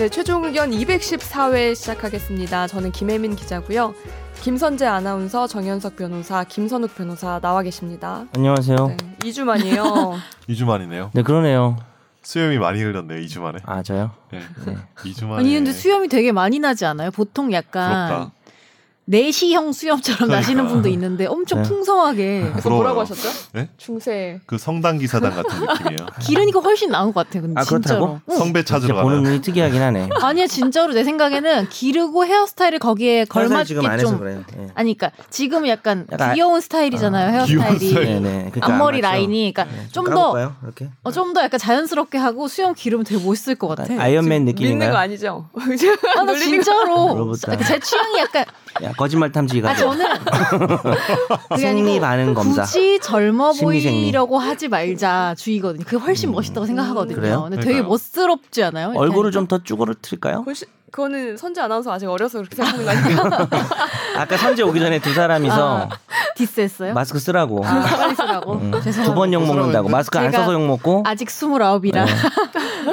[0.00, 2.68] 네, 최종 의견 214회 시작하겠습니다.
[2.68, 3.92] 저는 김혜민 기자고요.
[4.40, 8.24] 김선재 아나운서, 정현석 변호사, 김선욱 변호사 나와 계십니다.
[8.34, 8.76] 안녕하세요.
[8.86, 10.16] 네, 2주 만이에요.
[10.48, 11.10] 2주 만이네요.
[11.12, 11.76] 네, 그러네요.
[12.22, 13.20] 수염이 많이 흘렀네요.
[13.20, 13.58] 2주 만에.
[13.66, 14.12] 아, 저요?
[14.32, 14.40] 네.
[14.64, 14.78] 네.
[15.04, 15.40] 2주 만에.
[15.40, 17.10] 아니 근데 수염이 되게 많이 나지 않아요?
[17.10, 18.32] 보통 약간 부럽다.
[19.10, 20.72] 내시형 수염처럼 나시는 그러니까.
[20.72, 21.68] 분도 있는데 엄청 네.
[21.68, 22.70] 풍성하게 그래서.
[22.70, 23.28] 뭐라고 하셨죠?
[23.52, 23.68] 네?
[23.76, 24.40] 중세.
[24.46, 26.06] 그 성당 기사단 같은 느낌이에요.
[26.22, 27.42] 기르니까 훨씬 나은 것 같아요.
[27.42, 28.06] 근데 아, 진짜로.
[28.06, 28.20] 그렇다고?
[28.30, 28.36] 응.
[28.38, 29.28] 성배 찾으러 보는 가나.
[29.28, 30.08] 눈이 특이하긴 하네.
[30.22, 34.44] 아니야 진짜로 내 생각에는 기르고 헤어스타일을 거기에 걸맞게 지금 안 해서 좀 그래요.
[34.56, 34.68] 네.
[34.74, 38.06] 아니 그러니까 지금 약간, 약간 귀여운 스타일이잖아요 귀여운 헤어스타일이 스타일.
[38.06, 38.50] 네, 네.
[38.52, 39.00] 그러니까 앞머리?
[39.00, 40.54] 라인이 그러니까 네, 좀더 까볼까요?
[40.62, 40.88] 이렇게.
[41.02, 43.92] 어, 좀더 약간 자연스럽게 하고 수염 기르면 되게 멋있을 것 같아.
[43.92, 44.94] 아이언맨 믿는 거 느낌인가요?
[44.94, 45.48] 아니죠?
[46.16, 47.34] 아, 나 진짜로.
[47.66, 48.44] 제 취향이 약간
[48.82, 49.70] 야, 거짓말 탐지기가.
[49.70, 50.04] 아 저는
[51.58, 52.62] 생리 반응 검사.
[52.62, 54.02] 굳이 젊어 심리생리.
[54.02, 55.84] 보이려고 하지 말자 주의거든요.
[55.84, 57.16] 그게 훨씬 멋있다고 생각하거든요.
[57.16, 57.46] 그래요?
[57.48, 57.80] 근데 되게.
[57.82, 58.92] 멋스럽지 않아요?
[58.94, 59.30] 얼굴을?
[59.32, 60.44] 좀 더 쭈그러뜨릴까요?
[60.44, 63.48] 그것이- 그거는 선재 아나운서 아직 어려서 그렇게 생각하는 거 아닌가?
[64.18, 65.88] 아까 선제 오기 전에 두 사람이서
[66.36, 66.92] 디스했어요?
[66.94, 67.64] 마스크 쓰라고.
[67.64, 68.52] 아, 빨리 쓰라고.
[68.54, 69.04] 음, 죄송합니다.
[69.04, 69.88] 두번 욕 먹는다고.
[69.88, 71.02] 마스크 안 써서 욕 먹고.
[71.06, 72.06] 아직 스물아홉이라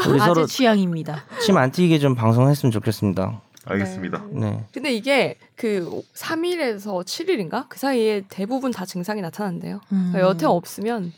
[0.08, 1.24] 우리 서로 취향입니다.
[1.42, 3.42] 침 안 튀게 좀 방송했으면 좋겠습니다.
[3.68, 4.26] 알겠습니다.
[4.32, 4.66] 네.
[4.72, 7.66] 근데 이게 그 3일에서 7일인가?
[7.70, 9.82] 그 사이에 대부분 다 증상이 나타난대요.
[9.92, 10.10] 음.
[10.12, 11.12] 그러니까 여태 없으면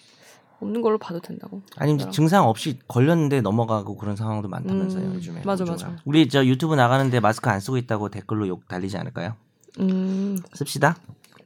[0.61, 1.61] 없는 걸로 봐도 된다고.
[1.77, 2.11] 아니면 그러더라고요.
[2.11, 5.41] 증상 없이 걸렸는데 넘어가고 그런 상황도 많다면서요 음, 요즘에.
[5.45, 5.63] 맞아.
[5.63, 5.95] 맞아.
[6.05, 9.35] 우리 저 유튜브 나가는데 마스크 안 쓰고 있다고 댓글로 욕 달리지 않을까요?
[9.79, 10.97] 음, 씁시다.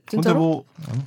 [0.07, 0.63] 진짜로 뭐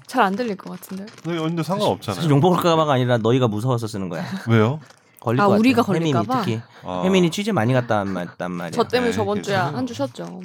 [0.06, 1.04] 잘안 들릴 것 같은데.
[1.22, 2.30] 근데 근데 사실 상관없잖아요.
[2.30, 4.24] 욕 먹을까봐가 아니라 너희가 무서워서 쓰는 거야.
[4.48, 4.80] 왜요?
[5.26, 5.58] 걸릴 아, 것.
[5.58, 6.40] 우리가 혜민이 걸릴까 봐?
[6.44, 6.60] 특히.
[6.84, 8.70] 아, 혜민이 취재 많이 갔다 왔단 말이야.
[8.70, 9.76] 저 때문에 네, 저번 주에 괜찮아요.
[9.76, 10.40] 한 주 쉬었죠.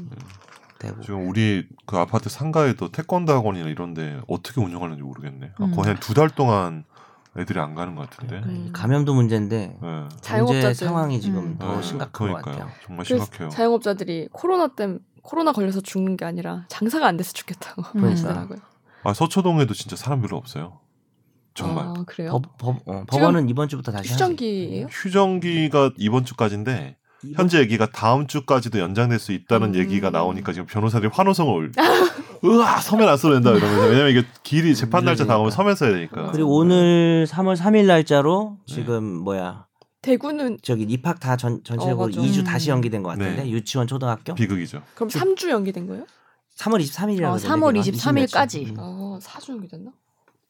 [0.80, 1.02] 대구.
[1.04, 5.52] 지금 우리 그 아파트 상가에도 태권도 학원이나 이런데 어떻게 운영하는지 모르겠네.
[5.60, 5.72] 아, 음.
[5.76, 6.84] 거의 한 두 달 동안
[7.38, 8.38] 애들이 안 가는 것 같은데.
[8.44, 8.72] 음.
[8.74, 10.04] 감염도 문제인데 네.
[10.22, 10.74] 자영업자들.
[10.74, 11.58] 상황이 지금 음.
[11.60, 12.56] 더 네, 심각한 것 그러니까요.
[12.56, 12.72] 같아요.
[12.88, 13.50] 정말 심각해요.
[13.50, 18.12] 자영업자들이 코로나 때문에 코로나 걸려서 죽는 게 아니라 장사가 안 돼서 죽겠다고 그러니까.
[18.14, 18.58] 하시더라고요.
[19.04, 20.80] 아 서초동에도 진짜 사람 별로 없어요.
[21.54, 21.86] 정말.
[21.86, 22.32] 아, 그래요?
[22.32, 24.14] 법, 법, 어, 법원은 이번 주부터 다시 하지.
[24.14, 24.88] 휴전기예요?
[24.90, 26.98] 휴정기가 이번 주까지인데
[27.36, 29.76] 현재 얘기가 다음 주까지도 연장될 수 있다는 음.
[29.76, 31.72] 얘기가 나오니까 지금 변호사들이 환호성을 올.
[32.44, 36.32] 으아 서면 안 써도 된다 이러면서 왜냐면 이게 길이 재판 날짜 다가오면 서면 써야 되니까.
[36.32, 39.68] 그리고 오늘 3월 3일 날짜로 지금 뭐야
[40.02, 42.20] 대구는 저기 입학 다 전, 전체적으로 어, 맞아.
[42.20, 42.44] 2주 음.
[42.44, 43.50] 다시 연기된 것 같은데 네.
[43.52, 44.82] 유치원 초등학교 비극이죠.
[44.96, 46.08] 그럼 3주 연기된 거예요?
[46.58, 48.76] 3월 23일이라고 어, 3월 23일까지.
[48.80, 49.92] 아, 4주 연기됐나?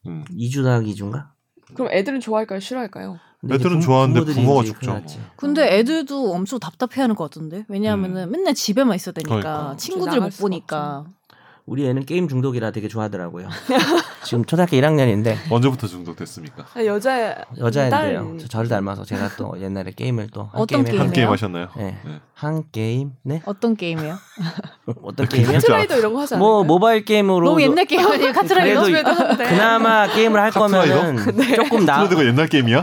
[0.07, 0.23] 음.
[0.31, 1.27] 2주 더하기 2주인가?
[1.73, 2.59] 그럼 애들은 좋아할까요?
[2.59, 3.19] 싫어할까요?
[3.49, 5.01] 애들은 좋아하는데 부모가 죽죠, 뭐.
[5.35, 8.31] 근데 애들도 엄청 답답해하는 것 같은데 왜냐하면은 음.
[8.31, 9.75] 맨날 집에만 있어야 되니까 그러니까.
[9.77, 11.05] 친구들 못 보니까
[11.65, 13.47] 우리 애는 게임 중독이라 되게 좋아하더라고요.
[14.25, 16.65] 지금 초등학교 1학년인데 언제부터 중독됐습니까?
[16.73, 18.27] 아, 여자 여자애인데요.
[18.29, 21.11] 딸- 저 저를 닮아서 제가 또 옛날에 게임을 또한 어떤 게임이에요?
[21.11, 21.69] 게임 하셨나요?
[21.77, 21.97] 네.
[22.05, 22.19] 네.
[22.41, 24.15] 한 게임 네 어떤 게임이에요?
[25.03, 25.59] 어떤 게임이요?
[25.59, 25.67] 진짜.
[25.67, 26.43] 트레이더 이런 거 하지 않아요?
[26.43, 28.31] 뭐 모바일 게임으로 너무 옛날 게임 아니에요?
[28.33, 28.83] 카트라이더?
[29.37, 30.95] 그나마 게임을 할 카트라이더?
[30.95, 31.55] 거면은 네.
[31.55, 32.81] 조금 나 카트라이더가 옛날 게임이야?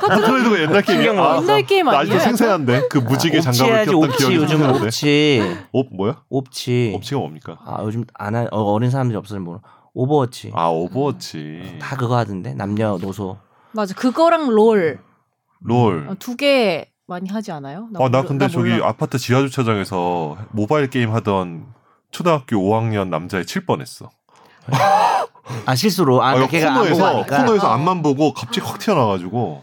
[0.00, 1.10] 카트라이더가 옛날 게임이야?
[1.20, 2.00] 아, 옛날 게임 나 아니에요?
[2.02, 4.86] 아직도 생생한데 그 무지개 장갑을 꼈던 옵치 기억이 요즘 생생한데.
[4.86, 6.22] 옵치 옵 뭐야?
[6.28, 7.58] 옵치 옵치가 뭡니까?
[7.66, 9.58] 아 요즘 안 하, 어, 어린 사람들이 없어서 모르
[9.94, 11.78] 오버워치 아 오버워치.
[11.80, 13.38] 다 그거 하던데 남녀 노소
[13.72, 15.00] 맞아 그거랑 롤
[15.60, 16.14] 롤.
[16.20, 17.88] 두개 많이 하지 않아요?
[17.96, 18.88] 아나 모르- 근데 저기 몰라.
[18.88, 21.66] 아파트 지하 주차장에서 모바일 게임 하던
[22.10, 24.10] 초등학교 5학년 남자애 칠 뻔했어.
[25.66, 27.70] 아 실수로 아, 아, 걔가 코너에서 코너에서 어.
[27.72, 29.62] 앞만 보고 갑자기 확 튀어나와가지고.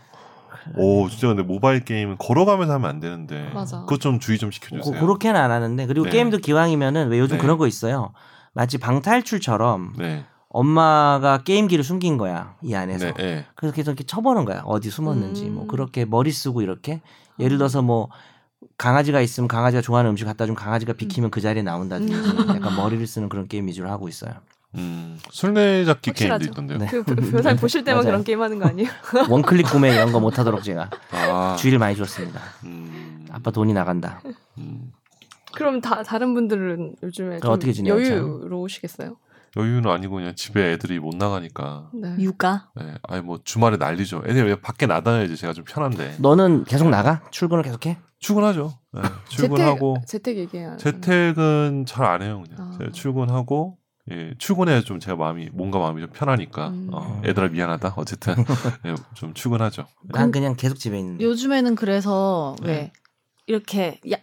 [0.78, 3.50] 오 진짜 근데 모바일 게임은 걸어가면서 하면 안 되는데.
[3.54, 3.80] 맞아.
[3.82, 4.82] 그것 좀 주의 좀 시켜주세요.
[4.84, 6.12] 고, 그렇게는 안 하는데 그리고 네.
[6.12, 7.42] 게임도 기왕이면은 왜 요즘 네.
[7.42, 8.12] 그런 거 있어요
[8.54, 10.24] 마치 방탈출처럼 네.
[10.50, 13.14] 엄마가 게임기를 숨긴 거야 이 안에서 네.
[13.18, 13.46] 네.
[13.56, 15.56] 그래서 계속 이렇게 쳐보는 거야 어디 숨었는지 음.
[15.56, 17.02] 뭐 그렇게 머리 쓰고 이렇게
[17.42, 18.10] 예를 들어서 뭐
[18.78, 22.50] 강아지가 있으면 강아지가 좋아하는 음식 갖다 주면 강아지가 비키면 그 자리에 나온다든지 음.
[22.56, 24.34] 약간 머리를 쓰는 그런 게임 위주로 하고 있어요
[24.76, 26.14] 음, 술래잡기.
[26.14, 26.78] 게임도 있던데요.
[26.78, 26.88] 네.
[26.88, 28.06] 그 변호사 보실 때만.
[28.06, 28.90] 그런 게임 하는 거 아니에요?
[29.30, 34.22] 원클릭 구매 이런 거 못하도록 제가 아, 주의를 많이 줬습니다 음, 아빠 돈이 나간다
[34.58, 34.94] 음.
[35.54, 39.18] 그럼 다 다른 분들은 요즘에 좀 어떻게 지내요, 여유로우시겠어요?
[39.58, 41.90] 여유는 아니고 그냥 집에 애들이 못 나가니까.
[41.94, 42.16] 네.
[42.20, 42.94] 육아 네.
[43.04, 44.24] 아니 뭐 주말에 난리죠.
[44.26, 46.18] 애들 왜 밖에 나다녀야지 제가 좀 편한데.
[46.20, 48.72] 너는 계속 나가 출근을 계속해 출근하죠.
[48.94, 49.02] 네.
[49.30, 50.78] 출근하고 재택 재택 얘기해요.
[50.78, 52.44] 재택은 잘 안 해요.
[52.48, 52.78] 그냥 아.
[52.78, 53.78] 제가 출근하고
[54.12, 56.90] 예, 출근해야 좀 제가 마음이 뭔가 마음이 좀 편하니까 음.
[56.92, 57.94] 어, 애들아 미안하다.
[57.98, 58.34] 어쨌든
[58.86, 59.86] 예, 좀 출근하죠.
[60.10, 62.68] 난 그냥 계속 집에 있는데 요즘에는 그래서 네.
[62.68, 62.92] 왜
[63.48, 64.18] 이렇게 야,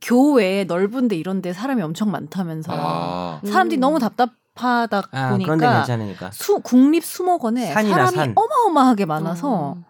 [0.00, 3.80] 교외 넓은데 이런데 사람이 엄청 많다면서 아, 사람들이 음.
[3.80, 8.34] 너무 답답 하다 아 그런데 보니까 괜찮으니까 수, 국립 수목원에 산이나 사람이 산.
[8.36, 9.84] 어마어마하게 많아서 음.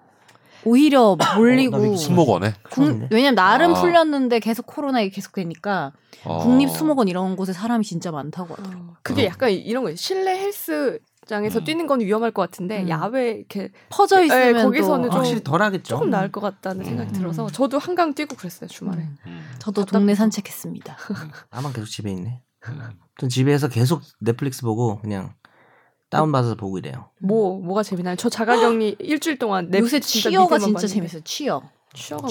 [0.65, 3.09] 오히려 나 몰리고 수목원에 국-?
[3.11, 3.81] 왜냐면 나름 아.
[3.81, 5.93] 풀렸는데 계속 코로나 가 계속되니까
[6.25, 6.39] 어.
[6.39, 8.91] 국립 수목원 이런 곳에 사람이 진짜 많다고 하더라고요.
[8.91, 9.97] 어, 그게 약간 이런 거예요.
[9.97, 11.65] 실내 헬스 장에서 음.
[11.65, 12.89] 뛰는 건 위험할 것 같은데 음.
[12.89, 15.83] 야외 이렇게 퍼져 네, 있으면 거기서는 또좀 확실히 덜하겠죠.
[15.83, 17.13] 조금 나을 것 같다는 생각이 음.
[17.13, 19.03] 들어서 저도 한강 뛰고 그랬어요 주말에.
[19.03, 19.17] 음.
[19.27, 19.51] 음.
[19.59, 19.85] 저도.
[19.85, 20.97] 동네 산책했습니다.
[21.51, 22.43] 나만 계속 집에 있네.
[23.15, 23.21] 음.
[23.21, 25.35] 전 집에서 계속 넷플릭스 보고 그냥
[26.11, 27.11] 다운받아서 보고 이래요.
[27.21, 28.17] 뭐 뭐가 재미나요?
[28.17, 30.87] 저 자가격리 일주일 동안 넷 요새 진짜 치어가 진짜.
[30.87, 31.23] 재밌어요.
[31.25, 31.63] 치어.
[31.95, 32.29] 치어가?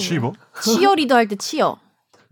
[0.62, 1.78] 치어 리더 할 때 치어.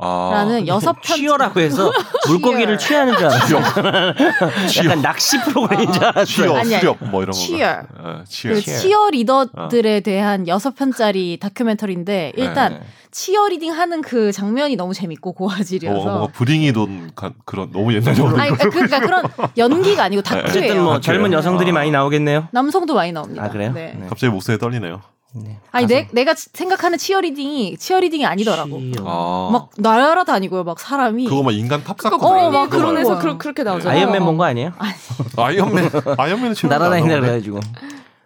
[0.01, 0.31] 아.
[0.33, 1.93] 라는 여섯 편 취어라고 해서
[2.29, 3.47] 물고기를 취하는 줄 알았어.
[3.47, 3.61] 치어.
[4.85, 6.25] 약간 낚시 프로그램인 줄 알았어.
[6.25, 6.81] 치어, 아니, 아니.
[6.81, 7.33] 수렵 뭐 이런 거.
[7.33, 7.83] 치어.
[7.99, 8.53] 어, 치어.
[8.55, 8.77] 그 치어.
[8.79, 12.81] 치어 리더들에 대한 여섯 편짜리 다큐멘터리인데 일단 네.
[13.11, 17.93] 치어 리딩 하는 그 장면이 너무 재밌고 어, 고화질이어서 뭔가 브링이 돈 가- 그런 너무
[17.93, 18.43] 옛날 영화.
[18.43, 19.25] 아니 그러니까 그런
[19.59, 20.47] 연기가 아니고 다큐예요.
[20.49, 21.33] 어쨌든 뭐 아, 젊은?
[21.33, 21.75] 여성들이 아.
[21.75, 22.49] 많이 나오겠네요.
[22.53, 23.45] 남성도 많이 나옵니다.
[23.45, 23.73] 아 그래요?
[23.75, 23.95] 네.
[23.99, 24.07] 네.
[24.09, 25.01] 갑자기 목소리 떨리네요.
[25.35, 25.59] 네.
[25.71, 28.81] 아니 가서 내, 내가 생각하는 치어리딩이 치어리딩이 아니더라고.
[28.81, 29.05] 취어.
[29.07, 29.51] 아.
[29.53, 31.25] 막 날아다니고요, 막 사람이.
[31.27, 32.19] 그거 막 인간 탑사건.
[32.19, 33.19] 그거 어, 막막 그런 에서 거야.
[33.21, 33.97] 그러, 그렇게 나오잖아요.
[33.99, 34.73] 아이언맨 본 거 아니에요?
[35.37, 35.91] 아이언맨.
[36.19, 37.61] 아이언맨은 날아다닌다 그래가지고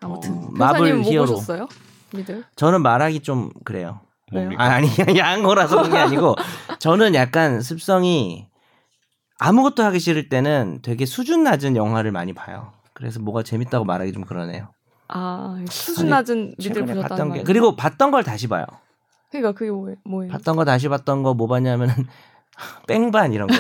[0.01, 0.49] 아무튼 어.
[0.53, 1.27] 마블 뭐 히어로.
[1.33, 1.69] 보셨어요?
[2.13, 2.43] 미드.
[2.57, 4.01] 저는 말하기 좀 그래요.
[4.57, 6.37] 아, 아니 양호라서 그런 게 아니고
[6.81, 8.47] 저는 약간 습성이
[9.39, 12.73] 아무것도 하기 싫을 때는 되게 수준 낮은 영화를 많이 봐요.
[12.95, 14.69] 그래서 뭐가 재밌다고 말하기 좀 그러네요.
[15.09, 18.65] 아 수준 아니, 낮은 최근에 보셨다는 봤던 게거 그리고 봤던 걸 다시 봐요.
[19.31, 19.97] 그러니까 그게 뭐예요?
[20.05, 20.33] 뭐예요?
[20.33, 21.93] 봤던 거 다시 봤던 거 뭐 봤냐면은
[22.87, 23.55] 뺑반 이런 거.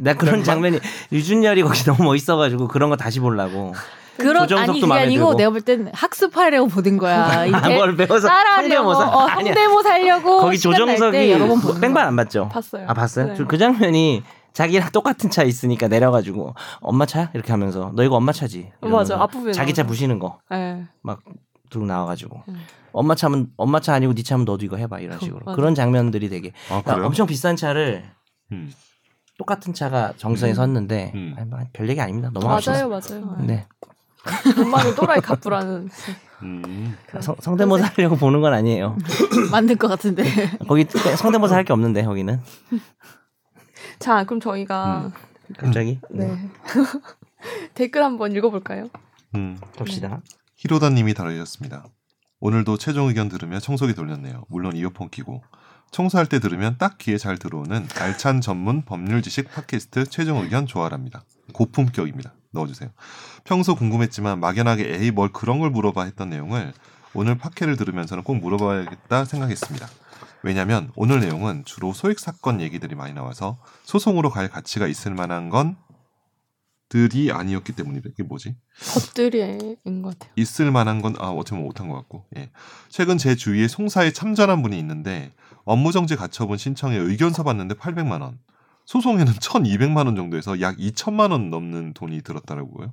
[0.00, 0.80] 나 그런 장면이
[1.12, 3.74] 유준열이 거기 너무 멋있어가지고 그런 거 다시 보려고.
[4.18, 5.34] 그런 아니 조정석도 그게 마음에 아니고.
[5.34, 7.44] 내가 볼 땐 학습하려고 보는 거야.
[7.52, 9.06] 아, 뭘 배워서 따라하려고 성대모사.
[9.08, 9.52] 어, 아니야.
[9.54, 12.06] 성대모사 하려고 거기 조정석이 보는 뺑반.
[12.08, 12.48] 안 봤죠?
[12.48, 12.86] 봤어요.
[12.88, 13.26] 아 봤어요?
[13.28, 13.34] 네.
[13.36, 14.22] 저그 장면이
[14.56, 18.72] 자기랑 똑같은 차 있으니까 내려가지고 엄마 차야 이렇게 하면서 너 이거 엄마 차지?
[18.80, 19.24] 어, 이러면서 맞아.
[19.24, 19.84] 앞부분에 자기 차.
[19.86, 20.86] 부시는 거 네.
[21.02, 21.20] 막
[21.68, 22.62] 들고 나와가지고 음.
[22.92, 25.44] 엄마 차면 엄마 차 아니고 네 차면 너도 이거 해봐 이런 식으로.
[25.54, 27.06] 그런 장면들이 되게 아 그러니까?
[27.06, 28.04] 엄청 비싼 차를
[28.52, 28.72] 음.
[29.36, 30.54] 똑같은 차가 정성에 음.
[30.54, 31.34] 섰는데 음.
[31.36, 32.30] 아니, 뭐 별 얘기 아닙니다.
[32.32, 32.72] 넘어갑시다.
[32.72, 33.36] 맞아요, 맞아요.
[33.40, 33.66] 네.
[34.46, 35.90] 네돈 많은 또라이 갑부라는.
[36.44, 36.96] 음.
[37.20, 38.96] 성, 성대모사 하려고 보는 건 아니에요.
[39.50, 40.24] 만들 것 같은데.
[40.66, 40.86] 거기
[41.16, 42.40] 성대모사 할 게 없는데 거기는
[43.98, 45.12] 자, 그럼 저희가
[45.58, 46.50] 갑자기 네.
[47.74, 48.88] 댓글 한번 읽어볼까요?
[49.34, 49.58] 음.
[49.76, 50.20] 봅시다.
[50.56, 51.86] 히로다님이 달아주셨습니다.
[52.40, 54.44] 오늘도 최종 의견 들으며 청소기 돌렸네요.
[54.48, 55.42] 물론 이어폰 끼고.
[55.90, 61.24] 청소할 때 들으면 딱 귀에 잘 들어오는 알찬 전문 법률 지식 팟캐스트 최종 의견 좋아랍니다.
[61.52, 62.34] 고품격입니다.
[62.52, 62.90] 넣어주세요.
[63.44, 66.72] 평소 궁금했지만 막연하게 에이 뭘 그런 걸 물어봐 했던 내용을
[67.14, 69.88] 오늘 팟캐를 들으면서는 꼭 물어봐야겠다 생각했습니다.
[70.42, 75.76] 왜냐하면 오늘 내용은 주로 소액 사건 얘기들이 많이 나와서 소송으로 갈 가치가 있을 만한 건
[76.88, 78.10] 들이 아니었기 때문이래.
[78.12, 78.54] 이게 뭐지?
[78.94, 80.32] 것들인 것 같아요.
[80.36, 82.26] 있을 만한 건 아, 어떻게 보면 못한 것 같고.
[82.36, 82.50] 예.
[82.88, 85.32] 최근 제 주위에 송사에 참전한 분이 있는데
[85.64, 88.38] 업무정지 가처분 신청에 의견서 받는데 800만 원.
[88.84, 92.92] 소송에는 1,200만 원 정도에서 약 2천만 원 넘는 돈이 들었다고요.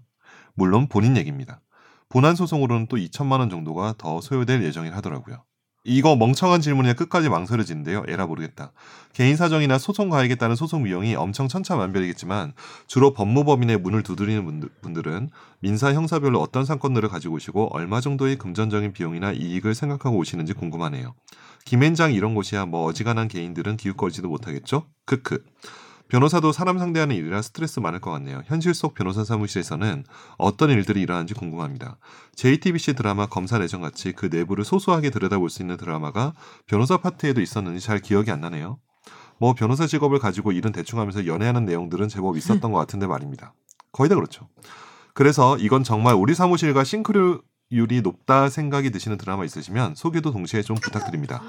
[0.55, 1.61] 물론 본인 얘기입니다.
[2.09, 5.43] 본안 소송으로는 또 2천만 원 정도가 더 소요될 예정이라 하더라고요.
[5.85, 8.03] 이거 멍청한 질문이라 끝까지 망설여지는데요.
[8.07, 8.71] 에라 모르겠다.
[9.11, 12.53] 개인 사정이나 소송 가액에 따른 소송 비용이 엄청 천차만별이겠지만
[12.87, 18.93] 주로 법무법인의 문을 두드리는 분들, 분들은 민사 형사별로 어떤 사건들을 가지고 오시고 얼마 정도의 금전적인
[18.93, 21.15] 비용이나 이익을 생각하고 오시는지 궁금하네요.
[21.65, 24.87] 김앤장 이런 곳이야 뭐 어지간한 개인들은 기웃거리지도 못하겠죠?
[25.05, 25.43] 크크.
[26.13, 28.43] 변호사도 사람 상대하는 일이라 스트레스 많을 것 같네요.
[28.45, 30.03] 현실 속 변호사 사무실에서는
[30.37, 31.97] 어떤 일들이 일어나는지 궁금합니다.
[32.35, 36.33] JTBC 드라마 검사 내정 같이 그 내부를 소소하게 들여다볼 수 있는 드라마가
[36.67, 38.77] 변호사 파트에도 있었는지 잘 기억이 안 나네요.
[39.39, 43.55] 뭐 변호사 직업을 가지고 일은 대충 하면서 연애하는 내용들은 제법 있었던 것 같은데 말입니다.
[43.91, 44.47] 거의 다 그렇죠.
[45.15, 51.41] 그래서 이건 정말 우리 사무실과 싱크로율이 높다 생각이 드시는 드라마 있으시면 소개도 동시에 좀 부탁드립니다.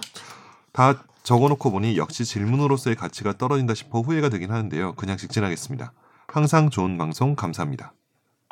[0.75, 4.95] 다 적어놓고 보니 역시 질문으로서의 가치가 떨어진다 싶어 후회가 되긴 하는데요.
[4.97, 5.93] 그냥 직진하겠습니다.
[6.27, 7.93] 항상 좋은 방송 감사합니다.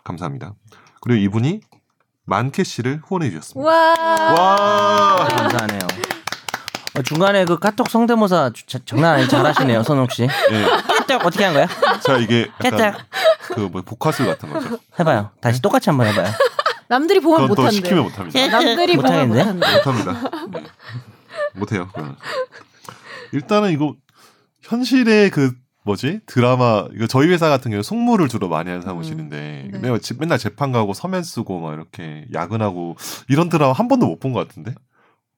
[0.05, 0.55] 감사합니다.
[1.01, 1.61] 그리고 이분이
[2.25, 3.69] 만캐 씨를 후원해 주셨습니다.
[3.69, 3.75] 와.
[4.39, 5.27] 와.
[5.29, 5.81] 감사하네요.
[6.97, 10.23] 어, 중간에 그 카톡 성대모사 주- 자- 장난 아니 잘하시네요, 선욱 씨.
[10.23, 10.29] 예.
[10.99, 11.67] 깨딱 어떻게 한 거야?
[12.05, 12.99] 자 이게 깨딱
[13.55, 14.79] 그뭐 복화술 같은 거죠.
[15.01, 15.31] 해봐요.
[15.41, 16.27] 다시 똑같이 한번 해봐요.
[16.89, 17.77] 남들이 보면 그건 또 못한대.
[17.77, 18.47] 시키면 못합니다.
[18.49, 19.53] 남들이 보면 못하겠네?
[19.53, 19.77] 못한대.
[19.77, 20.31] 못합니다.
[20.53, 20.65] 네.
[21.55, 21.87] 못해요.
[21.89, 22.15] 그거는.
[23.33, 23.95] 일단은 이거
[24.63, 25.53] 현실의 그
[25.85, 29.79] 뭐지 드라마 이거 저희 회사 같은 경우 송무를 주로 많이 하는 사무실인데 네.
[29.79, 32.97] 내가 집- 맨날 재판 가고 서면 쓰고 막 이렇게 야근하고
[33.29, 34.75] 이런 드라마 한 번도 못 본 것 같은데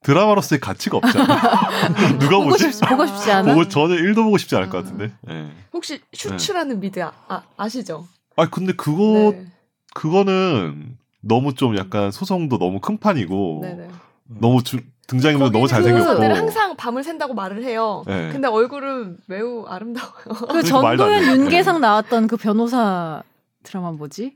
[0.03, 1.25] 드라마로서의 가치가 없잖아.
[2.19, 2.71] 누가 보고 보지?
[2.71, 3.51] 싶 보고 싶지 않아.
[3.51, 5.11] 보고 전혀 일도 보고 싶지 않을 것 같은데.
[5.31, 5.49] 예.
[5.73, 8.07] 혹시 Suits라는 미드 아, 아, 아 시죠?
[8.37, 9.47] 아 근데 그거 네.
[9.95, 13.87] 그거는 너무 좀 약간 소송도 너무 큰 판이고 네네.
[14.27, 16.03] 너무 주, 등장인물 너무 잘생겼고.
[16.05, 18.03] 변호사들은 항상 밤을 샌다고 말을 해요.
[18.07, 18.31] 네.
[18.31, 20.13] 근데 얼굴은 매우 아름다워요.
[20.23, 21.31] 그 그러니까 전도연 돼.
[21.31, 23.21] 윤계상 나왔던 그 변호사
[23.63, 24.35] 드라마 뭐지?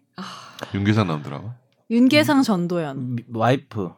[0.74, 1.52] 윤계상 나오더라고.
[1.90, 3.16] 윤계상 전도연.
[3.16, 3.92] 미- 와이프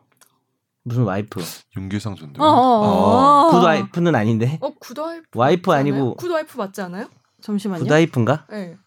[0.84, 1.42] 무슨 와이프?
[1.78, 2.42] 윤계상 전도.
[2.44, 3.50] 어, 어, 어.
[3.52, 5.80] 굿 와이프는 아닌데 어 굿 와이프 와이프 않아요?
[5.82, 7.08] 아니고 굿 와이프 맞지 않아요?
[7.42, 7.84] 잠시만요.
[7.84, 8.46] 굿 와이프인가?
[8.50, 8.78] 네.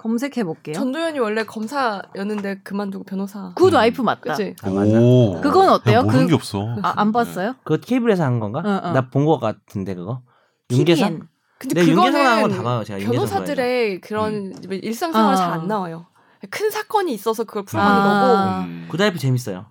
[0.00, 0.74] 검색해 볼게요.
[0.74, 3.52] 전도연이 원래 검사였는데 그만두고 변호사.
[3.54, 4.32] 굿 와이프 맞다.
[4.32, 4.54] 그치?
[4.62, 4.70] 아?
[4.70, 5.38] 오.
[5.42, 5.98] 그건 어때요?
[5.98, 6.66] 야, 모르는 그- 게 없어.
[6.82, 7.54] 아, 안 봤어요?
[7.64, 8.62] 그거 케이블에서 한 건가?
[8.64, 8.92] 어, 어.
[8.92, 10.22] 나 본 거 같은데 그거.
[10.70, 11.28] 윤계상?
[11.58, 12.82] 근데 네, 그거는 건 다 봐요.
[12.82, 15.36] 제가 윤계상 변호사들의 그런 일상생활 아.
[15.36, 16.06] 잘 안 나와요.
[16.48, 18.60] 큰 사건이 있어서 그걸 풀어가는 아.
[18.62, 18.86] 음.
[18.90, 19.66] 굿 와이프 재밌어요.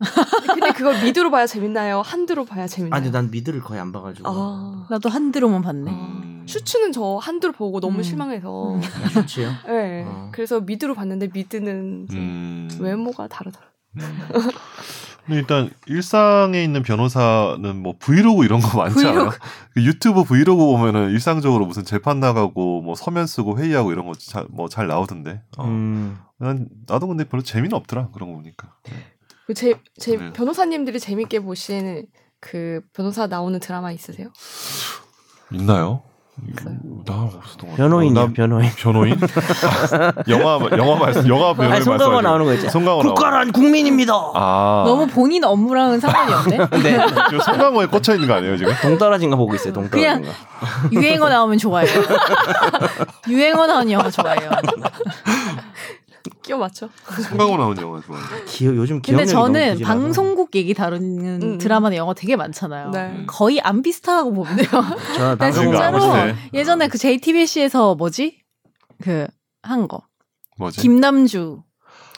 [0.00, 0.52] 거고.
[0.54, 2.00] 근데 그걸 미드로 봐야 재밌나요?
[2.00, 3.00] 한드로 봐야 재밌나요?
[3.00, 4.28] 아니 난 미드를 거의 안 봐가지고.
[4.28, 4.86] 아.
[4.90, 5.90] 나도 한드로만 봤네.
[5.92, 6.29] 음.
[6.46, 8.02] 슈츠는 저 한드로 보고 너무 음.
[8.02, 8.74] 실망해서.
[8.74, 8.80] 음.
[9.12, 9.50] 좋지요.
[9.66, 10.04] 네.
[10.06, 10.30] 어.
[10.32, 12.68] 그래서 미드로 봤는데 미드는 좀 음.
[12.80, 13.66] 외모가 다르더라.
[13.96, 14.02] 음.
[15.26, 19.30] 근데 일단 일상에 있는 변호사는 뭐 브이로그 이런 거 많지 않아요?
[19.30, 19.38] 브이로그.
[19.74, 25.42] 그 유튜브 브이로그 보면은 일상적으로 무슨 재판 나가고 뭐 서면 쓰고 회의하고 이런 거뭐잘 나오던데.
[25.58, 25.64] 어.
[25.66, 26.18] 음.
[26.38, 28.74] 난 나도 근데 별로 재미는 없더라 그런 거 보니까.
[29.46, 30.32] 그 제, 제 네.
[30.32, 32.06] 변호사님들이 재밌게 보시는
[32.40, 34.32] 그 변호사 나오는 드라마 있으세요?
[35.52, 36.02] 있나요?
[37.06, 38.14] 나 없었던 것나 변호인.
[38.76, 39.18] 변호인?
[40.28, 42.70] 영화 영화 말씀 영화 변호인 아니 송강호 나오는 거 있잖아.
[42.70, 44.12] 송강호 나오는 국가란 국민입니다.
[44.34, 46.58] 아 너무 본인 업무랑은 상관이 없네.
[46.82, 46.98] 네.
[47.44, 48.72] 송강호에 꽂혀 있는 거 아니에요 지금?
[48.82, 49.72] 동떨어진 거 보고 있어요.
[49.72, 50.30] 동떨어진 그냥- 거.
[50.92, 51.86] 유행어 나오면 좋아요.
[53.28, 54.50] 유행어 나온 영화 좋아해요.
[56.42, 56.88] 끼워 맞춰.
[57.28, 58.44] 송강호 나오는 영화 좋아해요.
[58.46, 59.80] 기억 요즘 근데 저는.
[59.80, 61.58] 방송국 얘기 다루는 음.
[61.58, 62.90] 드라마나 영화 되게 많잖아요.
[62.90, 63.24] 네.
[63.26, 64.68] 거의 안 비슷하다고 보면 돼요.
[65.16, 66.00] 저나 진짜로.
[66.54, 68.38] 예전에 그 JTBC에서 뭐지?
[69.02, 69.26] 그
[69.62, 70.02] 한 거.
[70.56, 70.80] 뭐지?
[70.80, 71.62] 김남주,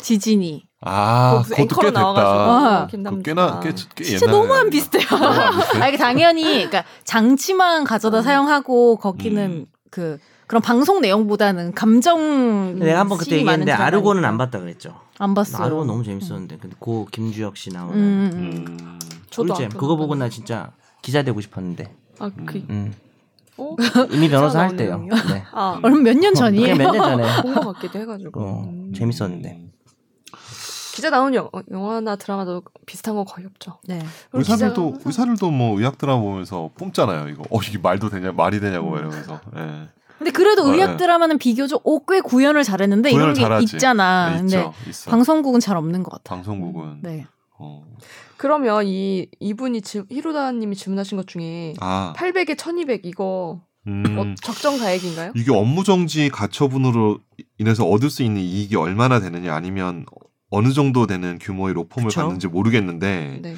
[0.01, 0.65] 지진이.
[0.85, 2.01] 아, 무슨 그것도 꽤 됐다.
[2.03, 2.87] 아.
[2.87, 3.23] 그 김남주.
[3.23, 5.07] 꽤나 꽤, 꽤 진짜 옛날에 너무 안 비슷해요.
[5.09, 5.79] 너무 안 비슷해?
[5.85, 8.23] 아, 이게 당연히 그러니까 장치만 가져다 음.
[8.23, 9.67] 사용하고 거기는 음.
[9.91, 10.19] 그
[10.53, 12.79] 그런 방송 내용보다는 감정.
[12.79, 13.73] 내가 한번 그때 얘기했는데.
[13.73, 15.01] 아르고는 안 봤다 그랬죠.
[15.17, 15.65] 안 봤어요.
[15.65, 18.77] 아르고 너무 재밌었는데 근데 고 김주혁 씨 나오는 음, 음, 음.
[18.83, 18.99] 음.
[19.31, 19.65] 저도 꿀잼.
[19.65, 20.27] 안 그거 보고 봤는데.
[20.27, 21.97] 나 진짜 기자 되고 싶었는데.
[22.19, 22.93] 아, 그, 음.
[23.57, 23.75] 어?
[24.13, 24.99] 이미 변호사 할 때요.
[24.99, 25.43] 네.
[25.53, 26.77] 아, 얼마 몇년 전이에요.
[26.77, 27.25] 그냥 몇년 전에.
[27.41, 28.41] 본것 같기도 해가지고.
[28.43, 28.93] 어, 음.
[28.95, 29.59] 재밌었는데.
[30.95, 33.79] 기자 나온 영, 영화나 드라마도 비슷한 거 거의 없죠.
[33.89, 34.05] 네.
[34.35, 37.31] 의사들도 의사들도 뭐 의학 드라마 보면서 뿜잖아요.
[37.31, 38.93] 이거 어 이게 말도 되냐 말이 되냐고 음.
[38.93, 39.41] 막 이러면서.
[39.57, 39.89] 예.
[40.23, 40.97] 근데 그래도 어, 의학 네.
[40.99, 43.77] 드라마는 비교적 오, 꽤 구현을 잘했는데 구현을 이런 게 잘하지.
[43.77, 44.31] 있잖아.
[44.31, 44.75] 네, 근데 있죠.
[44.89, 45.11] 있어.
[45.11, 46.35] 방송국은 잘 없는 것 같아.
[46.37, 47.27] 방송국은 네.
[47.59, 47.85] 어.
[48.37, 54.05] 그러면 이 이분이 지, 히로다님이 질문하신 것 중에 아 800에 1200 이거 음.
[54.19, 55.33] 어, 적정 가액인가요?
[55.35, 57.19] 이게 업무 정지 가처분으로
[57.59, 60.07] 인해서 얻을 수 있는 이익이 얼마나 되느냐 아니면
[60.53, 62.21] 어느 정도 되는 규모의 로펌을 그쵸.
[62.21, 63.55] 받는지 모르겠는데 네.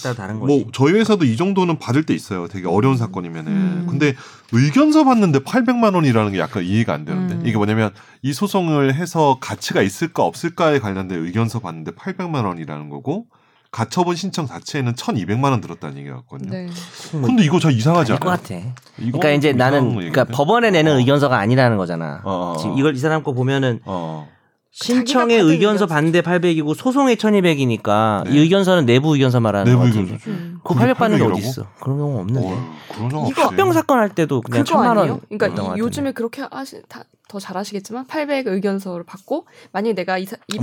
[0.00, 0.46] 따라 다른 거지.
[0.46, 2.46] 뭐 저희 회사도 이 정도는 받을 때 있어요.
[2.46, 3.52] 되게 어려운 사건이면은.
[3.52, 3.86] 음.
[3.90, 4.14] 근데
[4.52, 7.42] 의견서 받는데 800만 원이라는 게 약간 이해가 안 되는데 음.
[7.44, 7.90] 이게 뭐냐면
[8.22, 13.26] 이 소송을 해서 가치가 있을까 없을까에 관련된 의견서 받는데 800만 원이라는 거고
[13.72, 16.50] 가처분 신청 자체에는 1,200만 원 들었다는 얘기였거든요.
[16.50, 16.68] 네.
[17.10, 18.30] 근데 이거 저 이상하지 않아요?
[18.30, 18.54] 같아.
[18.96, 20.24] 그러니까 이제 좀 나는 그러니까?
[20.24, 20.98] 법원에 내는 어.
[21.00, 22.20] 의견서가 아니라는 거잖아.
[22.22, 22.78] 어, 어, 지금 어.
[22.78, 24.37] 이걸 이 사람 거 보면은 어.
[24.84, 25.86] 신청의 받은 의견서.
[25.86, 28.30] 반대 800이고 소송의 1200이니까 네.
[28.32, 30.14] 이 의견서는 내부 의견서 말하는 내부 거 의견서.
[30.28, 30.58] 음.
[30.62, 31.40] 그거 800 받는 게800 어디?
[31.40, 31.66] 있어?
[31.80, 32.46] 그런 경우 없는데.
[32.46, 33.42] 어, 그런 적 이거.
[33.42, 35.20] 합병 사건 할 때도 그냥 천만 원.
[35.28, 35.78] 그러니까 같은데.
[35.78, 40.56] 요즘에 그렇게 하시 다, 더 잘하시겠지만 800 의견서를 받고 만약에 내가 이, 사- 이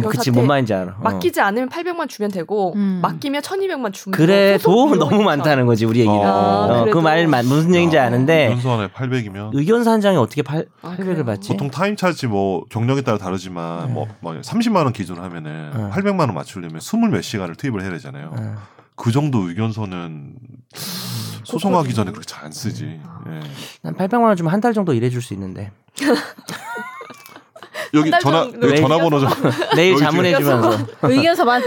[0.73, 0.93] 알아.
[0.93, 1.01] 어.
[1.03, 2.99] 맡기지 않으면 800만 주면 되고 음.
[3.03, 5.21] 맡기면 1200만 주면 그래도 너무.
[5.23, 6.19] 많다는 거지 우리 얘기는.
[6.25, 6.85] 아, 어.
[6.91, 10.97] 그말 무슨 얘기인지 아, 아는데 의견서 안에 800이면 의견서 한 장에 어떻게 8, 아, 800을
[11.05, 11.25] 그래요?
[11.25, 11.49] 받지?
[11.49, 13.93] 보통 time charge 뭐 경력에 따라 다르지만 네.
[13.93, 15.89] 뭐, 뭐 30만 원 기준으로 하면은 네.
[15.91, 18.31] 800만 원 맞추려면 20몇 시간을 투입을 해야 되잖아요.
[18.35, 18.55] 어.
[18.95, 20.33] 그 정도 의견서는
[21.43, 22.85] 소송하기 전에 그렇게 잘 안 쓰지.
[23.27, 23.39] 예.
[23.83, 25.71] 난 800만 원 주면 한 달 정도 일해줄 수 있는데
[27.95, 29.29] 여기 전화 정도 여기 전화번호 좀
[29.75, 31.61] 내일 여기 자문해 주면서 의견서 만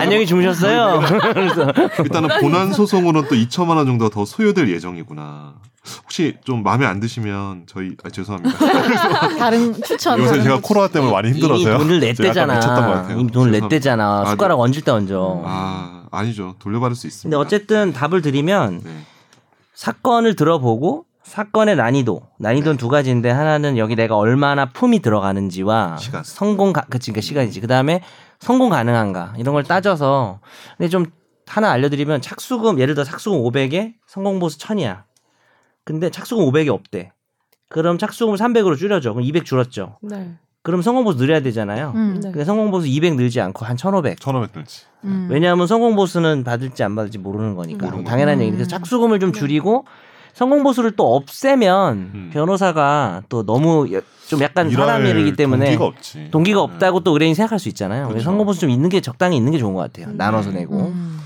[0.00, 1.02] 안녕히 주무셨어요.
[2.00, 5.54] 일단은 본안 소송으로는 또 2천만 원 정도가 더 소요될 예정이구나.
[6.02, 8.56] 혹시 좀 마음에 안 드시면 저희 아, 죄송합니다.
[9.36, 10.18] 다른 추천.
[10.18, 11.78] 요새 제가 거 코로나 때문에 많이 힘들어서요.
[11.78, 13.08] 돈을 냈대잖아.
[13.18, 13.52] 이미 돈을.
[13.52, 14.22] 냈대잖아.
[14.22, 15.42] 아, 숟가락 얹을 때 얹어.
[15.44, 17.36] 아 아니죠 돌려받을 수 있습니다.
[17.36, 18.90] 근데 어쨌든 답을 드리면 네.
[19.74, 26.22] 사건을 들어보고 사건의 난이도, 난이도는 두 가지인데 하나는 여기 내가 얼마나 품이 들어가는지와 시간.
[26.22, 27.60] 성공 가, 그치, 그러니까 시간이지.
[27.60, 28.02] 그 다음에
[28.40, 30.40] 성공 가능한가 이런 걸 따져서
[30.76, 31.06] 근데 좀
[31.46, 35.02] 하나 알려드리면 착수금 예를 들어 착수금 500에 성공 보수 1000이야.
[35.84, 37.12] 근데 착수금 500이 없대.
[37.70, 39.14] 그럼 착수금 300으로 줄여줘.
[39.14, 39.98] 그럼 200 줄었죠.
[40.02, 40.34] 네.
[40.62, 41.92] 그럼 성공보수 늘려야 되잖아요.
[41.94, 42.20] 음.
[42.22, 42.30] 네.
[42.30, 44.18] 근데 성공보수 200 늘지 않고 한 1,500.
[44.18, 44.84] 1,500 들지.
[45.04, 45.28] 음.
[45.30, 48.40] 왜냐하면 성공보수는 받을지 안 받을지 모르는 거니까 모르는 당연한.
[48.40, 48.68] 얘기니까 음.
[48.68, 49.38] 착수금을 좀 네.
[49.38, 49.84] 줄이고
[50.34, 52.30] 성공 보수를 또 없애면 음.
[52.32, 56.28] 변호사가 또 너무 여- 좀 약간 일할 사람 일이기 때문에 동기가 없지.
[56.30, 56.62] 동기가 네.
[56.64, 58.08] 없다고 또 의뢰인이 생각할 수 있잖아요.
[58.08, 58.24] 그렇죠.
[58.24, 60.06] 성공 보수 좀 있는 게 적당히 있는 게 좋은 것 같아요.
[60.08, 60.16] 음.
[60.16, 60.60] 나눠서 네.
[60.60, 61.20] 내고 음.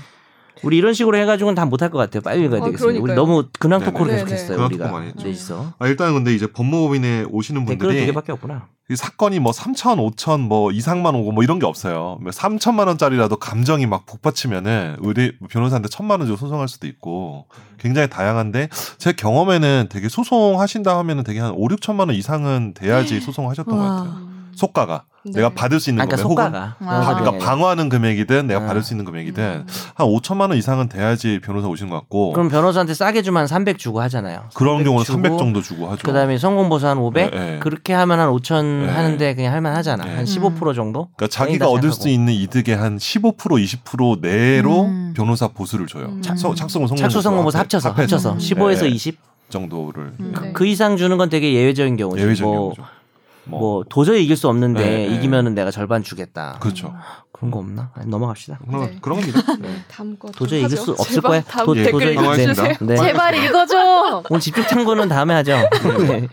[0.63, 2.21] 우리 이런 식으로 해가지고는 다 못할 것 같아요.
[2.21, 2.99] 빨리 읽어야 아, 되겠습니다.
[2.99, 3.15] 우리 그러니까요.
[3.25, 3.81] 너무 근황.
[3.83, 4.13] 토크를.
[4.15, 4.57] 계속했어요.
[4.57, 5.23] 근황 토크 많이 했죠.
[5.27, 8.67] 넷이서 아, 일단 근데 이제 법무법인에 오시는 댓글은 두 분들이 개밖에 없구나.
[8.91, 12.17] 이 사건이 뭐 3천, 5천 뭐 이상만 오고 뭐 이런 게 없어요.
[12.25, 17.45] 3천만 원짜리라도 감정이 막 복받치면은 의뢰 변호사한테 천만 원 주고 소송할 수도 있고
[17.77, 23.77] 굉장히 다양한데 제 경험에는 되게 소송하신다 하면은 되게 한 5, 6천만 원 이상은 돼야지 소송하셨던
[23.77, 23.89] 것 와.
[23.97, 24.29] 같아요.
[24.55, 25.31] 소가가 네.
[25.33, 26.65] 내가 받을 수 있는 아, 그러니까 금액 혹은 속가가.
[26.65, 27.39] 아, 방- 변호사 그러니까 중에.
[27.39, 28.65] 방어하는 금액이든 내가 아.
[28.67, 29.67] 받을 수 있는 금액이든 음.
[29.95, 34.01] 한 5천만 원 이상은 돼야지 변호사 오시는 것 같고 그럼 변호사한테 싸게 주면 한300 주고
[34.01, 34.45] 하잖아요.
[34.53, 36.03] 그런 경우는 주고 300 정도 주고 하죠.
[36.05, 37.59] 그다음에 성공보수 한 500 네, 네.
[37.59, 38.91] 그렇게 하면 한 5천 네.
[38.91, 40.05] 하는데 그냥 할만 하잖아.
[40.05, 40.23] 네.
[40.23, 41.09] 한15% 정도.
[41.15, 41.89] 그러니까 자기가 얻을.
[41.89, 45.13] 수 있는 이득의 한 15% 20% 내로 음.
[45.15, 46.05] 변호사 보수를 줘요.
[46.05, 46.21] 음.
[46.21, 48.37] 착수 성공 착수 성공보수 합쳐서 합쳐서 음.
[48.37, 48.89] 15에서 네.
[48.89, 49.17] 20.
[49.49, 50.13] 정도를.
[50.19, 50.51] 네.
[50.53, 52.21] 그 이상 주는 건 되게 예외적인 경우죠.
[52.21, 52.83] 예외적인 뭐, 경우죠.
[53.57, 55.15] 뭐 도저히 이길 수 없는데 네, 네.
[55.15, 56.57] 이기면은 내가 절반 주겠다.
[56.59, 56.93] 그렇죠.
[57.31, 57.91] 그런 거 없나?
[57.95, 58.59] 아니, 넘어갑시다.
[58.67, 58.97] 그런 네.
[59.01, 59.39] 그런 겁니다.
[59.59, 60.77] 네, 다음 거좀 도저히 이길.
[60.77, 61.41] 수 없을 거야.
[61.41, 62.11] 도- 예, 댓글.
[62.13, 62.75] 읽어주세요.
[62.81, 62.95] 네.
[62.97, 64.23] 제발 읽어줘.
[64.29, 65.57] 오늘 집중 탐구는 다음에 하죠.
[66.07, 66.27] 네.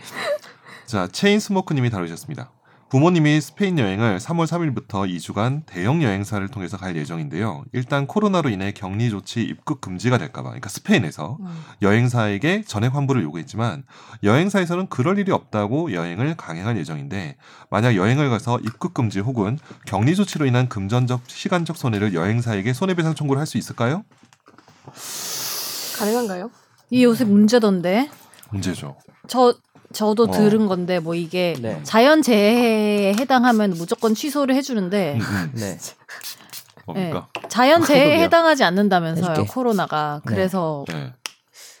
[0.85, 2.51] 자, 체인 스모크님이 달으셨습니다.
[2.89, 7.65] 부모님이 스페인 여행을 3월 3일부터 2주간 대형 여행사를 통해서 갈 예정인데요.
[7.73, 11.37] 일단 코로나로 인해 격리 조치 입국 금지가 될까봐, 그러니까 스페인에서
[11.81, 13.83] 여행사에게 전액 환불을 요구했지만
[14.23, 17.35] 여행사에서는 그럴 일이 없다고 여행을 강행할 예정인데
[17.69, 23.39] 만약 여행을 가서 입국 금지 혹은 격리 조치로 인한 금전적 시간적 손해를 여행사에게 손해배상 청구를
[23.39, 24.03] 할 수 있을까요?
[25.97, 26.51] 가능한가요?
[26.89, 28.09] 이 요새 문제던데.
[28.51, 28.97] 문제죠.
[29.27, 29.55] 저
[29.93, 30.31] 저도 어.
[30.31, 31.79] 들은 건데 뭐 이게 네.
[31.83, 35.51] 자연 재해에 해당하면 무조건 취소를 해주는데 음, 음.
[35.55, 35.77] 네.
[36.85, 37.27] 뭡니까?
[37.49, 38.23] 자연 재해에 그거요.
[38.23, 39.49] 해당하지 않는다면서요 해줄게.
[39.49, 40.33] 코로나가 네.
[40.35, 41.13] 그래서 네.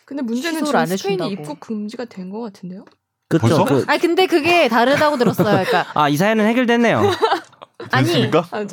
[0.05, 1.31] 근데 문제는 지금 해준다고.
[1.31, 2.85] 입국 금지가 된 것 같은데요?
[3.29, 3.65] 그렇죠.
[3.65, 7.01] 그, 아니 근데 그게 다르다고 들었어요 그러니까 아, 이 사연은 해결됐네요.
[7.91, 8.31] 아니?
[8.51, 8.65] 아.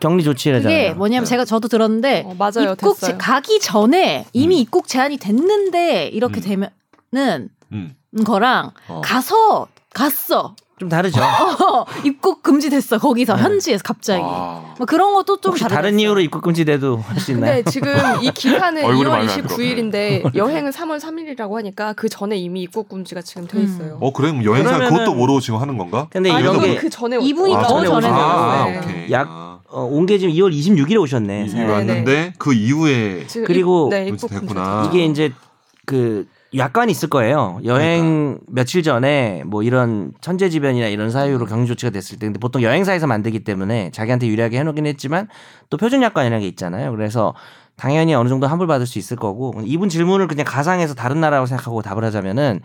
[0.00, 0.78] 격리 조치라잖아요.
[0.78, 1.28] 그게 뭐냐면 네.
[1.30, 3.18] 제가 저도 들었는데 어, 맞아요, 입국 제, 됐어요.
[3.18, 4.60] 가기 전에 이미 음.
[4.60, 6.70] 입국 제한이 됐는데 이렇게 음.
[7.12, 7.94] 되면은 음.
[8.24, 9.00] 거랑 어.
[9.04, 11.18] 가서 갔어 좀 다르죠.
[12.04, 13.42] 입국 금지됐어 거기서 네.
[13.42, 14.74] 현지에서 갑자기 아.
[14.76, 15.98] 뭐 그런 것도 좀 다른.
[15.98, 17.54] 이유로 입국 금지돼도 할 수 있나요?
[17.54, 19.56] 근데 지금 이 기간은 얼굴이 2월 마음에 안 들어.
[19.56, 23.64] 29일인데 여행은 3월 3일이라고 하니까 그 전에 이미 입국 금지가 지금 돼 음.
[23.64, 23.96] 있어요.
[24.02, 26.08] 어 그래 그럼 여행사 그러면은- 그것도 모르고 지금 하는 건가?
[26.10, 28.78] 근데 아니, 이런 이건 게그 전에 이분이 아, 더 전에 아, 네.
[28.78, 29.10] 오케이.
[29.12, 29.58] 약- 아.
[29.68, 31.46] 어, 온게 지금 2월 26일에 오셨네.
[31.46, 31.72] 이- 사연이.
[31.72, 34.82] 왔는데 그 이후에 그리고 입, 네, 입국 됐구나.
[34.82, 34.88] 금지.
[34.98, 35.32] 이게 이제
[35.86, 36.26] 그
[36.56, 37.60] 약관이 있을 거예요.
[37.64, 43.06] 여행 며칠 전에 뭐 이런 천재지변이나 이런 사유로 격리 조치가 됐을 때 근데 보통 여행사에서
[43.06, 45.28] 만들기 때문에 자기한테 유리하게 해놓긴 했지만
[45.70, 46.90] 또 표준 약관이라는 게 있잖아요.
[46.92, 47.34] 그래서
[47.76, 51.82] 당연히 어느 정도 환불 받을 수 있을 거고 이분 질문을 그냥 가상해서 다른 나라라고 생각하고
[51.82, 52.60] 답을 하자면은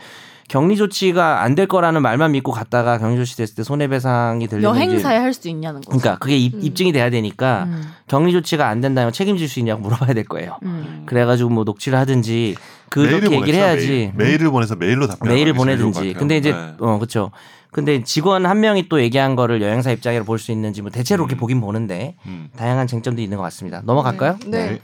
[0.47, 5.17] 격리 조치가 안 될 거라는 말만 믿고 갔다가 격리 조치 됐을 때 손해배상이 이제 여행사에
[5.17, 5.97] 할 수 있냐는 거죠.
[5.97, 6.59] 그러니까 그게 입, 음.
[6.61, 10.57] 입증이 돼야 되니까 음, 격리 조치가 안 된다면 책임질 수 있냐고 물어봐야 될 거예요.
[10.63, 11.03] 음.
[11.05, 12.55] 그래가지고 뭐 녹취를 하든지
[12.91, 14.43] 그렇게 얘기를 보냈죠, 해야지 메일.
[14.43, 16.13] 을 보내서 메일로 답변 메일을 보내든지.
[16.13, 16.73] 근데 이제 네.
[16.79, 17.31] 어 그렇죠.
[17.71, 21.39] 근데 직원 한 명이 또 얘기한 거를 여행사 입장으로 볼수 있는지 뭐 대체로 그렇게 음.
[21.39, 22.49] 보긴 보는데 음.
[22.57, 23.81] 다양한 쟁점도 있는 것 같습니다.
[23.85, 24.37] 넘어갈까요?
[24.45, 24.71] 네.
[24.71, 24.81] 네.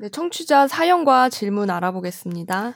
[0.00, 2.74] 네, 청취자 사연과 질문 알아보겠습니다.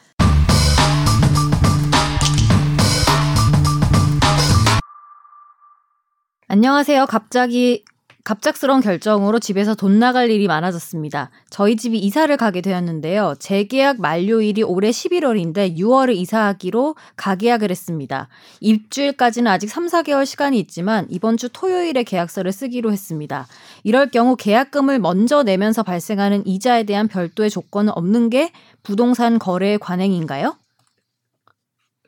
[6.47, 7.07] 안녕하세요.
[7.07, 7.85] 갑자기
[8.25, 11.31] 갑작스러운 결정으로 집에서 돈 나갈 일이 많아졌습니다.
[11.51, 13.35] 저희 집이 이사를 가게 되었는데요.
[13.41, 18.29] 재계약 만료일이 올해 11월인데 6월에 이사하기로 가계약을 했습니다.
[18.61, 23.49] 입주일까지는 아직 3, 4개월 시간이 있지만 이번 주 토요일에 계약서를 쓰기로 했습니다.
[23.83, 28.53] 이럴 경우 계약금을 먼저 내면서 발생하는 이자에 대한 별도의 조건은 없는 게
[28.85, 30.57] 부동산 거래의 관행인가요?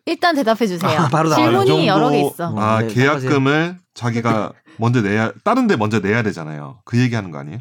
[0.07, 0.91] 일단 대답해 주세요.
[1.01, 1.47] 아, 바로 나와요.
[1.65, 2.55] 질문이 이 여러 개 있어.
[2.59, 6.81] 아 네, 계약금을 자기가 먼저 내야 다른 데 먼저 내야 되잖아요.
[6.85, 7.61] 그 얘기하는 거 아니에요?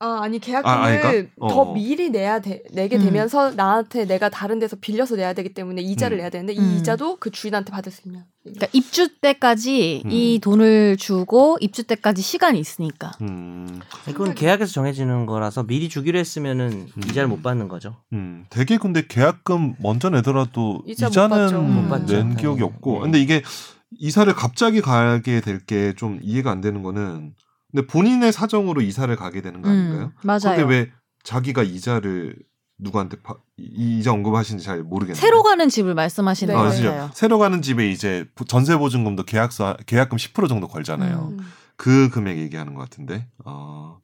[0.00, 1.30] 아, 아니 아, 계약금을?
[1.40, 1.74] 어, 더 어.
[1.74, 3.02] 미리 내야 돼, 내게 음.
[3.04, 6.18] 되면서 나한테 내가 다른 데서 빌려서 내야 되기 때문에 이자를 음.
[6.20, 6.62] 내야 되는데 음.
[6.62, 8.24] 이 이자도 그 주인한테 받을 수 있냐?
[8.44, 10.10] 그러니까 입주 때까지 음.
[10.12, 13.10] 이 돈을 주고 입주 때까지 시간이 있으니까.
[13.22, 17.02] 음, 그건 계약에서 정해지는 거라서 미리 주기로 했으면은 음.
[17.08, 17.96] 이자를 못 받는 거죠.
[18.12, 18.46] 음.
[18.50, 21.60] 되게 근데 계약금 먼저 내더라도 이자 못 이자는 받죠.
[21.60, 22.36] 못 받죠, 낸 당연히.
[22.36, 22.92] 기억이 없고.
[22.94, 23.00] 네.
[23.00, 23.42] 근데 이게
[23.98, 27.34] 이사를 갑자기 가게 될 게 좀 이해가 안 되는 거는
[27.70, 30.00] 근데 본인의 사정으로 이사를 가게 되는 거 아닌가요?
[30.06, 30.56] 음, 맞아요.
[30.56, 30.90] 근데 왜
[31.22, 32.36] 자기가 이자를
[32.78, 35.20] 누구한테 파, 이- 이자 언급하신지 잘 모르겠는데.
[35.20, 36.58] 새로 가는 집을 말씀하시는 네.
[36.60, 37.10] 아, 것 진짜 같아요.
[37.12, 41.32] 새로 가는 집에 이제 보- 전세 보증금도 계약서 계약금 10% 정도 걸잖아요.
[41.32, 41.38] 음.
[41.40, 41.52] 음.
[41.76, 43.26] 그 금액 얘기하는 것 같은데.
[43.44, 43.98] 어.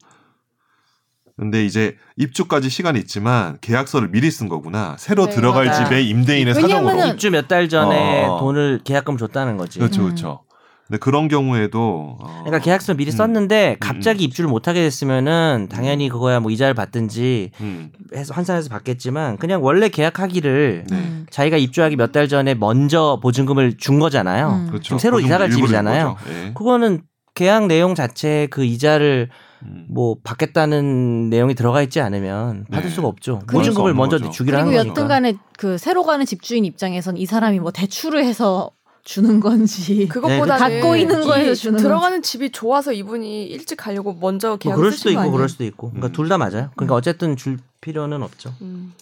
[1.37, 4.95] 근데 이제 입주까지 시간이 있지만 계약서를 미리 쓴 거구나.
[4.97, 5.83] 새로 네, 들어갈 맞아요.
[5.85, 7.07] 집에 임대인의 사정으로.
[7.07, 8.39] 입주 몇 달 전에 어.
[8.39, 9.79] 돈을 계약금 줬다는 거지.
[9.79, 10.05] 그렇죠, 음.
[10.05, 10.44] 그렇죠.
[10.87, 13.17] 근데 그런 경우에도 어, 그러니까 계약서 미리 음.
[13.17, 19.37] 썼는데 갑자기 입주를 못 하게 됐으면은 당연히 그거야 뭐 이자를 받든지 음, 해서 환산해서 받겠지만
[19.37, 20.95] 그냥 원래 계약하기를 네.
[20.95, 21.25] 음.
[21.31, 24.47] 자기가 입주하기 몇 달 전에 먼저 보증금을 준 거잖아요.
[24.63, 24.67] 음.
[24.67, 24.83] 그렇죠.
[24.83, 26.15] 지금 새로 보증금 이사 갈 일부를 집이잖아요.
[26.29, 26.51] 예.
[26.53, 27.01] 그거는
[27.33, 29.29] 계약 내용 자체에 그 이자를
[29.63, 29.87] 음.
[29.89, 32.95] 뭐 받겠다는 내용이 들어가 있지 않으면 받을 네.
[32.95, 33.39] 수가 없죠.
[33.47, 34.29] 그리고- 보증금을 먼저 거죠.
[34.29, 34.91] 주기로 그리고 하는 거니까.
[35.01, 38.69] 여튼간에 그 새로 가는 집주인 입장에선 이 사람이 뭐 대출을 해서
[39.05, 44.49] 주는 건지 그것보다는 갖고 있는 이 거에서 주는 들어가는 집이 좋아서 이분이 일찍 가려고 먼저
[44.49, 45.31] 뭐 계약 그럴 수도 있고?
[45.31, 45.91] 그럴 수도 있고.
[45.91, 46.11] 그러니까 음.
[46.11, 46.71] 둘다 맞아요.
[46.75, 48.53] 그러니까 어쨌든 줄 필요는 없죠.
[48.61, 48.93] 음.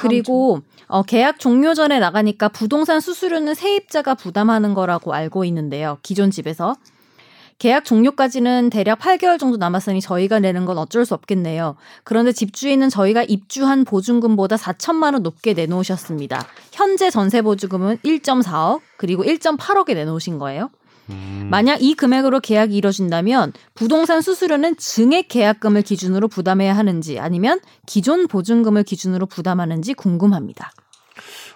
[0.00, 5.98] 그리고 어, 계약 종료 전에 나가니까 부동산 수수료는 세입자가 부담하는 거라고 알고 있는데요.
[6.02, 6.76] 기존 집에서
[7.62, 11.76] 계약 종료까지는 대략 8개월 정도 남았으니 저희가 내는 건 어쩔 수 없겠네요.
[12.02, 16.44] 그런데 집주인은 저희가 입주한 보증금보다 4천만 원 높게 내놓으셨습니다.
[16.72, 20.70] 현재 전세 보증금은 1.4억 그리고 1.8억에 내놓으신 거예요.
[21.10, 21.46] 음.
[21.52, 28.82] 만약 이 금액으로 계약이 이뤄진다면 부동산 수수료는 증액 계약금을 기준으로 부담해야 하는지 아니면 기존 보증금을
[28.82, 30.72] 기준으로 부담하는지 궁금합니다.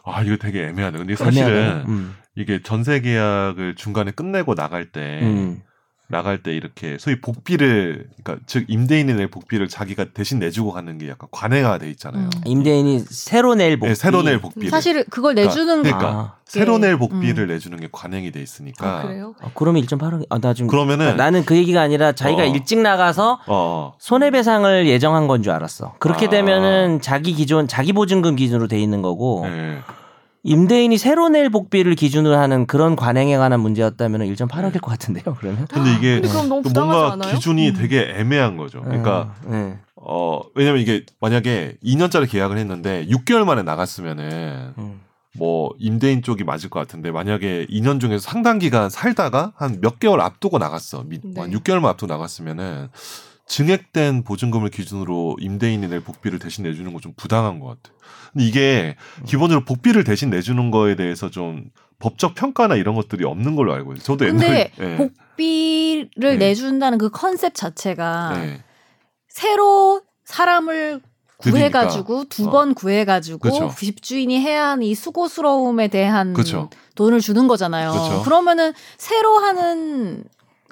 [0.05, 0.99] 아 이거 되게 애매하네.
[0.99, 1.37] 근데 애매하네.
[1.37, 2.17] 사실은 음.
[2.37, 5.63] 이게 전세 계약을 중간에 끝내고 나갈 때 음.
[6.09, 11.09] 나갈 때 이렇게 소위 복비를 그러니까 즉 임대인이 낼 복비를 자기가 대신 내주고 가는 게
[11.09, 12.27] 약간 관행화 돼 있잖아요.
[12.27, 12.31] 음.
[12.45, 13.89] 임대인이 새로 낼 복비.
[13.89, 17.49] 네, 새로 낼 복비를 사실 그걸 그러니까- 내주는 그러니까 아, 새로 게- 낼 복비를 음.
[17.49, 19.35] 내주는 게 관행이 돼 있으니까 아, 그래요?
[19.43, 20.25] 아, 그러면 1.8억.
[20.31, 20.69] 아, 나 좀.
[20.69, 22.47] 그러면은 나는 그 얘기가 아니라 자기가 어.
[22.47, 25.95] 일찍 나가서 어, 손해배상을 예정한 건 줄 알았어.
[25.99, 26.31] 그렇게 아.
[26.31, 29.79] 되면은 자기 기존 자기 보증금 기준으로 돼 있는 거고 네.
[30.47, 35.37] 임대인이 새로 낼 복비를 기준으로 하는 그런 관행에 관한 문제였다면 1.8억일 것 같은데요.
[35.41, 35.67] 그러면.
[35.71, 37.35] 근데 이게 근데 그럼 너무 또 부당하지 뭔가 않아요?
[37.35, 37.75] 기준이 음.
[37.75, 38.81] 되게 애매한 거죠.
[38.83, 39.79] 그러니까 음, 네.
[39.97, 45.01] 어 왜냐면 이게 만약에 2년짜리 계약을 했는데 6개월 만에 나갔으면은 음.
[45.39, 50.21] 뭐 임대인 쪽이 맞을 것 같은데 만약에 2년 중에서 상당 기간 살다가 한 몇 개월
[50.21, 51.03] 앞두고 나갔어.
[51.07, 51.41] 미, 네.
[51.41, 52.89] 한 6개월만 앞두고 나갔으면은
[53.47, 57.95] 증액된 보증금을 기준으로 임대인이 낼 복비를 대신 내주는 건좀 부당한 것 같아.
[58.33, 63.73] 근데 이게 기본적으로 복비를 대신 내주는 거에 대해서 좀 법적 평가나 이런 것들이 없는 걸로
[63.73, 64.05] 알고 있어요.
[64.05, 64.97] 저도 근데 옛날에 예.
[64.97, 66.37] 복비를 네.
[66.37, 68.65] 내준다는 그 컨셉 자체가 네.
[69.29, 71.01] 새로 사람을.
[71.39, 72.51] 구해가지고 두 어.
[72.51, 73.71] 번 구해가지고 그쵸.
[73.77, 76.71] 집주인이 해야 하는 이 수고스러움에 대한 그쵸.
[76.95, 77.93] 돈을 주는 거잖아요.
[77.93, 78.23] 그쵸.
[78.23, 80.25] 그러면은 새로 하는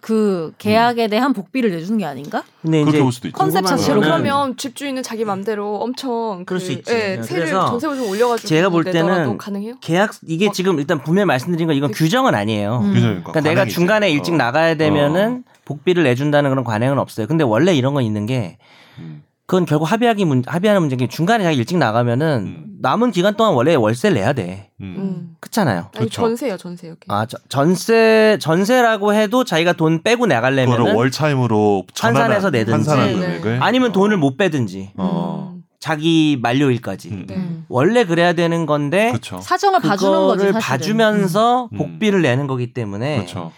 [0.04, 2.44] 그 계약에 대한 복비를 내주는 게 아닌가?
[2.60, 3.38] 근데 그렇게 이제 볼 수도 있죠.
[3.38, 6.92] 컨셉 자체로 그러면 집주인은 자기 맘대로 엄청 그럴 그, 수 있지.
[6.92, 9.76] 예, 네, 세를 그래서 좀 올려가지고 제가 볼 때는 가능해요?
[9.80, 10.52] 계약 이게 어.
[10.52, 12.80] 지금 일단 분명히 말씀드린 건 이건 그- 규정은 아니에요.
[12.82, 12.92] 음.
[12.92, 13.74] 그러니까, 그러니까 내가 관행이지.
[13.74, 14.36] 중간에 일찍 어.
[14.36, 17.26] 나가야 되면은 복비를 내준다는 그런 관행은 없어요.
[17.26, 18.58] 근데 원래 이런 건 있는 게
[18.98, 19.22] 음.
[19.46, 22.64] 그건 결국 합의하기 문, 합의하는 문제인 게 중간에 자기 일찍 나가면은 음.
[22.80, 24.70] 남은 기간 동안 원래 월세를 내야 돼.
[24.80, 24.94] 음.
[24.96, 25.36] 음.
[25.40, 25.78] 그렇잖아요.
[25.80, 26.22] 아니 그렇죠.
[26.22, 27.00] 전세요 전세 여기.
[27.08, 32.72] 아 저- 전세 전세라고 해도 자기가 돈 빼고 그거를 나가려면은 월차임으로 환산해서 내든지.
[32.72, 33.20] 환산한 네, 네.
[33.40, 33.92] 금액을 아니면 어.
[33.92, 35.52] 돈을 못 빼든지 어.
[35.54, 35.62] 음.
[35.78, 37.24] 자기 만료일까지 음.
[37.28, 37.34] 네.
[37.36, 37.66] 음.
[37.68, 39.40] 원래 그래야 되는 건데 그렇죠.
[39.42, 40.52] 사정을 봐주는 사실은.
[40.60, 41.76] 봐주면서 음.
[41.76, 43.52] 복비를 내는 거기 때문에 그렇죠.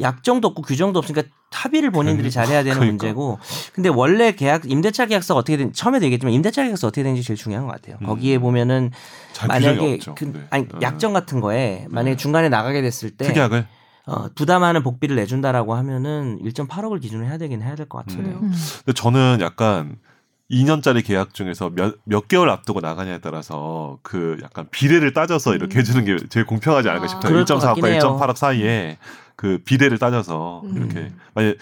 [0.00, 2.42] 약정도 없고 규정도 없으니까 합의를 본인들이 그러니까.
[2.44, 3.06] 잘해야 되는 그러니까.
[3.06, 3.38] 문제고
[3.72, 7.66] 근데 원래 계약 임대차 계약서가 어떻게 된 처음에도 얘기했지만 임대차 계약서 어떻게 되는지 제일 중요한
[7.66, 7.96] 것 같아요.
[8.02, 8.06] 음.
[8.06, 8.90] 거기에 보면은
[9.48, 9.98] 만약에.
[10.16, 10.40] 그, 네.
[10.50, 10.78] 아니 어.
[10.82, 12.16] 약정 같은 거에 만약에 네.
[12.16, 13.66] 중간에 나가게 됐을 때 특약을
[14.06, 18.36] 어, 부담하는 복비를 내준다라고 하면은 1.8억을 기준으로 해야 되긴 해야 될 것 같은데요.
[18.36, 18.52] 음.
[18.84, 19.96] 근데 저는 약간
[20.50, 25.80] 2년짜리 계약 중에서 몇, 몇 개월 앞두고 나가냐에 따라서 그 약간 비례를 따져서 이렇게 음.
[25.80, 27.08] 해주는 게 제일 공평하지 않을까 아.
[27.08, 27.44] 싶어요.
[27.44, 28.00] 것 1.4억과 같긴 해요.
[28.00, 28.98] 1.8억 사이에
[29.36, 30.76] 그 비례를 따져서 음.
[30.76, 31.56] 이렇게 만약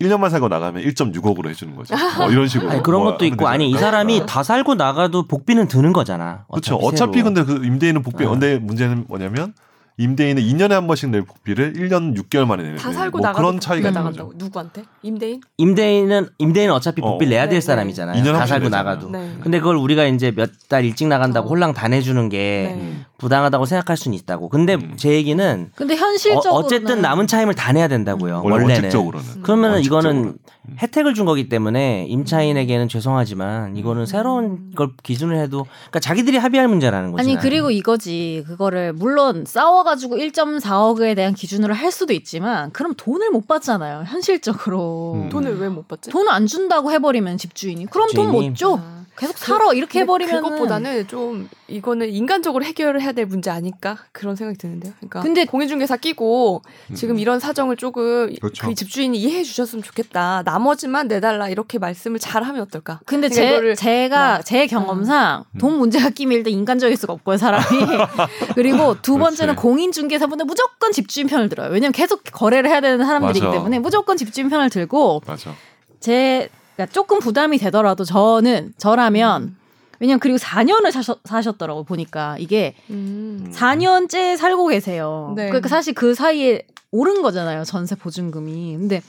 [0.00, 1.96] 1년만 살고 나가면 1.6억으로 해주는 거죠.
[2.18, 2.70] 뭐 이런 식으로.
[2.70, 3.76] 아니 그런 뭐 것도 있고 아니 이.
[3.76, 4.26] 사람이 어.
[4.26, 6.44] 다 살고 나가도 복비는 드는 거잖아.
[6.50, 6.76] 그렇죠.
[6.76, 7.24] 어차피 어차피 새로.
[7.24, 8.24] 근데 그 임대인은 복비.
[8.24, 8.30] 어.
[8.30, 9.54] 근데 문제는 뭐냐면
[9.98, 13.60] 임대인은 2년에 한 번씩 낼 복비를 1년 6개월 만에 내는 다 살고 뭐 나가도 그런
[13.60, 14.44] 차이가 나간다고 거죠.
[14.44, 14.84] 누구한테?
[15.02, 15.40] 임대인?
[15.56, 17.10] 임대인은 임대인은 어차피 어.
[17.10, 17.66] 복비를 내야 네, 될 네.
[17.66, 18.16] 사람이잖아요.
[18.16, 19.06] 이년에 다한 살고 번씩 나가도.
[19.10, 19.28] 내잖아요.
[19.36, 19.40] 네.
[19.42, 21.48] 근데 그걸 우리가 이제 몇 달 일찍 나간다고 어.
[21.48, 22.80] 홀랑 다 내주는 게 네.
[22.80, 23.04] 음.
[23.16, 24.48] 부당하다고 생각할 수는 있다고.
[24.50, 24.92] 근데 음.
[24.96, 28.42] 제 얘기는 근데 현실적으로 어, 어쨌든 남은 차임을 다 내야 된다고요.
[28.44, 28.74] 원래 원래는.
[28.74, 29.26] 원칙적으로는.
[29.36, 29.40] 음.
[29.42, 30.10] 그러면 원칙적으로는.
[30.20, 30.28] 이거는
[30.68, 30.74] 음.
[30.80, 37.12] 혜택을 준 거기 때문에 임차인에게는 죄송하지만 이거는 새로운 걸 기준을 해도 그러니까 자기들이 합의할 문제라는
[37.12, 37.22] 거지.
[37.22, 43.30] 아니 그리고 이거지 그거를 물론 싸워 가지고 1.4억에 대한 기준으로 할 수도 있지만 그럼 돈을
[43.30, 45.28] 못 받잖아요 현실적으로 음.
[45.30, 46.10] 돈을 왜 못 받지?
[46.10, 48.30] 돈을 안 준다고 해 버리면 집주인이 그럼 돈?
[48.30, 48.78] 못 줘.
[48.80, 54.36] 아, 계속 살아 이렇게 해버리면 그것보다는 좀 이거는 인간적으로 해결을 해야 될 문제 아닐까 그런
[54.36, 54.92] 생각이 드는데요.
[54.98, 56.94] 그러니까 근데- 공인중개사 끼고 음.
[56.94, 58.66] 지금 이런 사정을 조금 그렇죠.
[58.66, 60.42] 그 집주인이 이해해 주셨으면 좋겠다.
[60.44, 63.00] 나머지만 내달라 이렇게 말씀을 잘 하면 어떨까?
[63.06, 65.58] 근데 그러니까 제, 제가 막- 제 경험상 음.
[65.58, 67.64] 돈 문제가 끼면 일단 인간적일 수가 없고요 사람이
[68.54, 69.56] 그리고 두 번째는.
[69.56, 73.56] 공인중개사분들 무조건 집주인 편을 들어요 왜냐면 계속 거래를 해야 되는 사람들이기 맞아.
[73.56, 75.52] 때문에 무조건 집주인 편을 들고 맞아.
[76.00, 79.56] 제 그러니까 조금 부담이 되더라도 저는 저라면
[79.98, 83.50] 왜냐면 그리고 4년을 사셨, 사셨 더라고 보니까 이게 음.
[83.52, 85.32] 4년째 살고 계세요.
[85.34, 85.48] 네.
[85.48, 86.62] 그러니까 사실 그 사이에
[86.92, 87.64] 오른 거잖아요.
[87.64, 88.76] 전세 보증금이.
[88.78, 89.02] 근데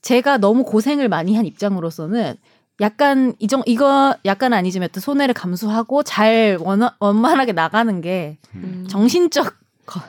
[0.00, 2.36] 제가 너무 고생을 많이 한 입장으로서는
[2.80, 8.86] 약간 이정 이거 약간 아니지만 또 손해를 감수하고 잘 원, 원만하게 나가는 게 음.
[8.88, 9.54] 정신적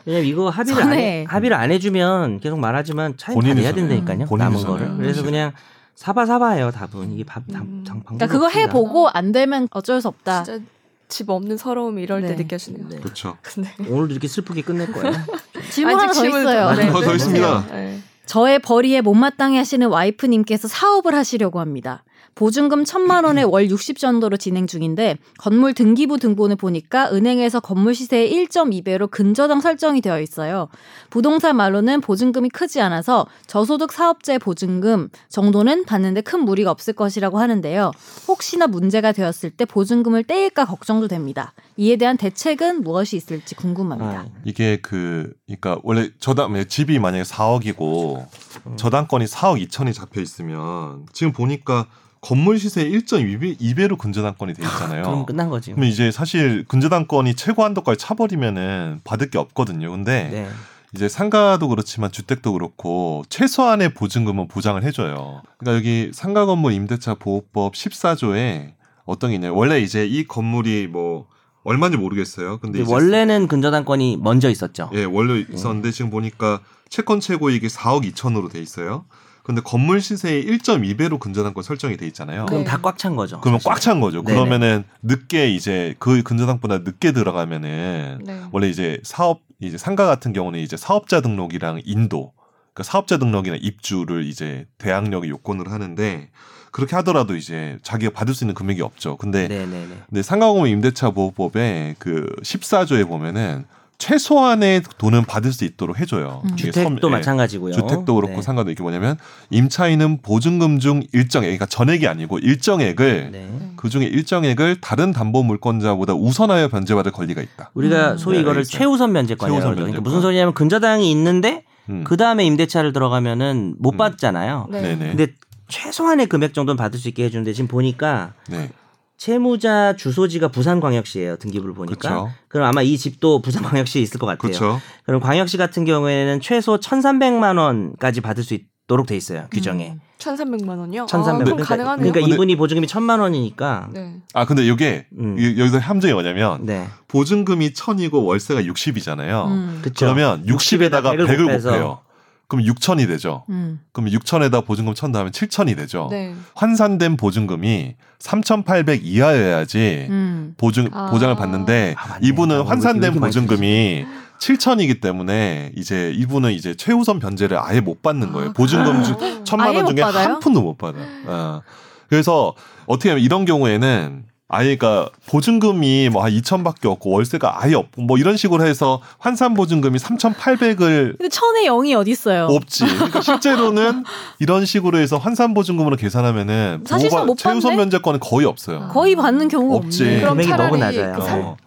[0.05, 1.01] 왜냐면 이거 합의를 안, 전에.
[1.01, 3.73] 해, 합의를 안 해주면 계속 말하지만 차임 다 본인이 내야.
[3.73, 4.25] 된다니까요.
[4.27, 4.65] 본인이 남은.
[4.65, 4.97] 거를.
[4.97, 5.21] 그래서.
[5.21, 5.51] 그냥
[5.95, 7.83] 사바 사바예요 답은 이게 밥 당, 음.
[7.85, 8.67] 당, 방법이 그러니까 그거 없습니다.
[8.67, 10.43] 해보고 안 되면 어쩔 수 없다.
[10.43, 10.63] 진짜
[11.07, 12.35] 집 없는 서러움이 이럴 때 네.
[12.35, 12.89] 느껴지네요.
[12.89, 12.97] 네.
[12.97, 13.37] 그렇죠.
[13.43, 15.13] 근데 오늘도 이렇게 슬프게 끝낼 거예요.
[15.69, 16.71] 질문 하나 더 있어요.
[16.73, 16.83] 네.
[16.87, 17.65] 하나 더 있습니다.
[17.71, 17.99] 네.
[18.25, 22.03] 저의 벌이에 못마땅해 하시는 와이프님께서 사업을 하시려고 합니다.
[22.35, 28.31] 보증금 천만 원에 월 60 정도로 진행 중인데 건물 등기부 등본을 보니까 은행에서 건물 시세의
[28.31, 30.67] 1.2배로 근저당 설정이 되어 있어요.
[31.09, 37.91] 부동산 말로는 보증금이 크지 않아서 저소득 사업자의 보증금 정도는 받는데 큰 무리가 없을 것이라고 하는데요.
[38.27, 41.53] 혹시나 문제가 되었을 때 보증금을 떼일까 걱정도 됩니다.
[41.77, 44.11] 이에 대한 대책은 무엇이 있을지 궁금합니다.
[44.11, 48.25] 아, 이게 그 그러니까 원래 저당 집이 만약에 4억이고
[48.67, 48.77] 음.
[48.77, 51.87] 저당권이 4억 2천이 잡혀 있으면 지금 보니까
[52.23, 55.03] 건물 시세 1.2배 2배로 근저당권이 돼 있잖아요.
[55.03, 55.71] 그럼 끝난 거지.
[55.71, 59.91] 그러면 이제 사실 근저당권이 최고 한도까지 차버리면은 받을 게 없거든요.
[59.91, 60.47] 근데 네.
[60.95, 65.41] 이제 상가도 그렇지만 주택도 그렇고 최소한의 보증금은 보장을 해줘요.
[65.57, 68.71] 그러니까 여기 상가 건물 임대차 보호법 14조에
[69.03, 71.27] 어떤 게 있냐면 원래 이제 이 건물이 뭐
[71.65, 72.59] 얼마인지 모르겠어요.
[72.59, 74.89] 근데 근데 이제 원래는 근저당권이 먼저 있었죠.
[74.93, 79.03] 예, 원래 있었는데 지금 보니까 채권 최고이익이 4억 2천으로 돼 있어요.
[79.43, 82.45] 근데 건물 시세의 1.2배로 근저당권 설정이 돼 있잖아요.
[82.45, 82.69] 그럼 네.
[82.69, 83.41] 다꽉 찬 거죠.
[83.41, 83.59] 그러면.
[83.63, 84.23] 꽉 찬 거죠.
[84.23, 84.33] 네네.
[84.33, 88.41] 그러면은 늦게 이제 그 근저당보다 늦게 들어가면은 네.
[88.53, 92.31] 원래 이제 사업 이제 상가 같은 경우는 이제 사업자 등록이랑 인도
[92.73, 96.29] 그러니까 사업자 등록이나 입주를 이제 대항력이 요건으로 하는데
[96.71, 99.17] 그렇게 하더라도 이제 자기가 받을 수 있는 금액이 없죠.
[99.17, 99.87] 근데 네네네.
[100.09, 103.65] 근데 상가공인 임대차 보호법에 그 14조에 보면은
[104.07, 106.41] 최소한의 돈은 받을 수 있도록 해줘요.
[106.43, 106.55] 음.
[106.57, 107.15] 주택도 섬- 예.
[107.17, 107.71] 마찬가지고요.
[107.73, 108.41] 주택도 그렇고 네.
[108.41, 109.17] 상가도 이게 뭐냐면
[109.49, 113.49] 임차인은 보증금 중 일정액, 그러니까 전액이 아니고 일정액을 네.
[113.77, 117.71] 그 중에 일정액을 다른 담보 물권자보다 우선하여 변제받을 권리가 있다.
[117.75, 118.17] 우리가 음.
[118.17, 118.77] 소위 네, 이거를 있어요.
[118.77, 119.75] 최우선 면제권이라고 그러죠.
[119.79, 120.01] 그러니까.
[120.01, 122.03] 무슨 소리냐면 근저당이 있는데 음.
[122.05, 123.97] 그 다음에 임대차를 들어가면은 못 음.
[123.97, 124.67] 받잖아요.
[124.69, 124.81] 네.
[124.81, 125.07] 네네.
[125.15, 125.27] 근데
[125.69, 128.69] 최소한의 금액 정도는 받을 수 있게 해주는데 지금 보니까 네.
[129.17, 131.95] 채무자 주소지가 부산광역시예요 등기부를 보니까.
[131.97, 132.31] 그렇죠.
[132.47, 134.37] 그럼 아마 이 집도 부산광역시에 있을 것 같아요.
[134.39, 134.81] 그렇죠.
[135.05, 139.95] 그럼 광역시 같은 경우에는 최소 1,300만 원까지 받을 수 있도록 돼 있어요 규정에.
[140.19, 141.03] 1,300만 원이요?
[141.03, 141.13] 1,300.
[141.29, 142.11] 아, 그럼 그러니까, 가능하네요.
[142.11, 143.89] 그러니까 이분이 보증금이 1,000만 원이니까.
[143.93, 144.15] 네.
[144.33, 145.37] 아 근데 이게 음.
[145.37, 146.87] 이- 여기서 함정이 뭐냐면 네.
[147.07, 149.47] 보증금이 1000이고 월세가 60이잖아요.
[149.47, 149.79] 음.
[149.83, 150.05] 그쵸.
[150.05, 151.69] 그러면 60에다가 100을 100을 곱해서.
[151.71, 151.99] 곱해요.
[152.47, 153.43] 그럼 6천이 되죠.
[153.49, 153.79] 음.
[153.91, 156.07] 그럼 6천에다 보증금 1000 더하면 7천이 되죠.
[156.11, 156.35] 네.
[156.55, 160.53] 환산된 보증금이 3,800 이하여야지 음.
[160.57, 161.09] 보증 아.
[161.09, 162.19] 보장을 받는데 아.
[162.21, 164.05] 이분은 아, 환산된 보증금이
[164.39, 168.49] 7천이기 때문에 이제 이분은 이제 최우선 변제를 아예 못 받는 거예요.
[168.49, 169.43] 아, 보증금 중?
[169.45, 170.03] 천만 원못 중에?
[170.03, 170.99] 한 푼도 못 받아.
[171.25, 171.61] 어.
[172.09, 172.53] 그래서
[172.85, 178.17] 어떻게 하면 이런 경우에는 아예 그러니까 보증금이 뭐 한 2천밖에 없고 월세가 아예 없고 뭐
[178.17, 182.45] 이런 식으로 해서 환산 보증금이 3,800을 근데 천에 영이 어디 있어요?
[182.45, 182.85] 없지.
[182.85, 184.03] 그러니까 실제로는
[184.39, 187.75] 이런 식으로 해서 환산 보증금으로 계산하면은 사실상 보호가 못 최우선?
[187.75, 188.89] 면제권은 거의 없어요.
[188.91, 190.03] 거의 받는 경우가 없지.
[190.03, 190.19] 없네.
[190.21, 191.13] 그럼 차라리 너무 낮아요.
[191.15, 191.57] 그, 산, 어.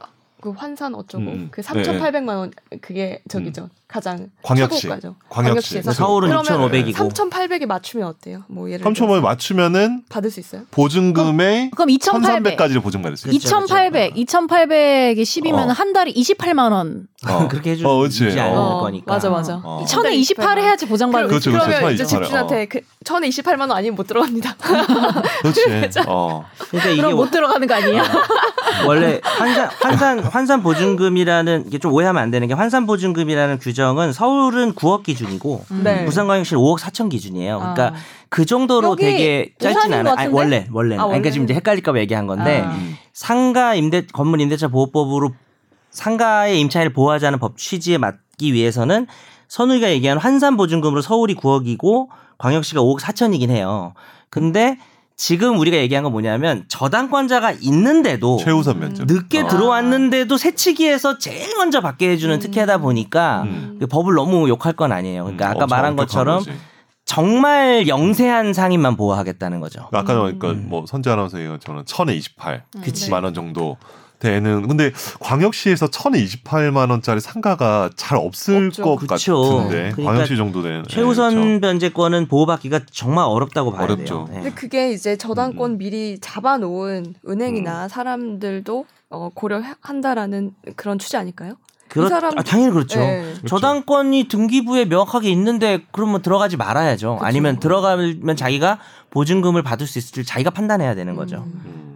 [0.41, 1.83] 그 환산 어쩌고 음, 그 네.
[1.83, 4.83] 3,800만 원 그게 저기죠 가장 광역시.
[4.83, 5.15] 최고가죠.
[5.31, 5.75] 광역시.
[5.77, 6.95] 광역시에서 서울은 그러면 6,500이고.
[7.15, 8.43] 3,800에 맞추면 어때요?
[8.49, 10.63] 뭐 예를 3천원을 들어서 맞추면은 받을 수 있어요?
[10.71, 12.59] 보증금의 그럼 2,800.
[12.59, 13.37] 1,300까지를 보증받을 수 있어요.
[13.67, 15.73] 2,800, 2,800이 10이면 어.
[15.73, 17.09] 한 달에 28만 원.
[17.27, 17.49] 어.
[17.49, 18.39] 그렇게 해주지 어, 그렇지.
[18.39, 18.81] 않을 어.
[18.83, 19.11] 거니까.
[19.15, 19.61] 맞아 맞아.
[19.65, 19.83] 어.
[19.89, 21.79] 천에 28 해야지 보장받는 그렇죠, 그럼, 그렇죠.
[21.79, 22.23] 그러면 이제 28.
[22.23, 24.57] 집주인한테 그 천에 28만 원 아니면 못 들어갑니다.
[25.43, 26.01] 그렇지.
[26.07, 26.45] 어.
[26.69, 28.03] 그러니까 이게 그럼 못 들어가는 거 아니에요?
[28.87, 34.13] 원래 환산 환산 환산 보증금이라는 이게 좀 오해하면 안 되는 게 환산 보증금이라는 규정 은
[34.13, 36.05] 서울은 9억 기준이고 네.
[36.05, 37.59] 부산 광역시는 5억 4천 기준이에요.
[37.59, 37.93] 그러니까 아.
[38.29, 40.05] 그 정도로 되게 짧진 않아요.
[40.05, 40.33] 것 아니?
[40.33, 40.97] 원래 원래.
[40.97, 42.73] 아, 그러니까 지금 이제 헷갈릴까봐 얘기한 건데 아.
[42.73, 42.97] 음.
[43.13, 45.33] 상가 임대 건물 임대차 보호법으로
[45.91, 49.07] 상가의 임차인을 보호하자는 법 취지에 맞기 위해서는
[49.49, 53.95] 선우이가 얘기한 환산 보증금으로 서울이 9억이고 광역시가 5억 4천이긴 해요.
[54.29, 54.79] 근데
[55.17, 59.07] 지금 우리가 얘기한 건 뭐냐면 저당권자가 있는데도 최우선 면접.
[59.07, 59.49] 늦게 어.
[59.49, 62.39] 들어왔는데도 새치기에서 제일 먼저 받게 해주는 음.
[62.39, 63.77] 특혜다 보니까 음.
[63.81, 65.25] 그 법을 너무 욕할 건 아니에요.
[65.25, 66.53] 그러니까 음, 아까 말한 것처럼 거지.
[67.07, 69.89] 정말 영세한 상인만 보호하겠다는 거죠.
[69.93, 70.39] 아까 음.
[70.39, 73.11] 그러니까 뭐 선재 아나운서 얘기한 저는 천에 28 그치.
[73.11, 73.79] 만원 정도
[74.31, 78.83] 되는 근데 광역시에서 천에 28만 원짜리 상가가 잘 없을 없죠.
[78.83, 79.59] 것 그쵸.
[79.59, 81.61] 같은데 그러니까 광역시 정도 되는 최우선 네, 그렇죠.
[81.61, 84.05] 변제권은 보호받기가 정말 어렵다고 봐야 어렵죠.
[84.05, 84.27] 돼요.
[84.31, 84.35] 네.
[84.43, 85.79] 근데 그게 이제 저당권 음.
[85.79, 91.55] 미리 잡아놓은 은행이나 사람들도 어, 고려한다라는 그런 취지 아닐까요?
[91.89, 92.99] 그렇, 사람- 아, 당연히 그렇죠.
[92.99, 93.33] 네.
[93.47, 97.15] 저당권이 등기부에 명확하게 있는데 그러면 들어가지 말아야죠.
[97.17, 97.25] 그쵸.
[97.25, 101.37] 아니면 들어가면 자기가 보증금을 받을 수 있을지 자기가 판단해야 되는 거죠.
[101.47, 101.96] 음.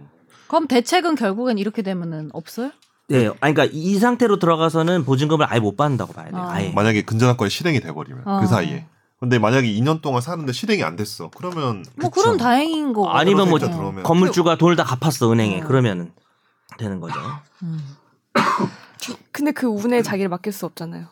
[0.51, 0.53] 음.
[0.53, 2.71] 그럼 대책은 결국엔 이렇게 되면은 없어요?
[3.07, 6.41] 네, 아니, 그러니까 이 상태로 들어가서는 보증금을 아예 못 받는다고 봐야 돼요.
[6.41, 6.51] 아.
[6.53, 6.71] 아예.
[6.71, 8.39] 만약에 근저당권이 실행이 돼버리면 어.
[8.41, 8.85] 그 사이에
[9.19, 13.09] 근데 만약에 2년 동안 사는데 실행이 안 됐어 그러면 뭐 그럼 다행인 거고.
[13.09, 14.03] 아니면 뭐 들어오면.
[14.03, 15.67] 건물주가 돈을 다 갚았어 은행에 음.
[15.67, 16.11] 그러면은
[16.77, 17.19] 되는 거죠.
[17.63, 17.79] 음.
[19.31, 21.05] 근데 그 운에 자기를 맡길 수 없잖아요.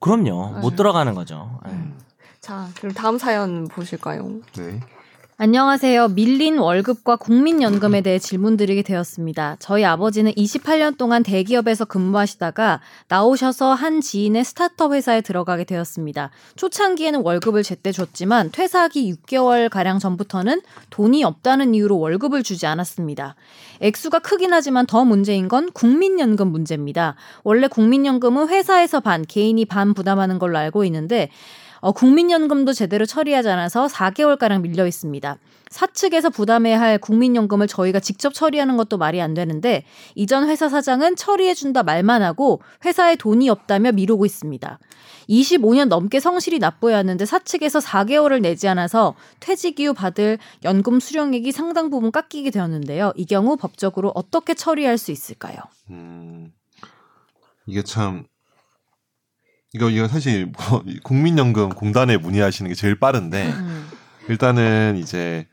[0.00, 0.60] 그럼요, 네.
[0.60, 1.60] 못 들어가는 거죠.
[1.64, 1.72] 네.
[1.72, 1.98] 음.
[2.40, 4.40] 자, 그럼 다음 사연 보실까요?
[4.56, 4.80] 네.
[5.38, 6.08] 안녕하세요.
[6.08, 9.56] 밀린 월급과 국민연금에 대해 질문 드리게 되었습니다.
[9.58, 16.30] 저희 아버지는 28년 동안 대기업에서 근무하시다가 나오셔서 한 지인의 스타트업 회사에 들어가게 되었습니다.
[16.56, 23.34] 초창기에는 월급을 제때 줬지만 퇴사하기 6개월 가량 전부터는 돈이 없다는 이유로 월급을 주지 않았습니다.
[23.80, 27.14] 액수가 크긴 하지만 더 문제인 건 국민연금 문제입니다.
[27.44, 31.28] 원래 국민연금은 회사에서 반, 개인이 반 부담하는 걸로 알고 있는데
[31.80, 35.38] 어, 국민연금도 제대로 처리하지 않아서 4개월가량 밀려 있습니다.
[35.70, 39.84] 사측에서 부담해야 할 국민연금을 저희가 직접 처리하는 것도 말이 안 되는데
[40.14, 44.78] 이전 회사 사장은 처리해준다 말만 하고 회사에 돈이 없다며 미루고 있습니다.
[45.28, 51.90] 25년 넘게 성실히 납부해야 하는데 사측에서 4개월을 내지 않아서 퇴직 이후 받을 연금 수령액이 상당
[51.90, 53.12] 부분 깎이게 되었는데요.
[53.16, 55.56] 이 경우 법적으로 어떻게 처리할 수 있을까요?
[55.90, 56.52] 음,
[57.66, 58.24] 이게 참
[59.76, 63.88] 이거 이거 사실 뭐 국민연금 공단에 문의하시는 게 제일 빠른데 음.
[64.28, 65.46] 일단은 이제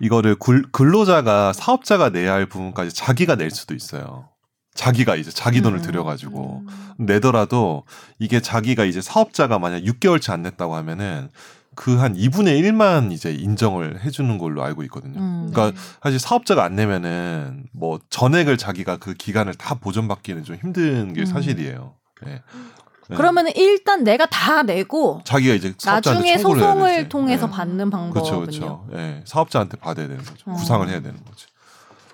[0.00, 4.28] 이거를 굴- 근로자가 사업자가 내야 할 부분까지 자기가 낼 수도 있어요.
[4.74, 5.82] 자기가 이제 자기 돈을 음.
[5.82, 6.62] 들여가지고
[6.98, 7.84] 내더라도
[8.20, 11.28] 이게 자기가 이제 사업자가 만약 6개월치 안 냈다고 하면은
[11.74, 15.18] 그 한 2분의 1만 이제 인정을 해주는 걸로 알고 있거든요.
[15.20, 15.50] 음.
[15.52, 21.22] 그러니까 사실 사업자가 안 내면은 뭐 전액을 자기가 그 기간을 다 보전받기는 좀 힘든 게
[21.22, 21.26] 음.
[21.26, 21.94] 사실이에요.
[22.26, 22.30] 예.
[22.30, 22.42] 네.
[23.08, 27.08] 그러면 은 일단 내가 다 내고 자기가 이제 나중에 소송을.
[27.08, 27.50] 통해서 예.
[27.50, 28.12] 받는 방법은요.
[28.12, 28.86] 그렇죠, 그렇죠.
[28.94, 30.50] 예, 사업자한테 받아야 되는 거죠.
[30.50, 30.54] 어.
[30.54, 31.46] 구상을 해야 되는 거죠.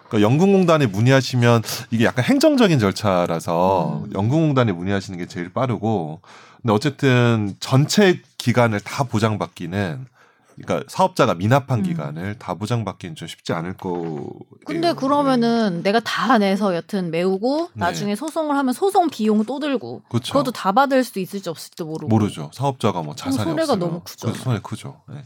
[0.08, 4.12] 그러니까 연금공단에 문의하시면 이게 약간 행정적인 절차라서 음.
[4.14, 6.20] 연금공단에 문의하시는 게 제일 빠르고,
[6.60, 10.06] 근데 어쨌든 전체 기간을 다 보장받기는,
[10.56, 11.82] 그러니까 사업자가 미납한 음.
[11.82, 14.28] 기간을 다 보장받기는 좀 쉽지 않을 거.
[14.64, 17.80] 근데 그러면은 내가 다 내서 여튼 메우고 네.
[17.80, 20.32] 나중에 소송을 하면 소송 비용 또 들고 그렇죠.
[20.32, 22.50] 그것도 다 받을 수도 있을지 없을지도 모르고 모르죠.
[22.52, 24.32] 사업자가 뭐 자산이 손해가 없으면 너무 크죠.
[24.34, 25.02] 손해 크죠.
[25.12, 25.24] 예.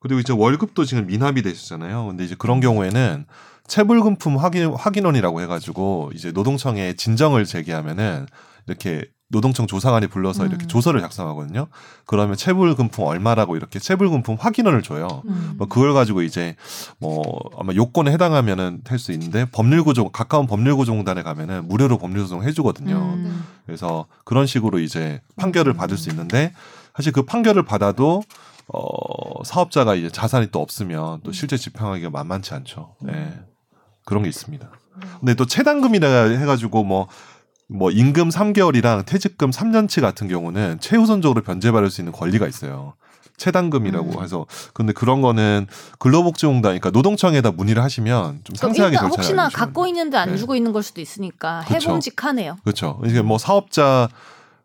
[0.00, 2.06] 그리고 이제 월급도 지금 미납이 되시잖아요.
[2.06, 3.26] 근데 이제 그런 경우에는
[3.66, 8.26] 체불금품 확인 확인원이라고 해가지고 이제 노동청에 진정을 제기하면은
[8.66, 10.48] 이렇게 노동청 조사관이 불러서 음.
[10.48, 11.66] 이렇게 조서를 작성하거든요.
[12.06, 15.22] 그러면 체불금품 얼마라고 이렇게 체불금품 확인원을 줘요.
[15.26, 15.54] 음.
[15.58, 16.54] 뭐 그걸 가지고 이제
[16.98, 17.22] 뭐
[17.58, 22.94] 아마 요건에 해당하면은 할 수 있는데 법률구조 가까운 법률구조공단에 가면은 무료로 법률소송 해주거든요.
[22.96, 23.44] 음.
[23.66, 26.52] 그래서 그런 식으로 이제 판결을 받을 수 있는데
[26.94, 28.22] 사실 그 판결을 받아도
[28.68, 32.94] 어 사업자가 이제 자산이 또 없으면 또 실제 집행하기가 만만치 않죠.
[33.02, 33.38] 네.
[34.04, 34.68] 그런 게 있습니다.
[35.20, 37.06] 근데 또 체당금이라 해가지고 뭐,
[37.68, 42.94] 뭐 임금 3개월이랑 퇴직금 3년치 같은 경우는 최우선적으로 변제받을 수 있는 권리가 있어요.
[43.36, 44.22] 체당금이라고 음.
[44.22, 45.66] 해서 근데 그런 거는
[45.98, 50.36] 근로복지공단 그러니까 노동청에다 문의를 하시면 좀 상세하게 일단 절차를 혹시나 알려주시면 갖고 있는데 안 네.
[50.38, 51.90] 주고 있는 걸 수도 있으니까 그쵸.
[51.90, 52.56] 해봄직하네요.
[52.64, 53.00] 그렇죠.
[53.04, 54.08] 이게 뭐 사업자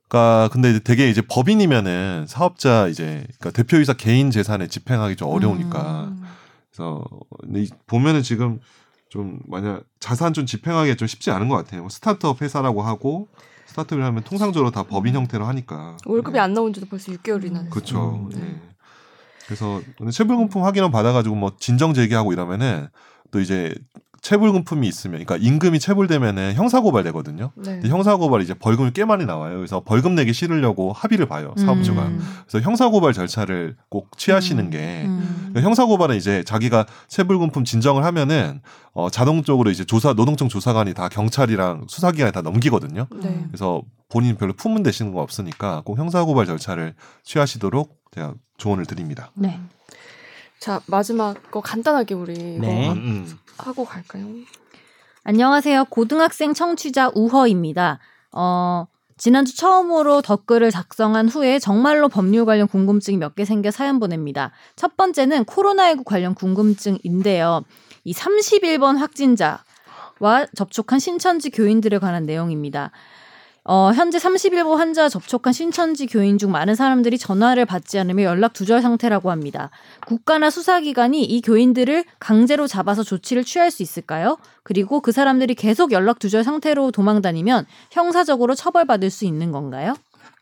[0.08, 6.26] 가 근데 되게 이제 법인이면은 사업자 이제 그러니까 대표이사 개인 재산에 집행하기 좀 어려우니까 음.
[6.70, 7.06] 그래서
[7.88, 8.60] 보면은 지금
[9.12, 11.90] 좀 만약 자산 좀 집행하기 좀 쉽지 않은 것 같아요.
[11.90, 13.28] 스타트업 회사라고 하고
[13.66, 16.40] 스타트업을 하면 통상적으로 다 법인 형태로 하니까 월급이 네.
[16.40, 17.70] 안 나온 지도 벌써 6개월이나 됐어요.
[17.72, 18.30] 그렇죠.
[18.32, 18.40] 음.
[18.40, 18.62] 네.
[19.46, 22.88] 그래서 근데 체불금품 확인원 받아가지고 뭐 진정 제기하고 이러면은
[23.32, 23.76] 또 이제
[24.22, 27.52] 체불금품이 있으면, 그러니까 임금이 체불되면은 형사고발되거든요.
[27.56, 27.64] 네.
[27.64, 29.56] 근데 형사고발 이제 벌금이 꽤 많이 나와요.
[29.58, 32.04] 그래서 벌금 내기 싫으려고 합의를 봐요 사업주가.
[32.04, 32.22] 음.
[32.48, 34.70] 그래서 형사고발 절차를 꼭 취하시는 음.
[34.70, 35.38] 게 음.
[35.50, 38.62] 그러니까 형사고발은 이제 자기가 체불금품 진정을 하면은
[38.94, 43.08] 어, 자동적으로 이제 조사 노동청 조사관이 다 경찰이랑 수사기관에 다 넘기거든요.
[43.24, 43.46] 네.
[43.48, 46.94] 그래서 본인 별로 품은 되시는 거 없으니까 꼭 형사고발 절차를
[47.24, 49.32] 취하시도록 제가 조언을 드립니다.
[49.34, 49.60] 네.
[50.60, 52.86] 자 마지막 거 간단하게 우리 네.
[52.88, 53.38] 하- 음, 음.
[53.58, 54.26] 하고 갈까요?
[55.24, 55.86] 안녕하세요.
[55.86, 58.00] 고등학생 청취자 우허입니다.
[58.32, 58.88] 어,
[59.18, 64.52] 지난주 처음으로 댓글을 작성한 후에 정말로 법률 관련 궁금증이 몇 개 생겨 사연 보냅니다.
[64.76, 67.62] 첫 번째는 코로나19 관련 궁금증인데요.
[68.04, 72.92] 이 31번 확진자와 접촉한 신천지 교인들에 관한 내용입니다.
[73.64, 78.82] 어, 현재 31번 환자와 접촉한 신천지 교인 중 많은 사람들이 전화를 받지 않으며 연락 두절
[78.82, 79.70] 상태라고 합니다.
[80.08, 84.38] 국가나 수사기관이 이 교인들을 강제로 잡아서 조치를 취할 수 있을까요?
[84.64, 89.96] 그리고 그 사람들이 계속 연락 두절 상태로 도망 다니면 형사적으로 처벌받을 수 있는 건가요?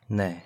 [0.07, 0.43] 네.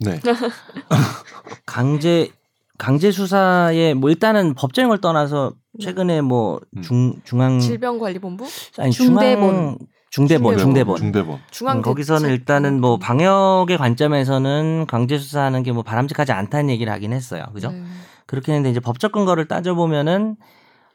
[0.00, 0.20] 네.
[1.64, 2.30] 강제
[2.78, 6.82] 강제 수사에 뭐 일단은 법적인 걸 떠나서 최근에 뭐 음.
[6.82, 8.46] 중 중앙 질병관리본부
[8.78, 9.78] 아니 중대본.
[10.10, 11.38] 중앙 중대본 중대본 중대본.
[11.50, 17.12] 중앙 음, 거기서는 일단은 뭐 방역의 관점에서는 강제 수사하는 게 뭐 바람직하지 않다는 얘기를 하긴
[17.12, 17.44] 했어요.
[17.54, 17.70] 그죠?
[17.70, 17.82] 네.
[18.26, 20.36] 그렇게 했는데 이제 법적 근거를 따져 보면은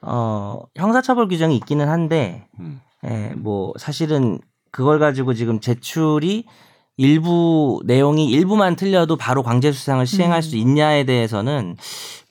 [0.01, 2.81] 어 형사처벌 규정이 있기는 한데 음.
[3.05, 4.39] 예, 뭐 사실은
[4.71, 6.45] 그걸 가지고 지금 제출이
[6.97, 10.41] 일부 내용이 일부만 틀려도 바로 강제 수상을 시행할 음.
[10.41, 11.75] 수 있냐에 대해서는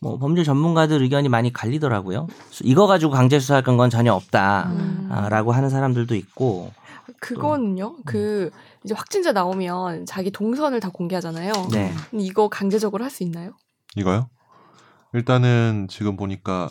[0.01, 2.27] 뭐 법률 전문가들 의견이 많이 갈리더라고요.
[2.63, 5.57] 이거 가지고 강제 수사할 건 전혀 없다라고 음.
[5.57, 6.73] 하는 사람들도 있고
[7.21, 7.97] 그거는요.
[8.07, 8.51] 그
[8.85, 11.53] 이제 확진자 나오면 자기 동선을 다 공개하잖아요.
[11.71, 11.93] 네.
[12.13, 13.53] 이거 강제적으로 할 수 있나요?
[13.97, 14.29] 이거요?
[15.13, 16.69] 일단은 지금 보니까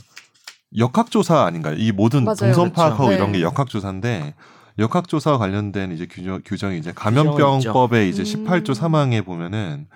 [0.77, 1.75] 역학조사 아닌가요?
[1.77, 2.35] 이 모든 맞아요.
[2.37, 2.73] 동선 그렇죠.
[2.73, 3.15] 파악하고 네.
[3.15, 4.33] 이런 게 역학조사인데
[4.79, 8.45] 역학조사와 관련된 이제 규정, 규정이 이제 감염병법의 이제 음.
[8.45, 9.87] 18조 3항에 보면은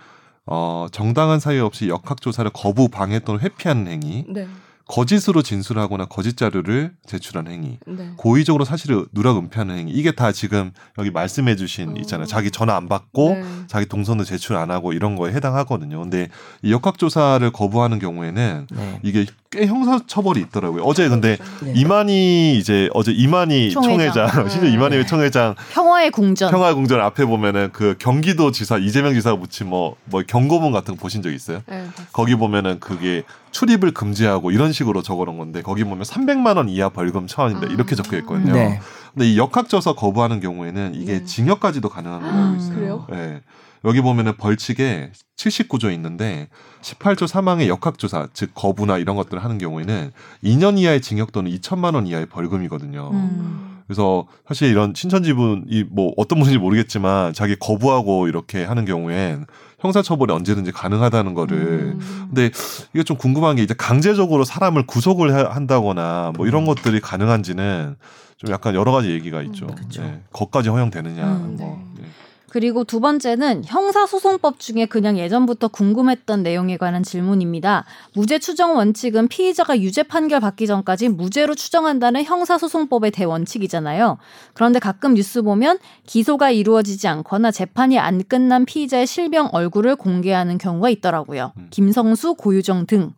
[0.46, 4.48] 어, 정당한 사유 없이 역학조사를 거부, 방해 또는 회피하는 행위, 네.
[4.88, 8.14] 거짓으로 진술하거나 거짓 자료를 제출한 행위, 네.
[8.16, 11.94] 고의적으로 사실을 누락 은폐하는 행위, 이게 다 지금 여기 말씀해주신 어.
[11.98, 12.26] 있잖아요.
[12.26, 13.44] 자기 전화 안 받고 네.
[13.68, 16.00] 자기 동선도 제출 안 하고 이런 거에 해당하거든요.
[16.00, 16.30] 근데
[16.62, 19.00] 이 역학조사를 거부하는 경우에는 네.
[19.04, 20.84] 이게 꽤 형사 처벌이 있더라고요.
[20.84, 21.74] 어제 근데 네.
[21.76, 24.14] 이만희 이제 어제 이만희 총회장.
[24.28, 24.74] 총회장, 심지어 네.
[24.76, 26.52] 이만희 총회장 평화의 궁전.
[26.52, 31.32] 평화궁전 앞에 보면은 그 경기도 지사 이재명 지사가 붙인 뭐뭐 경고문 같은 거 보신 적
[31.32, 31.62] 있어요?
[31.68, 31.88] 네.
[32.12, 37.28] 거기 보면은 그게 출입을 금지하고 이런 식으로 적어놓은 건데 거기 보면 300만 원 이하 벌금
[37.28, 37.70] 처한인데 아.
[37.70, 38.54] 이렇게 적혀 있거든요.
[38.54, 38.80] 네.
[39.14, 41.24] 근데 이 역학조사 거부하는 경우에는 이게 네.
[41.24, 42.58] 징역까지도 가능한 걸로 알고 음.
[42.58, 42.76] 있어요.
[42.76, 43.08] 그래요?
[43.14, 43.42] 예.
[43.86, 46.48] 여기 보면은 벌칙에 79조 있는데
[46.82, 50.12] 18조 3항의 역학조사 즉 거부나 이런 것들을 하는 경우에는
[50.44, 53.10] 2년 이하의 징역 또는 2천만 원 이하의 벌금이거든요.
[53.14, 53.64] 음.
[53.88, 59.46] 그래서 사실 이런 신천지분이 뭐 어떤 분인지 모르겠지만 자기 거부하고 이렇게 하는 경우엔
[59.80, 61.58] 형사처벌이 언제든지 가능하다는 거를
[61.98, 62.00] 음.
[62.28, 62.50] 근데
[62.94, 67.96] 이게 좀 궁금한 게 이제 강제적으로 사람을 구속을 해- 한다거나 뭐 이런 것들이 가능한지는
[68.38, 69.68] 좀 약간 여러 가지 얘기가 있죠.
[69.68, 70.02] 음, 그쵸.
[70.02, 70.22] 네.
[70.34, 71.24] 거기까지 허용되느냐.
[71.26, 71.82] 음, 뭐.
[71.98, 72.04] 네.
[72.48, 72.52] 네.
[72.52, 77.86] 그리고 두 번째는 형사소송법 중에 그냥 예전부터 궁금했던 내용에 관한 질문입니다.
[78.14, 84.18] 무죄 추정 원칙은 피의자가 유죄 판결 받기 전까지 무죄로 추정한다는 형사소송법의 대원칙이잖아요.
[84.54, 90.90] 그런데 가끔 뉴스 보면 기소가 이루어지지 않거나 재판이 안 끝난 피의자의 실명 얼굴을 공개하는 경우가
[90.90, 91.54] 있더라고요.
[91.58, 91.68] 음.
[91.70, 93.14] 김성수, 고유정 등.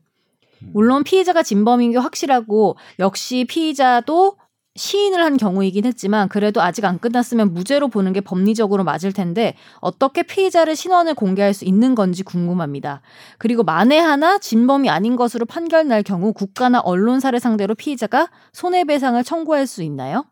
[0.74, 4.36] 물론 피의자가 진범인 게 확실하고 역시 피의자도
[4.76, 10.24] 시인을 한 경우이긴 했지만 그래도 아직 안 끝났으면 무죄로 보는 게 법리적으로 맞을 텐데 어떻게
[10.24, 13.02] 피의자를 신원을 공개할 수 있는 건지 궁금합니다.
[13.38, 19.68] 그리고 만에 하나 진범이 아닌 것으로 판결 날 경우 국가나 언론사를 상대로 피의자가 손해배상을 청구할
[19.68, 20.26] 수 있나요?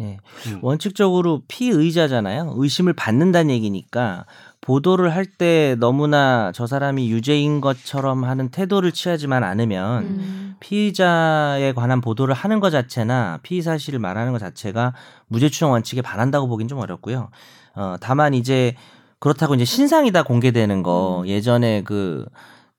[0.00, 0.18] 예.
[0.46, 0.58] 음.
[0.62, 2.54] 원칙적으로 피의자잖아요.
[2.56, 4.26] 의심을 받는다는 얘기니까
[4.64, 10.54] 보도를 할 때 너무나 저 사람이 유죄인 것처럼 하는 태도를 취하지만 않으면 음.
[10.60, 14.94] 피의자에 관한 보도를 하는 것 자체나 피의 사실을 말하는 것 자체가
[15.26, 17.28] 무죄 추정 원칙에 반한다고 보긴 좀 어렵고요.
[17.74, 18.74] 어, 다만 이제
[19.18, 21.26] 그렇다고 이제 신상이 다 공개되는 거 음.
[21.26, 22.24] 예전에 그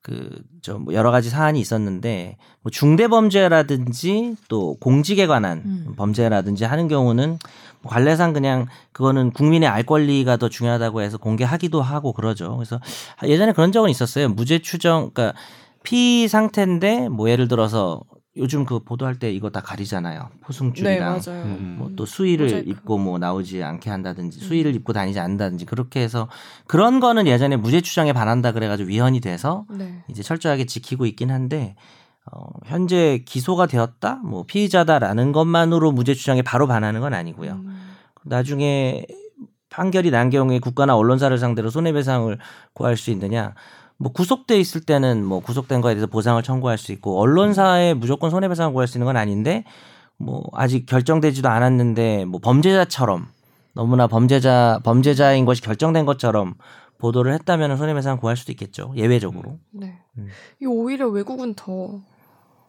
[0.06, 5.94] 그저 뭐 여러 가지 사안이 있었는데 뭐 중대 범죄라든지 또 공직에 관한 음.
[5.96, 7.38] 범죄라든지 하는 경우는
[7.82, 12.56] 뭐 관례상 그냥 그거는 국민의 알 권리가 더 중요하다고 해서 공개하기도 하고 그러죠.
[12.56, 12.80] 그래서
[13.24, 14.28] 예전에 그런 적은 있었어요.
[14.28, 15.36] 무죄 추정 그러니까
[15.82, 18.00] 피 상태인데 뭐 예를 들어서
[18.36, 20.20] 요즘 그 보도할 때 이거 다 가리잖아요.
[20.20, 21.42] 네, 포승줄이랑 맞아요.
[21.44, 21.76] 음.
[21.78, 22.70] 뭐또 수의를 모자이크.
[22.70, 24.42] 입고 뭐 나오지 않게 한다든지 음.
[24.46, 26.28] 수의를 입고 다니지 않는다든지 그렇게 해서
[26.66, 30.02] 그런 거는 예전에 무죄 추정에 반한다 그래가지고 위헌이 돼서 네.
[30.08, 31.76] 이제 철저하게 지키고 있긴 한데
[32.30, 37.52] 어, 현재 기소가 되었다 뭐 피의자다라는 것만으로 무죄 추정에 바로 반하는 건 아니고요.
[37.52, 37.92] 음.
[38.24, 39.06] 나중에
[39.70, 42.38] 판결이 난 경우에 국가나 언론사를 상대로 손해배상을
[42.72, 43.54] 구할 수 있느냐?
[43.98, 48.72] 뭐 구속돼 있을 때는 뭐 구속된 거에 대해서 보상을 청구할 수 있고 언론사에 무조건 손해배상을
[48.72, 49.64] 구할 수 있는 건 아닌데
[50.18, 53.28] 뭐 아직 결정되지도 않았는데 뭐 범죄자처럼
[53.74, 56.54] 너무나 범죄자 범죄자인 것이 결정된 것처럼
[56.98, 58.92] 보도를 했다면 손해배상 구할 수도 있겠죠.
[58.96, 59.58] 예외적으로.
[59.70, 59.98] 네.
[60.18, 60.28] 음.
[60.60, 62.00] 이 오히려 외국은 더,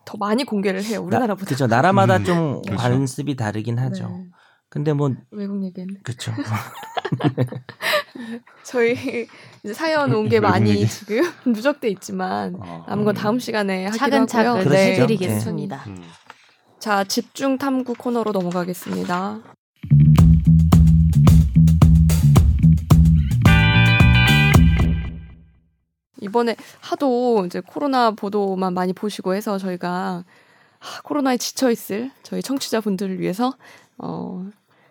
[0.04, 1.02] 더 많이 공개를 해요.
[1.02, 1.46] 우리나라보다.
[1.46, 1.68] 그죠.
[1.68, 2.76] 나라마다 음, 좀 그렇죠.
[2.82, 4.10] 관습이 다르긴 하죠.
[4.10, 4.26] 네.
[4.70, 6.34] 근데 뭐 외국 얘기는 그렇죠.
[8.64, 9.28] 저희
[9.64, 10.88] 이제 사연 온 게 많이 얘기.
[10.88, 11.22] 지금
[11.54, 12.84] 누적돼 있지만 어.
[12.88, 14.70] 남은 건 다음 시간에 하기로 차근차근 하고요.
[14.70, 14.94] 네.
[15.00, 15.84] 해드리겠습니다.
[15.88, 16.04] 음.
[16.80, 19.40] 자 집중 탐구 코너로 넘어가겠습니다.
[26.22, 30.24] 이번에 하도 이제 코로나 보도만 많이 보시고 해서 저희가
[30.80, 33.54] 하, 코로나에 지쳐 있을 저희 청취자분들을 위해서
[33.98, 34.46] 어,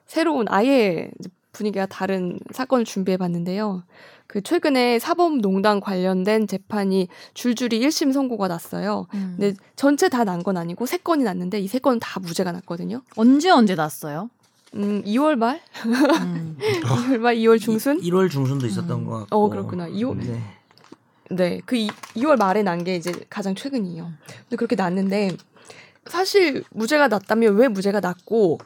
[0.07, 1.11] 새로운 아예
[1.53, 3.83] 분위기가 다른 사건을 준비해 봤는데요.
[4.27, 9.07] 그 최근에 사법농단 관련된 재판이 줄줄이 1심 선고가 났어요.
[9.15, 9.37] 음.
[9.39, 13.03] 근데 전체 다 난 건 아니고 세 건이 났는데 이 세 건은 다 무죄가 났거든요.
[13.17, 14.29] 언제 언제 났어요?
[14.75, 16.57] 음, 2월 말, 음.
[16.83, 18.01] 2월 말, 2월 중순.
[18.03, 19.07] 1 월 중순도 있었던 음.
[19.07, 19.37] 것 같고.
[19.37, 19.89] 어 그렇구나.
[19.89, 20.41] 2월 네.
[21.31, 24.11] 네, 그 2, 2월 말에 난 게 이제 가장 최근이에요.
[24.43, 25.31] 근데 그렇게 났는데
[26.07, 28.65] 사실 무죄가 났다면 왜 무죄가 났고 그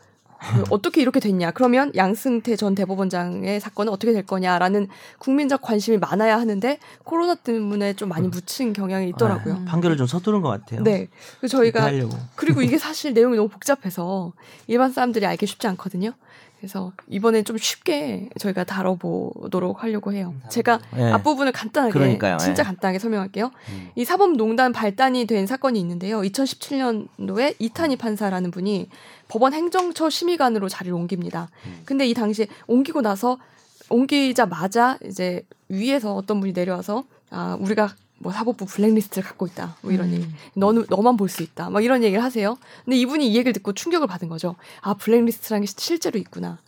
[0.70, 1.50] 어떻게 이렇게 됐냐?
[1.50, 4.88] 그러면 양승태 전 대법원장의 사건은 어떻게 될 거냐라는
[5.18, 9.54] 국민적 관심이 많아야 하는데 코로나 때문에 좀 많이 묻힌 경향이 있더라고요.
[9.54, 9.64] 음.
[9.66, 10.82] 판결을 좀 서두른 것 같아요.
[10.82, 11.90] 네, 그래서 저희가.
[12.36, 14.32] 그리고 이게 사실 내용이 너무 복잡해서
[14.66, 16.12] 일반 사람들이 알기 쉽지 않거든요.
[16.60, 20.34] 그래서 이번엔 좀 쉽게 저희가 다뤄보도록 하려고 해요.
[20.50, 21.10] 제가 네.
[21.10, 22.36] 앞부분을 간단하게 그러니까요.
[22.36, 22.66] 진짜 예.
[22.66, 23.50] 간단하게 설명할게요.
[23.70, 23.90] 음.
[23.96, 26.20] 이 사법농단 발단이 된 사건이 있는데요.
[26.20, 28.90] 2017년도에 이탄희 판사라는 분이
[29.28, 31.48] 법원 행정처 심의관으로 자리를 옮깁니다.
[31.64, 31.80] 음.
[31.86, 33.38] 근데 이 당시에 옮기고 나서
[33.88, 39.76] 옮기자마자 이제 위에서 어떤 분이 내려와서 아 우리가 뭐 사법부 블랙리스트를 갖고 있다.
[39.80, 40.12] 뭐 이런 음.
[40.14, 40.26] 얘기.
[40.54, 41.70] 너는 너만 볼 수 있다.
[41.70, 42.58] 막 이런 얘기를 하세요.
[42.84, 44.56] 근데 이분이 이 얘기를 듣고 충격을 받은 거죠.
[44.82, 46.58] 아 블랙리스트라는 게 실제로 있구나.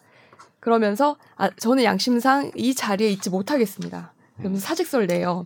[0.61, 4.13] 그러면서 아 저는 양심상 이 자리에 있지 못하겠습니다.
[4.39, 5.45] 그러면서 사직서를 내요.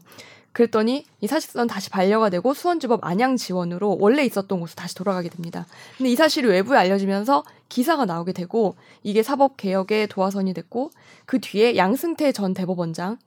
[0.53, 5.67] 그랬더니 이 사직서는 다시 반려가 되고 수원지법 안양 지원으로 원래 있었던 곳으로 다시 돌아가게 됩니다.
[5.99, 10.93] 근데 이 사실이 외부에 알려지면서 기사가 나오게 되고 이게 사법 개혁의 도화선이 됐고
[11.27, 13.19] 그 뒤에 양승태 전 대법원장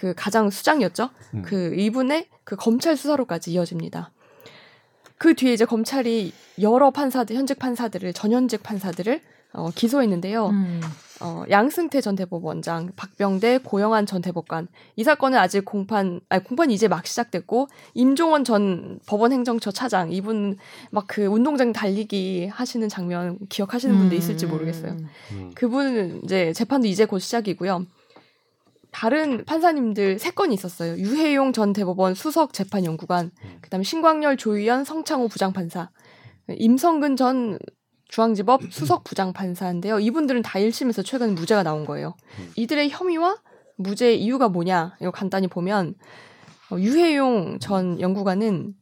[0.00, 1.10] 그 가장 수장이었죠.
[1.34, 1.42] 음.
[1.42, 4.10] 그 이분의 그 검찰 수사로까지 이어집니다.
[5.18, 6.32] 그 뒤에 이제 검찰이
[6.62, 9.20] 여러 판사들 현직 판사들을 전현직 판사들을
[9.52, 10.46] 어, 기소했는데요.
[10.46, 10.80] 음.
[11.20, 16.88] 어, 양승태 전 대법원장, 박병대, 고영한 전 대법관 이 사건은 아직 공판, 아니 공판이 이제
[16.88, 20.56] 막 시작됐고 임종원 전 법원 행정처 차장 이분
[20.90, 24.96] 막 그 운동장 달리기 하시는 장면 기억하시는 분도 있을지 모르겠어요.
[25.32, 25.50] 음.
[25.54, 27.84] 그분은 이제 재판도 이제 곧 시작이고요.
[28.92, 30.96] 다른 판사님들 세 건이 있었어요.
[30.96, 33.58] 유해용 전 대법원 수석 재판 연구관, 음.
[33.60, 35.90] 그다음에 신광열, 조희연, 성창호 부장판사,
[36.48, 37.58] 임성근 전
[38.08, 40.00] 중앙지법 수석 부장판사인데요.
[40.00, 42.14] 이분들은 다 1심에서 최근 무죄가 나온 거예요.
[42.38, 42.52] 음.
[42.56, 43.38] 이들의 혐의와
[43.76, 44.96] 무죄 이유가 뭐냐?
[45.00, 45.94] 이거 간단히 보면
[46.70, 48.74] 어, 유해용 전 연구관은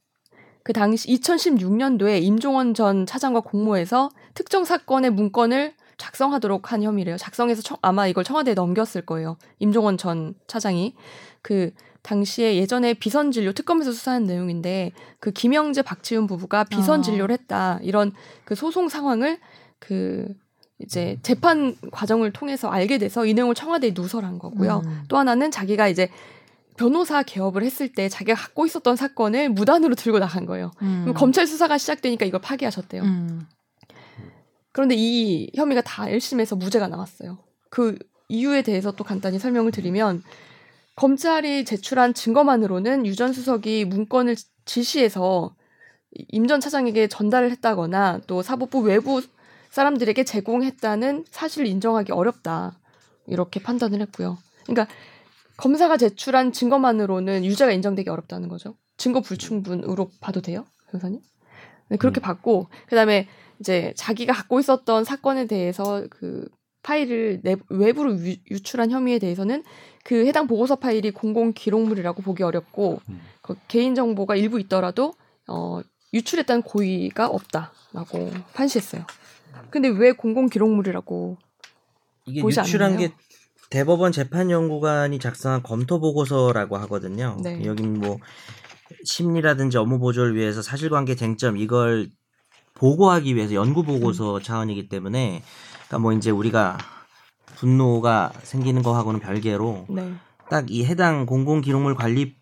[0.64, 7.16] 그 당시 2016년도에 임종원 전 차장과 공모해서 특정 사건의 문건을 작성하도록 한 혐의래요.
[7.16, 9.36] 작성해서 청- 아마 이걸 청와대에 넘겼을 거예요.
[9.58, 10.94] 임종원 전 차장이
[11.42, 11.72] 그
[12.02, 17.02] 당시에 예전에 비선 진료 특검에서 수사한 내용인데 그 김영재 박지훈 부부가 비선 아.
[17.02, 18.12] 진료를 했다 이런
[18.44, 19.38] 그 소송 상황을
[19.78, 20.28] 그
[20.78, 24.82] 이제 재판 과정을 통해서 알게 돼서 이 내용을 청와대에 누설한 거고요.
[24.86, 25.02] 음.
[25.08, 26.08] 또 하나는 자기가 이제
[26.76, 30.70] 변호사 개업을 했을 때 자기가 갖고 있었던 사건을 무단으로 들고 나간 거예요.
[30.82, 31.00] 음.
[31.02, 33.02] 그럼 검찰 수사가 시작되니까 이걸 파기하셨대요.
[33.02, 33.46] 음.
[34.72, 37.38] 그런데 이 혐의가 다 1심에서 무죄가 나왔어요.
[37.70, 37.98] 그
[38.28, 40.22] 이유에 대해서 또 간단히 설명을 드리면
[40.96, 45.54] 검찰이 제출한 증거만으로는 유 전 수석이 문건을 지시해서
[46.28, 49.22] 임 전 차장에게 전달을 했다거나 또 사법부 외부
[49.70, 52.78] 사람들에게 제공했다는 사실을 인정하기 어렵다.
[53.26, 54.38] 이렇게 판단을 했고요.
[54.64, 54.92] 그러니까
[55.58, 58.74] 검사가 제출한 증거만으로는 유죄가 인정되기 어렵다는 거죠.
[58.96, 61.20] 증거 불충분으로 봐도 돼요, 변호사님?
[61.90, 62.22] 네, 그렇게 음.
[62.22, 63.28] 봤고 그다음에
[63.60, 66.48] 이제 자기가 갖고 있었던 사건에 대해서 그
[66.82, 69.64] 파일을 내, 외부로 유, 유출한 혐의에 대해서는
[70.04, 73.20] 그 해당 보고서 파일이 공공 기록물이라고 보기 어렵고 음.
[73.42, 75.12] 그 개인 정보가 일부 있더라도
[75.46, 75.80] 어,
[76.14, 79.04] 유출했다는 고의가 없다라고 판시했어요.
[79.70, 81.36] 근데 왜 공공 기록물이라고
[82.26, 83.08] 이게 유출한 않나요?
[83.08, 83.14] 게
[83.70, 87.36] 대법원 재판연구관이 작성한 검토 보고서라고 하거든요.
[87.42, 87.64] 네.
[87.64, 88.18] 여긴 뭐
[89.04, 92.08] 심리라든지 업무 보조를 위해서 사실관계 쟁점 이걸
[92.78, 94.42] 보고하기 위해서 연구 보고서 음.
[94.42, 95.42] 차원이기 때문에
[95.86, 96.78] 그러니까 뭐 이제 우리가
[97.56, 100.14] 분노가 생기는 거하고는 별개로 네.
[100.48, 102.38] 딱이 해당 공공 기록물 관리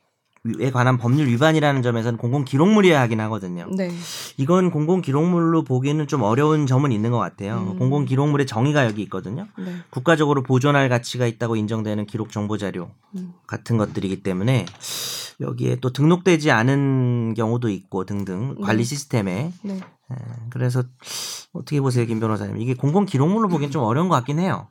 [0.61, 3.67] 에 관한 법률 위반이라는 점에서는 공공 기록물이어야 하긴 하거든요.
[3.77, 3.91] 네.
[4.37, 7.73] 이건 공공 기록물로 보기에는 좀 어려운 점은 있는 것 같아요.
[7.73, 7.79] 음.
[7.79, 9.49] 공공 기록물의 정의가 여기 있거든요.
[9.59, 9.75] 네.
[9.91, 13.33] 국가적으로 보존할 가치가 있다고 인정되는 기록 정보 자료 음.
[13.49, 14.67] 같은 것들이기 때문에
[15.41, 18.85] 여기에 또 등록되지 않은 경우도 있고 등등 관리 네.
[18.85, 19.81] 시스템에 네.
[20.11, 20.15] 에,
[20.51, 20.83] 그래서
[21.53, 22.59] 어떻게 보세요, 김 변호사님?
[22.59, 24.69] 이게 공공 기록물로 보기엔 좀 어려운 것 같긴 해요.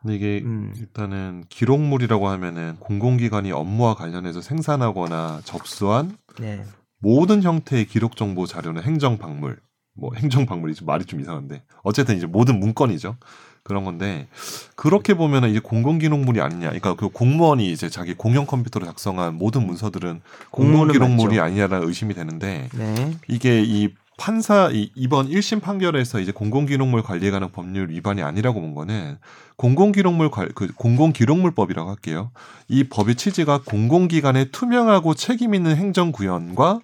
[0.00, 0.72] 근데 이게 음.
[0.76, 6.64] 일단은 기록물이라고 하면은 공공기관이 업무와 관련해서 생산하거나 접수한 네.
[7.00, 9.60] 모든 형태의 기록 정보 자료는 행정 박물.
[9.94, 13.16] 뭐 행정 박물이 좀 말이 좀 이상한데 어쨌든 이제 모든 문건이죠.
[13.64, 14.28] 그런 건데
[14.76, 16.68] 그렇게 보면은 이제 공공기록물이 아니냐.
[16.68, 20.20] 그러니까 그 공무원이 이제 자기 공용 컴퓨터로 작성한 모든 문서들은
[20.50, 21.42] 공무원은 공공기록물이 맞죠.
[21.42, 23.16] 아니냐라는 의심이 되는데 네.
[23.26, 28.74] 이게 이 판사 이, 이번 1심 판결에서 이제 공공기록물 관리에 관한 법률 위반이 아니라고 본
[28.74, 29.16] 거는
[29.56, 32.30] 공공기록물 관, 그 공공기록물법이라고 할게요.
[32.68, 36.80] 이 법의 취지가 공공기관의 투명하고 책임 있는 행정 구현과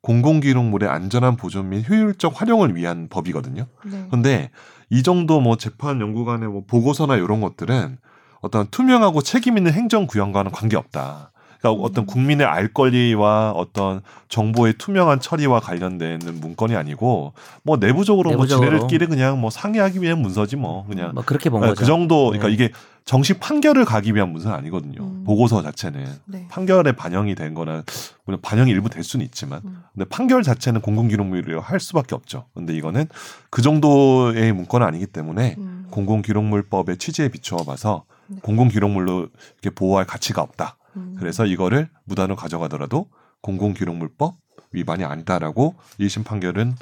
[0.00, 3.66] 공공기록물의 안전한 보존 및 효율적 활용을 위한 법이거든요.
[3.84, 4.06] 네.
[4.10, 4.50] 근데
[4.88, 7.98] 이 정도 뭐 재판 연구관의 뭐 보고서나 이런 것들은
[8.40, 11.29] 어떤 투명하고 책임 있는 행정 구현과는 관계 없다.
[11.60, 11.84] 그러니까 음.
[11.84, 18.70] 어떤 국민의 알 권리와 어떤 정보의 투명한 처리와 관련된 문건이 아니고 뭐 내부적으로, 내부적으로.
[18.70, 21.80] 뭐 지네들끼리 그냥 뭐 상의하기 위한 문서지 뭐 그냥 뭐 그렇게 본 네, 거죠.
[21.80, 22.54] 그 정도 그러니까 네.
[22.54, 22.70] 이게
[23.04, 25.02] 정식 판결을 가기 위한 문서는 아니거든요.
[25.02, 25.24] 음.
[25.24, 26.46] 보고서 자체는 네.
[26.48, 27.82] 판결에 반영이 된 거나
[28.24, 29.82] 물론 반영이 일부 될 수는 있지만 음.
[29.92, 32.46] 근데 판결 자체는 공공기록물이라고 할 수밖에 없죠.
[32.54, 33.06] 근데 이거는
[33.50, 35.86] 그 정도의 문건은 아니기 때문에 음.
[35.90, 38.38] 공공기록물법의 취지에 비추어 봐서 네.
[38.42, 39.28] 공공기록물로
[39.60, 40.76] 이렇게 보호할 가치가 없다.
[41.00, 41.16] 음.
[41.18, 43.06] 그래서 이거를 무단으로 가져가더라도
[43.42, 44.36] 공공기록물법
[44.72, 46.74] 위반이 아니다라고 1심 판결은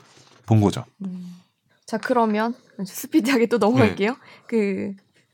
[0.46, 0.84] 본 거죠.
[1.04, 1.34] 음.
[1.86, 2.54] 자 그러면
[2.84, 4.10] 스피디하게 또 넘어갈게요.
[4.12, 4.16] 네.
[4.46, 4.92] 그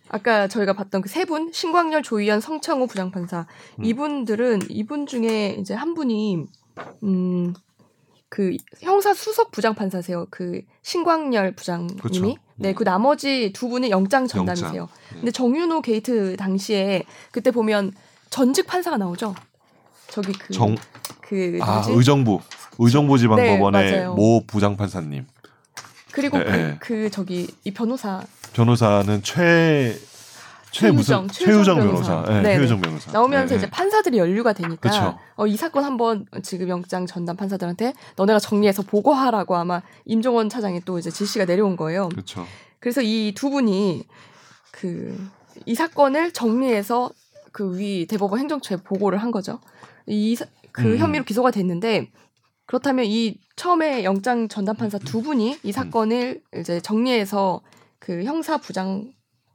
[0.08, 3.46] 아까 저희가 봤던 그 세 분 신광렬, 조희연, 성창호 부장판사
[3.78, 3.84] 음.
[3.84, 6.46] 이분들은 이분 중에 이제 한 분이
[7.04, 7.54] 음.
[8.28, 10.26] 그 형사 수석 부장판사세요.
[10.30, 12.00] 그 신광렬 부장님이.
[12.00, 12.34] 그쵸.
[12.56, 12.74] 네, 음.
[12.74, 14.68] 그 나머지 두 분이 영장 전담이세요.
[14.68, 14.86] 영장.
[15.10, 15.16] 네.
[15.16, 17.92] 근데 정운호 게이트 당시에 그때 보면
[18.34, 19.32] 전직 판사가 나오죠.
[20.08, 20.74] 저기 그 정,
[21.20, 21.84] 그 아?
[21.86, 22.40] 의정부.
[22.80, 24.06] 의정부 지방법원의 네.
[24.08, 25.24] 모 부장 판사님.
[26.10, 26.76] 그리고 네, 그, 네.
[26.80, 28.20] 그 저기 이 변호사
[28.52, 29.96] 변호사는 최,
[30.72, 32.14] 최 무슨, 최유정, 변호사.
[32.16, 32.32] 변호사.
[32.32, 32.56] 네, 네네.
[32.56, 33.12] 최유정 변호사.
[33.12, 33.70] 나오면서 네, 이제 네.
[33.70, 35.16] 판사들이 연류가 되니까 그쵸.
[35.36, 40.98] 어, 이 사건 한번 지금 영장 전담 판사들한테 너네가 정리해서 보고하라고 아마 임종원 차장이 또
[40.98, 42.08] 이제 지시가 내려온 거예요.
[42.08, 42.44] 그렇죠.
[42.80, 44.04] 그래서 이 두 분이
[44.72, 45.30] 그
[45.66, 47.10] 이 사건을 정리해서
[47.54, 49.60] 그 위 대법원 행정처에 보고를 한 거죠.
[50.06, 50.44] 이그
[50.80, 50.98] 음.
[50.98, 52.10] 혐의로 기소가 됐는데
[52.66, 55.58] 그렇다면 이 처음에 영장 전담 판사 두 분이 음.
[55.62, 57.62] 이 사건을 이제 정리해서
[58.00, 59.12] 그 형사 부장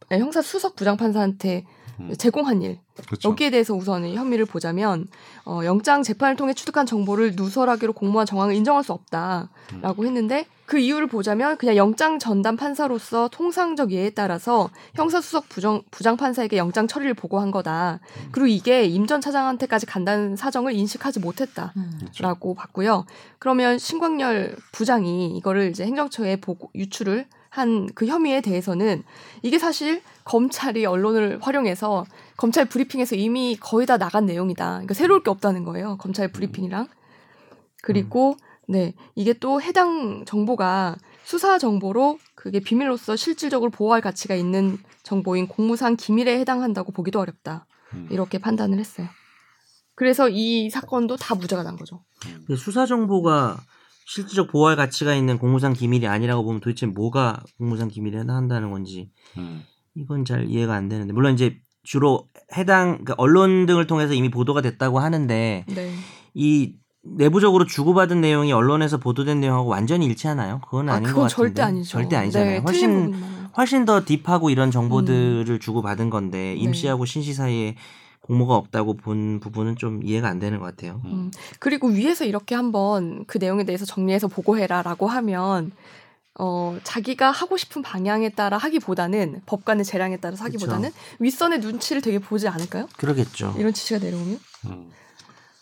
[0.09, 1.65] 아니, 형사 수석 부장 판사한테
[1.99, 2.13] 음.
[2.17, 3.29] 제공한 일 그렇죠.
[3.29, 5.05] 여기에 대해서 우선 이 혐의를 보자면
[5.45, 11.07] 어, 영장 재판을 통해 취득한 정보를 누설하기로 공모한 정황을 인정할 수 없다라고 했는데 그 이유를
[11.07, 17.49] 보자면 그냥 영장 전담 판사로서 통상적 예에 따라서 형사수석 부정, 부장 판사에게 영장 처리를 보고한
[17.49, 17.99] 거다.
[18.31, 21.73] 그리고 이게 임 전 차장한테까지 간다는 사정을 인식하지 못했다.
[21.75, 21.99] 음.
[22.19, 23.07] 라고 봤고요.
[23.39, 29.01] 그러면 신광열 부장이 이거를 이제 행정처에 보고 유출을 한 그 혐의에 대해서는
[29.41, 32.05] 이게 사실 검찰이 언론을 활용해서
[32.37, 34.69] 검찰 브리핑에서 이미 거의 다 나간 내용이다.
[34.69, 35.97] 그러니까 새로울 게 없다는 거예요.
[35.97, 36.87] 검찰 브리핑이랑.
[37.81, 38.35] 그리고
[38.69, 45.95] 네 이게 또 해당 정보가 수사 정보로 그게 비밀로서 실질적으로 보호할 가치가 있는 정보인 공무상
[45.95, 47.65] 기밀에 해당한다고 보기도 어렵다.
[47.93, 48.07] 음.
[48.11, 49.07] 이렇게 판단을 했어요.
[49.95, 52.03] 그래서 이 사건도 다 무죄가 난 거죠.
[52.21, 53.59] 근데 수사 정보가
[54.05, 59.63] 실질적 보호할 가치가 있는 공무상 기밀이 아니라고 보면 도대체 뭐가 공무상 기밀에 해당한다는 건지 음.
[59.95, 64.61] 이건 잘 이해가 안 되는데 물론 이제 주로 해당 그러니까 언론 등을 통해서 이미 보도가
[64.61, 65.93] 됐다고 하는데 네.
[66.33, 70.61] 이 내부적으로 주고받은 내용이 언론에서 보도된 내용하고 완전히 일치하나요?
[70.65, 71.89] 그건 아, 아닌 것 그건 같은데 절대 아니죠.
[71.89, 72.51] 절대 아니잖아요.
[72.51, 73.15] 네, 훨씬.
[73.57, 76.55] 훨씬 더 딥하고 이런 정보들을 주고받은 건데 네.
[76.55, 77.75] 임시하고 신시 사이에
[78.21, 81.01] 공모가 없다고 본 부분은 좀 이해가 안 되는 것 같아요.
[81.05, 81.31] 음.
[81.57, 85.71] 그리고 위에서 이렇게 한번 그 내용에 대해서 정리해서 보고해라라고 하면
[86.39, 92.47] 어 자기가 하고 싶은 방향에 따라 하기보다는 법관의 재량에 따라서 하기보다는 윗선의 눈치를 되게 보지
[92.47, 92.87] 않을까요?
[92.97, 93.55] 그러겠죠.
[93.57, 94.89] 이런 지시가 내려오면 음.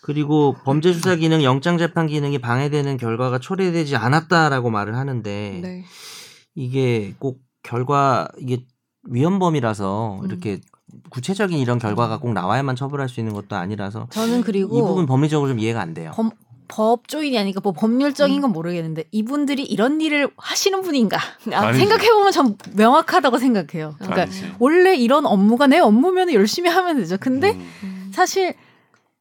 [0.07, 5.83] 그리고 범죄 수사 기능, 영장 재판 기능이 방해되는 결과가 초래되지 않았다라고 말을 하는데 네.
[6.55, 8.63] 이게 꼭 결과 이게
[9.03, 10.25] 위헌범이라서 음.
[10.25, 10.61] 이렇게
[11.09, 15.49] 구체적인 이런 결과가 꼭 나와야만 처벌할 수 있는 것도 아니라서 저는 그리고 이 부분 법리적으로
[15.49, 16.11] 좀 이해가 안 돼요.
[16.15, 16.31] 범-
[16.69, 18.41] 법조인이 아니니까 뭐 법률적인 음.
[18.41, 21.17] 건 모르겠는데 이분들이 이런 일을 하시는 분인가
[21.53, 21.79] 아, 아니지.
[21.85, 23.95] 생각해 보면 전 명확하다고 생각해요.
[23.97, 24.53] 그러니까 아니지.
[24.59, 27.17] 원래 이런 업무가 내 업무면 열심히 하면 되죠.
[27.19, 27.69] 근데 음.
[27.83, 28.11] 음.
[28.13, 28.55] 사실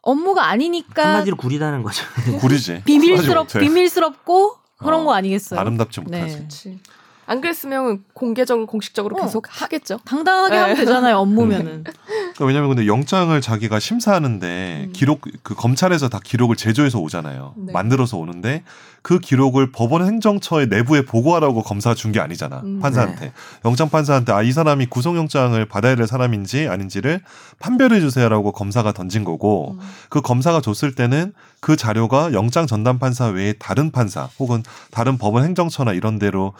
[0.06, 2.04] 업무가 아니니까 한마디로 구리다는 거죠.
[2.40, 2.82] 구리지.
[2.84, 3.48] 비밀스럽.
[3.48, 5.58] 비밀스럽고 그런 어, 거 아니겠어요?
[5.58, 6.46] 아름답지 못하지.
[6.70, 6.78] 네.
[7.26, 9.98] 안 그랬으면 공개적으로 공식적으로 어, 계속 하겠죠.
[10.04, 10.60] 당당하게 네.
[10.60, 11.18] 하면 되잖아요.
[11.26, 11.84] 업무면은.
[11.84, 14.92] 그러니까 왜냐면 근데 영장을 자기가 심사하는데 음.
[14.92, 17.54] 기록 그 검찰에서 다 기록을 제조해서 오잖아요.
[17.56, 17.72] 네.
[17.72, 18.62] 만들어서 오는데
[19.02, 22.60] 그 기록을 법원 행정처의 내부에 보고하라고 검사가 준게 아니잖아.
[22.64, 22.80] 음.
[22.80, 23.32] 판사한테.
[23.64, 27.20] 영장 판사한테 아 이 사람이 구속 영장을 받아야 될 사람인지 아닌지를
[27.58, 29.80] 판별해 주세요라고 검사가 던진 거고 음.
[30.08, 34.62] 그 검사가 줬을 때는 그 자료가 영장 전담 판사 외에 다른 판사 혹은
[34.92, 36.52] 다른 법원 행정처나 이런 데로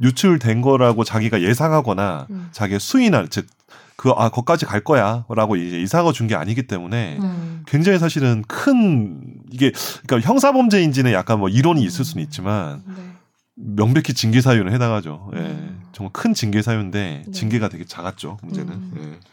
[0.00, 2.48] 유출된 거라고 자기가 예상하거나 음.
[2.52, 3.46] 자기의 수인할 즉
[3.96, 7.62] 그 아 거기까지 갈 거야 라고 이제 이상을 준 게 아니기 때문에 음.
[7.66, 9.20] 굉장히 사실은 큰
[9.50, 9.70] 이게
[10.06, 12.94] 그러니까 형사 범죄인지는 약간 뭐 이론이 있을 수는 있지만 네.
[13.54, 15.30] 명백히 징계 사유는 해당하죠.
[15.36, 15.38] 예.
[15.40, 15.82] 음.
[15.92, 17.32] 정말 큰 징계 사유인데 네.
[17.32, 18.38] 징계가 되게 작았죠.
[18.42, 18.72] 문제는.
[18.72, 18.92] 음.
[18.98, 19.31] 예.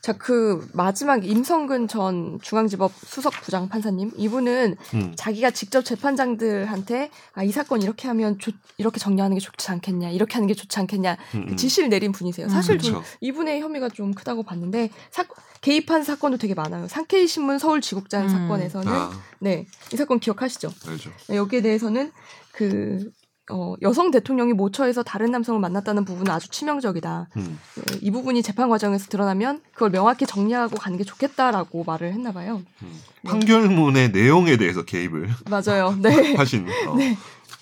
[0.00, 5.12] 자, 그 마지막 임성근 전 중앙지법 수석 부장 판사님 이분은 음.
[5.16, 10.34] 자기가 직접 재판장들한테 아, 이 사건 이렇게 하면 좋- 이렇게 정리하는 게 좋지 않겠냐, 이렇게
[10.34, 11.56] 하는 게 좋지 않겠냐 음, 그 음.
[11.56, 12.46] 지시를 내린 분이세요.
[12.46, 12.92] 음, 사실 그렇죠.
[12.94, 15.24] 좀 이분의 혐의가 좀 크다고 봤는데 사,
[15.60, 16.86] 개입한 사건도 되게 많아요.
[16.86, 18.28] 상케이 신문 서울 지국장 음.
[18.28, 20.70] 사건에서는 아, 네, 이 사건 기억하시죠?
[20.86, 21.10] 알죠.
[21.34, 22.12] 여기에 대해서는
[22.52, 23.10] 그
[23.50, 27.28] 어, 여성 대통령이 모처에서 다른 남성을 만났다는 부분은 아주 치명적이다.
[27.36, 27.58] 음.
[27.78, 32.62] 어, 이 부분이 재판 과정에서 드러나면 그걸 명확히 정리하고 가는 게 좋겠다라고 말을 했나 봐요.
[32.82, 33.00] 음.
[33.24, 35.96] 판결문의 내용에 대해서 개입을 맞아요.
[36.00, 36.34] 네.
[36.34, 37.16] 하신 어, 네.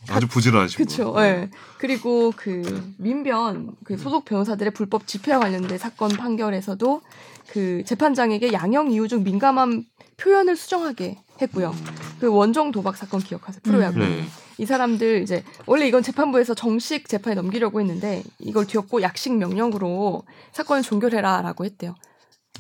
[0.09, 1.13] 아주 부지런하신 그렇죠.
[1.13, 1.23] 분.
[1.23, 1.51] 예.
[1.79, 7.03] 그리고 그 민변 그 소속 변호사들의 불법 집회와 관련된 사건 판결에서도
[7.49, 9.85] 그 재판장에게 양형 이유 중 민감한
[10.17, 11.71] 표현을 수정하게 했고요.
[11.71, 11.85] 음.
[12.21, 13.61] 그 원정 도박 사건 기억하세요?
[13.63, 13.99] 프로야구.
[13.99, 14.25] 네.
[14.59, 20.83] 이 사람들 이제 원래 이건 재판부에서 정식 재판에 넘기려고 했는데 이걸 뒤엎고 약식 명령으로 사건을
[20.83, 21.95] 종결해라라고 했대요.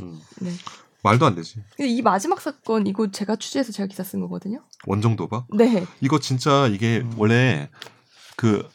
[0.00, 0.20] 음.
[0.40, 0.50] 네.
[1.02, 1.60] 말도 안 되지.
[1.76, 4.62] 근데 이 마지막 사건 이거 제가 취재해서 제가 기사 쓴 거거든요.
[4.86, 5.46] 원정 도박?
[5.56, 5.86] 네.
[6.00, 7.12] 이거 진짜 이게 음.
[7.16, 7.70] 원래
[8.36, 8.68] 그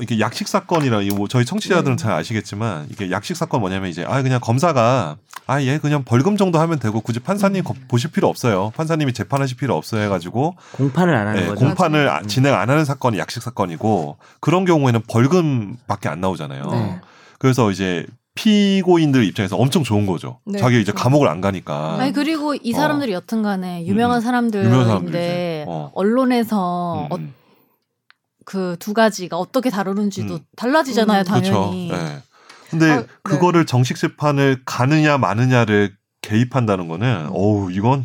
[0.00, 2.02] 이게 약식 사건이라 이거 뭐 저희 청취자들은 네.
[2.02, 6.78] 잘 아시겠지만 이게 약식 사건 뭐냐면 이제 아 그냥 검사가 아얘 그냥 벌금 정도 하면
[6.80, 8.72] 되고 굳이 판사님 거- 보실 필요 없어요.
[8.76, 11.64] 판사님이 재판하실 필요 없어요 해가지고 공판을 안 하는 네, 거죠.
[11.66, 12.26] 공판을 아- 음.
[12.26, 16.62] 진행 안 하는 사건이 약식 사건이고 그런 경우에는 벌금밖에 안 나오잖아요.
[16.64, 17.00] 네.
[17.38, 20.40] 그래서 이제 피고인들 입장에서 엄청 좋은 거죠.
[20.44, 21.02] 네, 자기 이제 그렇죠.
[21.04, 21.96] 감옥을 안 가니까.
[21.98, 22.76] 아니 그리고 이 어.
[22.76, 24.20] 사람들이 여튼간에 유명한 음.
[24.20, 25.64] 사람들인데 유명한 사람들이지.
[25.68, 25.90] 어.
[25.94, 27.34] 언론에서 음, 음.
[28.44, 30.40] 그두 가지가 어떻게 다루는지도 음.
[30.56, 31.24] 달라지잖아요, 음.
[31.24, 31.52] 그렇죠.
[31.52, 31.88] 당연히.
[31.90, 32.18] 네.
[32.70, 33.06] 근데 아, 네.
[33.22, 38.04] 그거를 정식 재판을 가느냐 마느냐를 개입한다는 거는 어우 이건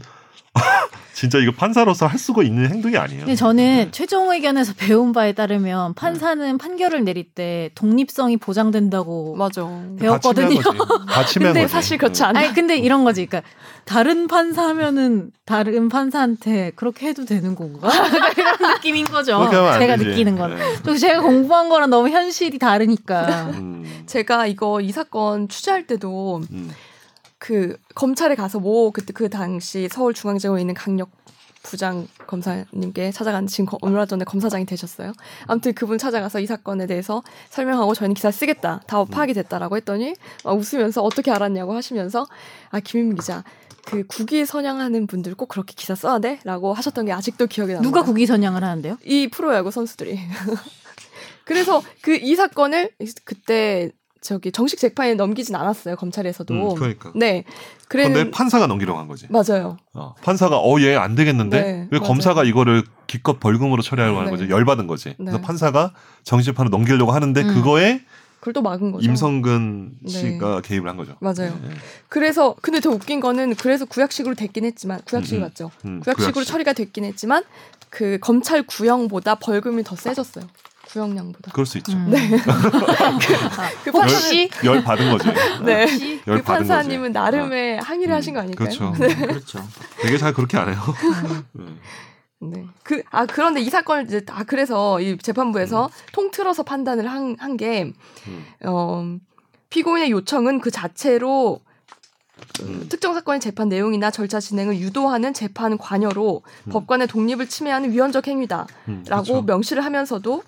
[1.21, 3.19] 진짜 이거 판사로서 할 수가 있는 행동이 아니에요.
[3.19, 3.87] 근데 저는 네.
[3.91, 9.69] 최종 의견에서 배운 바에 따르면 판사는 판결을 내릴 때 독립성이 보장된다고 맞아.
[9.99, 10.59] 배웠거든요.
[11.37, 11.67] 근데.
[11.67, 12.29] 사실 그렇지 응.
[12.29, 12.39] 않아.
[12.39, 13.27] 아니 근데 이런 거지.
[13.27, 13.47] 그러니까
[13.85, 17.91] 다른 판사면은 다른 판사한테 그렇게 해도 되는 건가?
[18.35, 19.47] 이런 느낌인 거죠.
[19.51, 20.09] 제가 되지.
[20.09, 20.55] 느끼는 건.
[20.55, 20.63] 네.
[20.83, 23.51] 또 제가 공부한 거랑 너무 현실이 다르니까.
[23.59, 26.71] 음, 제가 이거 이 사건 취재할 때도 음,
[27.41, 31.09] 그 검찰에 가서 뭐 그때 그 당시 서울중앙지검에 있는 강력
[31.63, 35.11] 부장 검사님께 찾아간 지금 거- 얼마 전에 검사장이 되셨어요.
[35.47, 38.81] 아무튼 그분 찾아가서 이 사건에 대해서 설명하고 저희는 기사 쓰겠다.
[38.85, 40.13] 다 파악이 됐다라고 했더니
[40.43, 42.27] 막 웃으면서 어떻게 알았냐고 하시면서
[42.69, 43.43] 아 김민 기자
[43.85, 47.87] 그 국위 선양하는 분들 꼭 그렇게 기사 써야 돼?라고 하셨던 게 아직도 기억에 납니다.
[47.89, 48.97] 누가 국위 선양을 하는데요?
[49.03, 50.19] 이 프로야구 선수들이.
[51.45, 52.91] 그래서 그 이 사건을
[53.25, 53.91] 그때
[54.21, 56.53] 저기 정식 재판에 넘기진 않았어요 검찰에서도.
[56.53, 57.11] 음, 그러니까.
[57.15, 57.43] 네.
[57.87, 59.27] 근데 그래 판사가 넘기려고 한 거지.
[59.29, 59.77] 맞아요.
[59.93, 62.07] 어, 판사가 어얘 안 되겠는데 네, 왜 맞아요.
[62.07, 64.37] 검사가 이거를 기껏 벌금으로 처리하려고 하는 네.
[64.37, 65.15] 거지 열 받은 거지.
[65.17, 65.41] 그래서 네.
[65.41, 65.93] 판사가
[66.23, 67.53] 정식판을 넘기려고 하는데 음.
[67.55, 68.01] 그거에
[68.39, 69.07] 그걸 또 막은 거죠.
[69.07, 70.09] 임성근 네.
[70.11, 71.15] 씨가 개입을 한 거죠.
[71.19, 71.35] 맞아요.
[71.61, 71.75] 네, 네.
[72.07, 75.41] 그래서 근데 더 웃긴 거는 그래서 구약식으로 됐긴 했지만 구약식이 음, 음.
[75.41, 75.71] 맞죠.
[75.85, 76.51] 음, 구약식으로 구약식.
[76.51, 77.43] 처리가 됐긴 했지만
[77.89, 80.45] 그 검찰 구형보다 벌금이 더 세졌어요.
[80.91, 81.51] 구형량보다.
[81.51, 81.93] 그럴 수 있죠.
[81.93, 82.09] 음.
[82.09, 82.29] 네.
[83.83, 85.27] 그 판사, 혹시 열, 열 받은 거지.
[85.65, 85.87] 네.
[86.27, 87.13] 열 그 받은 판사님은 거지.
[87.13, 88.67] 나름의 항의를 음, 하신 거 아닐까요?
[88.67, 88.91] 그렇죠.
[88.93, 89.67] 그렇죠.
[90.01, 90.79] 되게 잘 그렇게 안 해요.
[91.53, 91.65] 네.
[92.43, 92.65] 네.
[92.83, 97.93] 그, 아, 그런데 이 사건을 이제, 아, 그래서 이 재판부에서 통틀어서 판단을 한, 한 게,
[98.27, 98.45] 음.
[98.65, 99.17] 어,
[99.69, 101.61] 피고인의 요청은 그 자체로
[102.57, 102.87] 그 음.
[102.89, 106.71] 특정 사건의 재판 내용이나 절차 진행을 유도하는 재판 관여로 음.
[106.71, 109.41] 법관의 독립을 침해하는 위헌적 행위다라고 음, 그렇죠.
[109.43, 110.41] 명시를 하면서도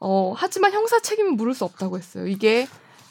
[0.00, 2.26] 어 하지만 형사 책임은 물을 수 없다고 했어요.
[2.26, 2.66] 이게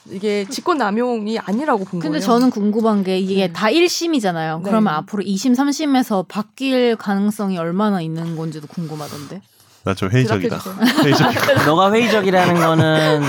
[0.10, 2.22] 이게 직권 남용이 아니라고 본 근데 거예요.
[2.26, 3.54] 저는 궁금한 게 이게 네.
[3.54, 4.58] 다 1심이잖아요.
[4.58, 4.64] 네.
[4.64, 9.42] 그러면 앞으로 2심, 3심에서 바뀔 가능성이 얼마나 있는 건지도 궁금하던데.
[9.86, 10.58] 나 좀 회의적이다.
[10.58, 11.04] 대답해주세요.
[11.06, 11.66] 회의적이다.
[11.70, 13.22] 너가 회의적이라는 거는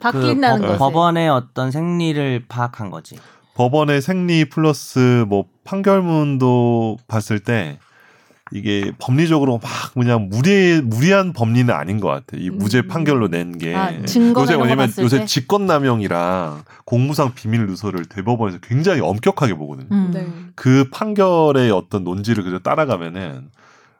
[0.00, 0.78] 바뀐다는 그 거지.
[0.78, 3.16] 법, 법원의 어떤 생리를 파악한 거지.
[3.54, 7.78] 법원의 생리 플러스 뭐 판결문도 봤을 때
[8.52, 12.36] 이게 법리적으로 막 그냥 무리 무리한 법리는 아닌 것 같아.
[12.36, 12.88] 이 무죄 음.
[12.88, 13.74] 판결로 낸 게.
[13.74, 15.24] 아, 요새 왜냐면 요새 때?
[15.24, 19.88] 직권남용이랑 공무상 비밀 누설을 대법원에서 굉장히 엄격하게 보거든요.
[19.92, 20.10] 음.
[20.12, 20.26] 네.
[20.56, 23.50] 그 판결의 어떤 논지를 그대로 따라가면은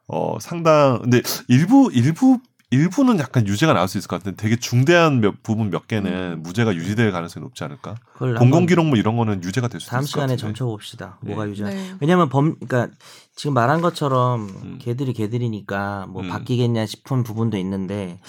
[0.09, 2.41] 어 상당 근데 일부 일부
[2.73, 6.43] 일부는 약간 유죄가 나올 수 있을 것 같은데 되게 중대한 몇 부분 몇 개는 음.
[6.45, 7.97] 무죄가 유지될 가능성이 높지 않을까?
[8.17, 10.41] 공공기록물 이런 거는 유죄가 될 수도 다음 있을 것 시간에 같은데.
[10.41, 11.19] 점쳐봅시다.
[11.23, 11.31] 네.
[11.35, 11.65] 뭐가 유죄?
[11.65, 11.95] 네.
[12.01, 12.95] 왜냐하면 범, 그러니까
[13.35, 14.79] 지금 말한 것처럼 음.
[14.81, 16.29] 개들이 개들이니까 뭐 음.
[16.29, 18.21] 바뀌겠냐 싶은 부분도 있는데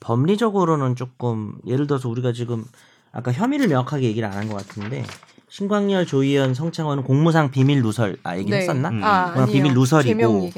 [0.00, 2.64] 법리적으로는 조금 예를 들어서 우리가 지금
[3.12, 5.04] 아까 혐의를 명확하게 얘기를 안 한 것 같은데
[5.48, 8.58] 신광열, 조희연, 성창원은 공무상 비밀 누설 아 얘기 네.
[8.58, 8.90] 했었나?
[8.90, 9.02] 음.
[9.02, 9.46] 아.
[9.46, 10.50] 비밀 누설이고.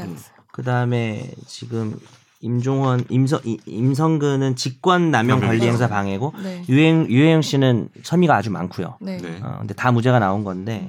[0.51, 1.95] 그 다음에 지금
[2.41, 6.19] 임종원, 임성 이- 임성근은 직권 남용 권리행사 방해.
[6.19, 6.65] 방해고 네.
[6.69, 8.97] 유행 유해영 씨는 혐의가 아주 많고요.
[9.01, 9.17] 네.
[9.19, 9.41] 네.
[9.43, 10.89] 어, 근데 다 무죄가 나온 건데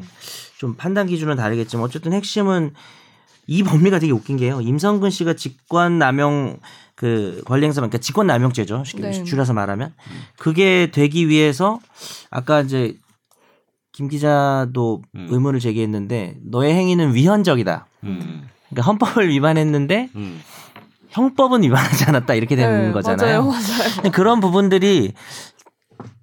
[0.58, 2.74] 좀 판단 기준은 다르겠지만 어쨌든 핵심은
[3.48, 4.62] 이 법리가 되게 웃긴 게요.
[4.62, 6.60] 임성근 씨가 직권 남용
[6.94, 8.84] 그 권리행사 그러니까 직권 남용죄죠.
[8.86, 9.24] 쉽게 네.
[9.24, 9.94] 줄여서 말하면
[10.38, 11.80] 그게 되기 위해서
[12.30, 12.96] 아까 이제
[13.92, 15.28] 김 기자도 음.
[15.32, 17.88] 의문을 제기했는데 너의 행위는 위헌적이다.
[18.04, 18.48] 음.
[18.70, 20.42] 그러니까 헌법을 위반했는데 음.
[21.20, 23.44] 형법은 위반하지 않았다 이렇게 되는 네, 거잖아요.
[23.44, 24.12] 맞아요, 맞아요.
[24.12, 25.14] 그런 부분들이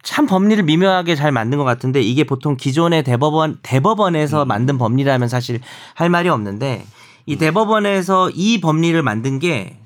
[0.02, 4.48] 참 법리를 미묘하게 잘 만든 것 같은데 이게 보통 기존의 대법원 대법원에서 음.
[4.48, 5.60] 만든 법리라면 사실
[5.94, 6.86] 할 말이 없는데
[7.26, 9.78] 이 대법원에서 이 법리를 만든 게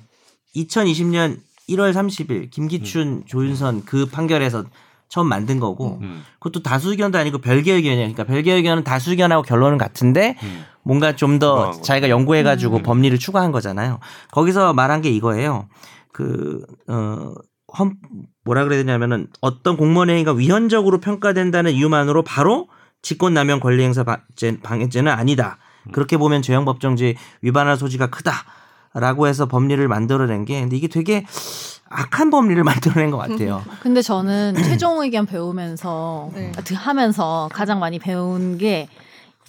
[0.54, 1.38] 2020년
[1.70, 4.64] 1월 30일 김기춘 조윤선 그 판결에서
[5.08, 6.22] 처음 만든 거고 음.
[6.38, 8.12] 그것도 다수 의견도 아니고 별개 의견이에요.
[8.12, 10.64] 그러니까 별개 의견은 다수 의견하고 결론은 같은데 음.
[10.82, 11.82] 뭔가 좀더 추가한 거죠.
[11.82, 12.82] 자기가 연구해가지고 음.
[12.82, 13.98] 법리를 추가한 거잖아요.
[14.32, 15.68] 거기서 말한 게 이거예요.
[16.12, 17.32] 그, 어,
[17.78, 17.96] 헌,
[18.44, 22.68] 뭐라 그래야 되냐면은 어떤 공무원 행위가 위헌적으로 평가된다는 이유만으로 바로
[23.02, 25.58] 직권남용 권리행사 방해죄- 방해죄는 아니다.
[25.86, 25.92] 음.
[25.92, 28.32] 그렇게 보면 죄형법정지 위반할 소지가 크다.
[28.92, 31.24] 라고 해서 법리를 만들어낸 게 근데 이게 되게
[31.88, 33.62] 악한 법리를 만들어낸 것 같아요.
[33.82, 36.50] 근데 저는 최종 의견 배우면서 네.
[36.74, 38.88] 하면서 가장 많이 배운 게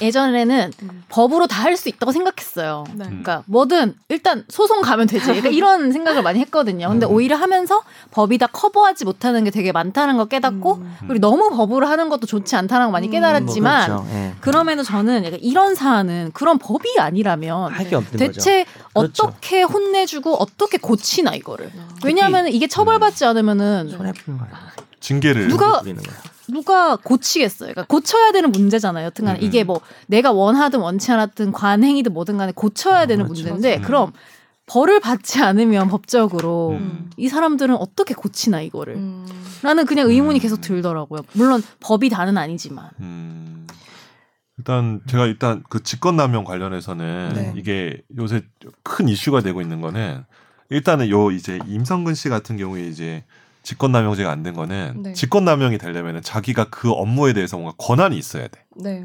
[0.01, 1.03] 예전에는 음.
[1.09, 2.83] 법으로 다 할 수 있다고 생각했어요.
[2.95, 3.05] 네.
[3.05, 5.25] 그러니까 뭐든 일단 소송 가면 되지.
[5.25, 6.89] 그러니까 이런 생각을 많이 했거든요.
[6.89, 7.11] 근데 음.
[7.11, 7.81] 오히려 하면서
[8.11, 10.95] 법이 다 커버하지 못하는 게 되게 많다는 걸 깨닫고 음.
[11.07, 13.11] 그리고 너무 법으로 하는 것도 좋지 않다는 걸 많이 음.
[13.11, 14.17] 깨달았지만 뭐 그렇죠.
[14.17, 14.33] 예.
[14.41, 18.25] 그럼에도 저는 약간 이런 사안은 그런 법이 아니라면 할게 없는 거죠.
[18.25, 19.23] 대체 그렇죠.
[19.25, 21.71] 어떻게 혼내주고 어떻게 고치나 이거를.
[21.77, 21.87] 아.
[22.03, 24.49] 왜냐하면 이게 처벌받지 않으면은 손해 푸는 거야.
[24.99, 25.81] 징계를 누가-.
[26.49, 27.71] 누가 고치겠어요.
[27.71, 29.05] 그러니까 고쳐야 되는 문제잖아요.
[29.07, 29.41] 여튼간 음.
[29.41, 33.43] 이게 뭐 내가 원하든 원치 않았든 관행이든 뭐든 간에 고쳐야 되는 그렇죠.
[33.43, 33.81] 문제인데 음.
[33.83, 34.11] 그럼
[34.65, 37.09] 벌을 받지 않으면 법적으로 음.
[37.17, 38.95] 이 사람들은 어떻게 고치나 이거를.
[38.95, 39.25] 음.
[39.63, 40.41] 라는 그냥 의문이 음.
[40.41, 41.21] 계속 들더라고요.
[41.33, 42.89] 물론 법이 다는 아니지만.
[42.99, 43.67] 음.
[44.57, 47.53] 일단 제가 일단 그 직권남용 관련해서는 네.
[47.57, 48.43] 이게 요새
[48.83, 50.23] 큰 이슈가 되고 있는 거는
[50.69, 53.25] 일단은 요 이제 임성근 씨 같은 경우에 이제
[53.63, 55.13] 직권남용죄가 안 된 거는 네.
[55.13, 58.65] 직권남용이 되려면 자기가 그 업무에 대해서 뭔가 권한이 있어야 돼.
[58.75, 59.03] 네.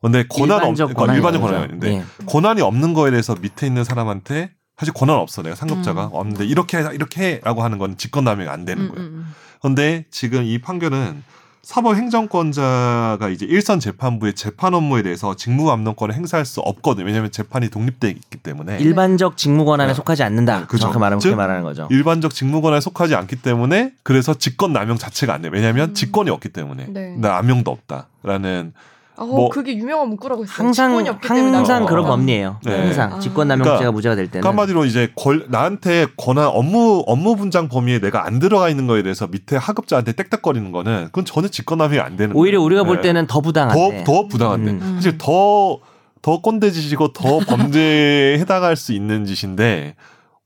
[0.00, 1.42] 근데 권한 없, 일반적 그러니까 권한이 일반적.
[1.42, 2.04] 권한이 있는데 예.
[2.26, 6.10] 권한이 없는 거에 대해서 밑에 있는 사람한테 사실 권한 없어 내가 상급자가 음.
[6.12, 9.06] 없는데 이렇게 해 이렇게 해라고 하는 건 직권남용이 안 되는 음, 거예요.
[9.08, 11.22] 음, 그런데 지금 이 판결은
[11.66, 17.04] 사법행정권자가 이제 일선 재판부의 재판 업무에 대해서 직무감독권을 행사할 수 없거든요.
[17.06, 19.94] 왜냐하면 재판이 독립돼 있기 때문에 일반적 직무 권한에 네.
[19.94, 20.60] 속하지 않는다.
[20.60, 20.82] 네, 그죠.
[20.82, 21.88] 정확히 말하면 그렇게 즉, 말하는 거죠.
[21.90, 25.48] 일반적 직무권한에 속하지 않기 때문에 그래서 직권 남용 자체가 안 돼.
[25.48, 25.94] 왜냐하면 음.
[25.94, 27.16] 직권이 없기 때문에 네.
[27.16, 28.72] 남용도 없다라는
[29.18, 30.54] 아, 뭐- 그게 유명한 문구라고 했어요.
[30.58, 32.08] 항상 직권이 없기 때문에 항상 어, 그런 어.
[32.08, 32.58] 법리예요.
[32.64, 32.76] 네.
[32.82, 33.18] 항상 아.
[33.18, 37.98] 직권남용죄가 그러니까 무죄가 될 때는 그 한마디로 이제 권, 나한테 권한 업무 업무 분장 범위에
[37.98, 42.36] 내가 안 들어가 있는 거에 대해서 밑에 하급자한테 땡땡거리는 거는 그건 전혀 직권남용이 안 되는
[42.36, 42.66] 오히려 거예요.
[42.66, 43.02] 우리가 볼 네.
[43.02, 44.04] 때는 더 부당한데.
[44.04, 44.70] 더, 더 부당한데.
[44.72, 44.92] 음.
[44.96, 45.78] 사실 더,
[46.20, 49.94] 더 꼰대짓이고 더 범죄에 해당할 수 있는 짓인데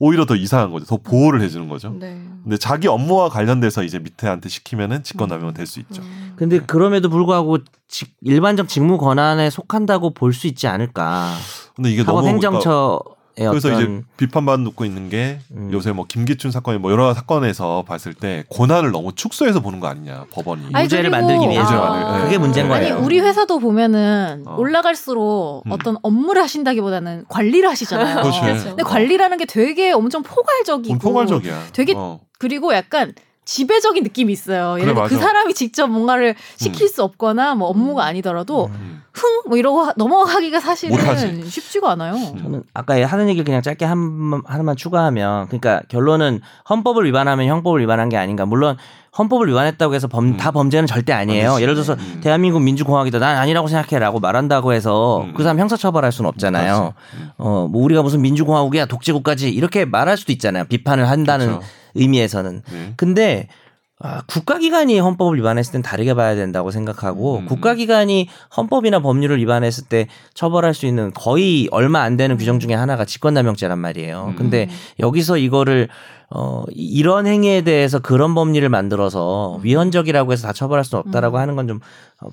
[0.03, 0.87] 오히려 더 이상한 거죠.
[0.87, 1.91] 더 보호를 해주는 거죠.
[1.91, 2.19] 네.
[2.43, 6.01] 근데 자기 업무와 관련돼서 이제 밑에한테 시키면은 직권남용 될수 있죠.
[6.03, 6.33] 음.
[6.37, 11.35] 근데 그럼에도 불구하고 직- 일반적 직무 권한에 속한다고 볼 수 있지 않을까.
[11.77, 12.99] 근데 이게 너무 그러니까 사법행정처의
[13.37, 15.71] 그래서 어떤 이제 비판받고 있는 게 음.
[15.73, 20.27] 요새 뭐 김기춘 사건이 뭐 여러 사건에서 봤을 때 권한을 너무 축소해서 보는 거 아니냐
[20.31, 20.67] 법원이.
[20.73, 22.23] 아니, 무죄를 만들기 위해서 네.
[22.25, 23.05] 그게 문제인 아니 거예요.
[23.05, 24.57] 우리 회사도 보면은 어.
[24.57, 25.73] 올라갈수록 음.
[25.73, 28.23] 어떤 업무를 하신다기보다는 관리를 하시잖아요.
[28.23, 28.41] 그렇죠.
[28.41, 30.99] 근데 관리라는 게 되게 엄청 포괄적이고.
[31.73, 32.21] 되게 어.
[32.39, 33.13] 그리고 약간
[33.51, 34.75] 지배적인 느낌이 있어요.
[34.79, 35.27] 예를 그래, 들어 그 맞아.
[35.27, 38.07] 사람이 직접 뭔가를 시킬 수 없거나 뭐 업무가 음.
[38.07, 39.03] 아니더라도 음.
[39.13, 41.51] 흥뭐 이러고 하- 넘어가기가 사실은 못하지.
[41.51, 42.15] 쉽지가 않아요.
[42.41, 48.09] 저는 아까 하는 얘기를 그냥 짧게 한, 하나만 추가하면 그러니까 결론은 헌법을 위반하면 형법을 위반한
[48.09, 48.47] 게 아닌가.
[48.47, 48.77] 물론
[49.19, 50.37] 헌법을 위반했다고 해서 범, 음.
[50.37, 51.49] 다 범죄는 절대 아니에요.
[51.51, 51.63] 아니지.
[51.63, 52.21] 예를 들어서 음.
[52.23, 53.19] 대한민국 민주공화국이다.
[53.19, 55.35] 난 아니라고 생각해라고 말한다고 해서 음.
[55.35, 56.95] 그 사람 형사처벌할 수는 없잖아요.
[57.15, 57.31] 음.
[57.39, 60.67] 어, 뭐 우리가 무슨 민주공화국이야 독재국까지 이렇게 말할 수도 있잖아요.
[60.67, 61.67] 비판을 한다는 그렇죠.
[61.95, 62.63] 의미에서는.
[62.71, 62.93] 네.
[62.97, 63.49] 근데
[64.03, 67.47] 아, 국가기관이 헌법을 위반했을 땐 다르게 봐야 된다고 생각하고 음.
[67.47, 73.05] 국가기관이 헌법이나 법률을 위반했을 때 처벌할 수 있는 거의 얼마 안 되는 규정 중에 하나가
[73.05, 74.29] 직권남용죄란 말이에요.
[74.31, 74.37] 음.
[74.37, 74.71] 근데
[75.01, 75.89] 여기서 이거를
[76.33, 81.41] 어 이- 이런 행위에 대해서 그런 법리를 만들어서 위헌적이라고 해서 다 처벌할 수는 없다라고 음.
[81.41, 81.81] 하는 건 좀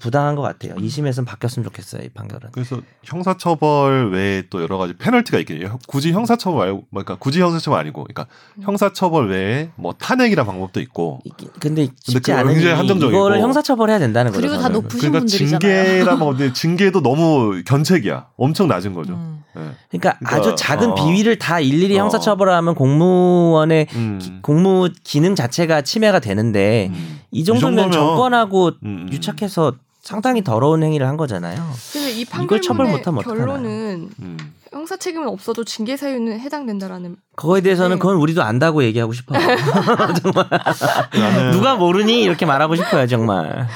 [0.02, 0.76] 부당한 것 같아요.
[0.76, 2.50] 2심에서는 바뀌었으면 좋겠어요, 이 판결은.
[2.52, 5.80] 그래서 형사처벌 외에 또 여러 가지 페널티가 있겠네요.
[5.88, 8.28] 굳이 형사처벌 말고, 뭐 그러니까 굳이 형사처벌 아니고, 그러니까
[8.62, 11.20] 형사처벌 외에 뭐 탄핵이란 방법도 있고,
[11.62, 13.18] 근데 쉽지 그거 않은 굉장히 일이 한정적이고.
[13.18, 14.42] 이거를 형사처벌해야 된다는 거죠.
[14.46, 14.68] 그리고 다.
[14.70, 15.60] 높으신 그러니까 분들이잖아요.
[15.60, 18.28] 징계란 뭐 근데 징계도 너무 견책이야.
[18.38, 19.14] 엄청 낮은 거죠.
[19.14, 19.44] 음.
[19.56, 19.62] 네.
[19.90, 20.96] 그러니까, 그러니까, 아주 작은 어.
[20.96, 22.04] 비위를 다 일일이 어.
[22.04, 24.20] 형사처벌하면 공무원의 음.
[24.22, 27.20] 기- 공무 기능 자체가 침해가 되는데 음.
[27.32, 29.08] 이 정도면 정권하고 음.
[29.12, 31.62] 유착해서 상당히 더러운 행위를 한 거잖아요.
[31.92, 33.24] 근데 이 이걸 처벌 못하면.
[33.24, 34.38] 결론은 음.
[34.72, 38.00] 형사 책임은 없어도 징계 사유는 해당된다라는 그거에 대해서는 네.
[38.00, 39.40] 그건 우리도 안다고 얘기하고 싶어요.
[40.22, 43.68] 정말 누가 모르니 이렇게 말하고 싶어요 정말.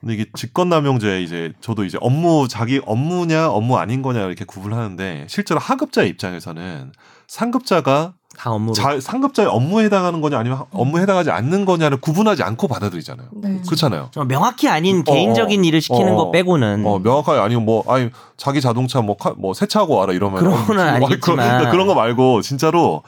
[0.00, 5.60] 근데 이게 직권남용죄 이제 저도 이제 업무 자기 업무냐 업무 아닌 거냐 이렇게 구분하는데 실제로
[5.60, 6.92] 하급자의 입장에서는
[7.26, 8.14] 상급자가.
[8.74, 13.28] 자, 상급자의 업무에 해당하는 거냐 아니면 업무에 해당하지 않는 거냐를 구분하지 않고 받아들이잖아요.
[13.32, 13.60] 네.
[13.66, 14.08] 그렇잖아요.
[14.12, 16.16] 좀 명확히 아닌 어, 개인적인 일을 시키는 어.
[16.16, 20.38] 거 빼고는 어, 명확하게 아니면 뭐 아니 자기 자동차 뭐, 카- 뭐 세차하고 와라 이러면
[20.38, 21.58] 그런 어, 거는 뭐, 아니겠지만.
[21.58, 23.02] 그런, 그런 거 말고 진짜로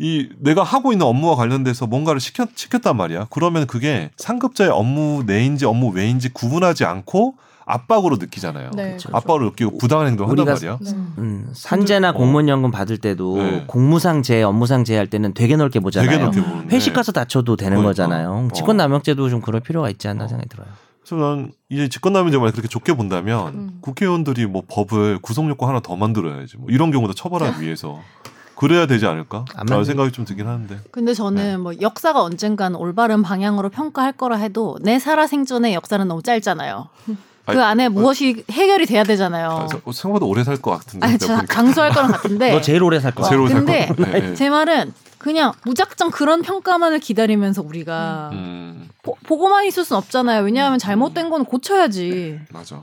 [0.00, 3.26] 이 내가 하고 있는 업무와 관련돼서 뭔가를 시켰, 시켰단 말이야.
[3.30, 7.34] 그러면 그게 상급자의 업무 내인지 업무 외인지 구분하지 않고
[7.66, 8.70] 압박으로 느끼잖아요.
[8.74, 8.90] 네.
[8.90, 9.10] 그렇죠.
[9.12, 10.78] 압박으로 느끼고 부당한 행동을 한단 말이야.
[10.80, 10.90] 네.
[11.18, 12.12] 음, 산재나 어.
[12.12, 13.64] 공무원 연금 받을 때도 네.
[13.66, 16.08] 공무상 제, 업무상 제할 때는 되게 넓게 보잖아요.
[16.08, 16.74] 되게 넓게 보는데.
[16.74, 17.90] 회식 가서 다쳐도 되는 그러니까.
[17.90, 18.30] 거잖아요.
[18.30, 18.48] 어.
[18.54, 20.28] 직권남용죄도 좀 그럴 필요가 있지 않나 어.
[20.28, 20.68] 생각이 들어요.
[21.04, 23.78] 그래서 난 이제 직권남용죄만 그렇게 좋게 본다면 음.
[23.80, 26.56] 국회의원들이 뭐 법을 구속요건 하나 더 만들어야지.
[26.56, 28.00] 뭐 이런 경우도 처벌하기 위해서
[28.58, 29.38] 그래야 되지 않을까?
[29.54, 30.78] 안 라는 만들- 생각이 좀 들긴 하는데.
[30.90, 31.56] 근데 저는 네.
[31.56, 36.88] 뭐 역사가 언젠간 올바른 방향으로 평가할 거라 해도 내 살아생전의 역사는 너무 짧잖아요.
[37.06, 39.48] 그 아니, 안에 무엇이 해결이 돼야 되잖아요.
[39.50, 41.06] 아, 저- 생각보다 오래 살 것 같은데.
[41.06, 41.18] 아니.
[41.18, 42.50] 장수할 거랑 같은데.
[42.52, 43.28] 너 제일 오래 살 거야.
[43.28, 44.10] 제일 오래 살 근데 것 같아.
[44.12, 44.34] 네, 네.
[44.34, 50.42] 제 말은 그냥 무작정 그런 평가만을 기다리면서 우리가 음, 보, 보고만 있을 순 없잖아요.
[50.42, 52.40] 왜냐하면 잘못된 건 고쳐야지.
[52.52, 52.82] 맞아.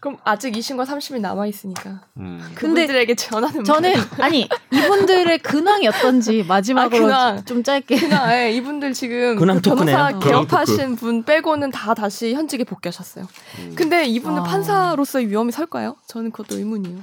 [0.00, 2.38] 그럼 아직 2심과 3심이 남아 있으니까 음.
[2.54, 7.44] 근데 그분들에게 전하는 저는 아니 이분들의 근황이 어떤지 마지막으로 아, 근황.
[7.44, 10.18] 좀 짧게 그냥 예, 이분들 지금 근황 그 변호사 토크네요.
[10.20, 13.26] 개업하신 분 빼고는 다 다시 현직에 복귀하셨어요.
[13.60, 13.72] 음.
[13.74, 14.44] 근데 이분들 아.
[14.44, 15.96] 판사로서의 위험이 설까요?
[16.06, 16.98] 저는 그것도 의문이에요.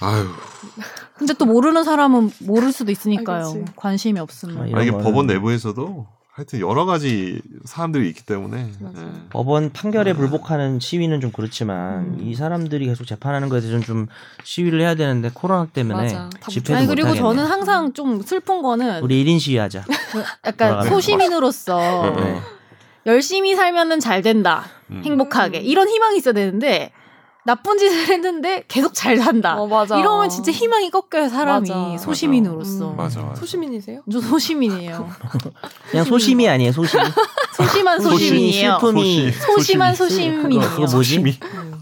[0.00, 0.26] 아유.
[1.18, 3.52] 근데 또 모르는 사람은 모를 수도 아, 있으니까요.
[3.52, 3.64] 그치.
[3.76, 4.74] 관심이 아, 없으면.
[4.74, 6.06] 아, 이게 법원 내부에서도
[6.40, 8.70] 하여튼 여러 가지 사람들이 있기 때문에.
[8.80, 9.06] 예.
[9.28, 12.18] 법원 판결에 불복하는 시위는 좀 그렇지만 음.
[12.22, 14.06] 이 사람들이 계속 재판하는 거에 대해서는 좀
[14.42, 16.08] 시위를 해야 되는데 코로나 때문에
[16.48, 17.20] 집회도 아니 못 그리고 하겠네.
[17.20, 19.84] 저는 항상 좀 슬픈 거는 우리 1인 시위하자.
[20.12, 22.40] 그 약간 소시민으로서 네.
[23.04, 24.64] 열심히 살면은 잘 된다.
[24.90, 25.02] 음.
[25.04, 25.58] 행복하게.
[25.58, 25.64] 음.
[25.64, 26.90] 이런 희망이 있어야 되는데
[27.50, 29.60] 나쁜 짓을 했는데 계속 잘 산다.
[29.60, 29.98] 어, 맞아.
[29.98, 31.68] 이러면 진짜 희망이 꺾여요, 사람이.
[31.68, 31.98] 맞아.
[31.98, 32.90] 소시민으로서.
[32.92, 32.96] 음.
[32.96, 33.34] 맞아, 맞아.
[33.40, 34.02] 소시민이세요?
[34.12, 35.08] 저 소시민이에요.
[35.90, 37.00] 그냥 소심이 아니에요, 소심.
[37.56, 38.52] 소심한 소심이.
[38.52, 40.60] 슬픔이 소시- 소심한 그거, 소시민이에요.
[40.62, 40.92] 그거 뭐지?
[40.92, 41.38] 소심이.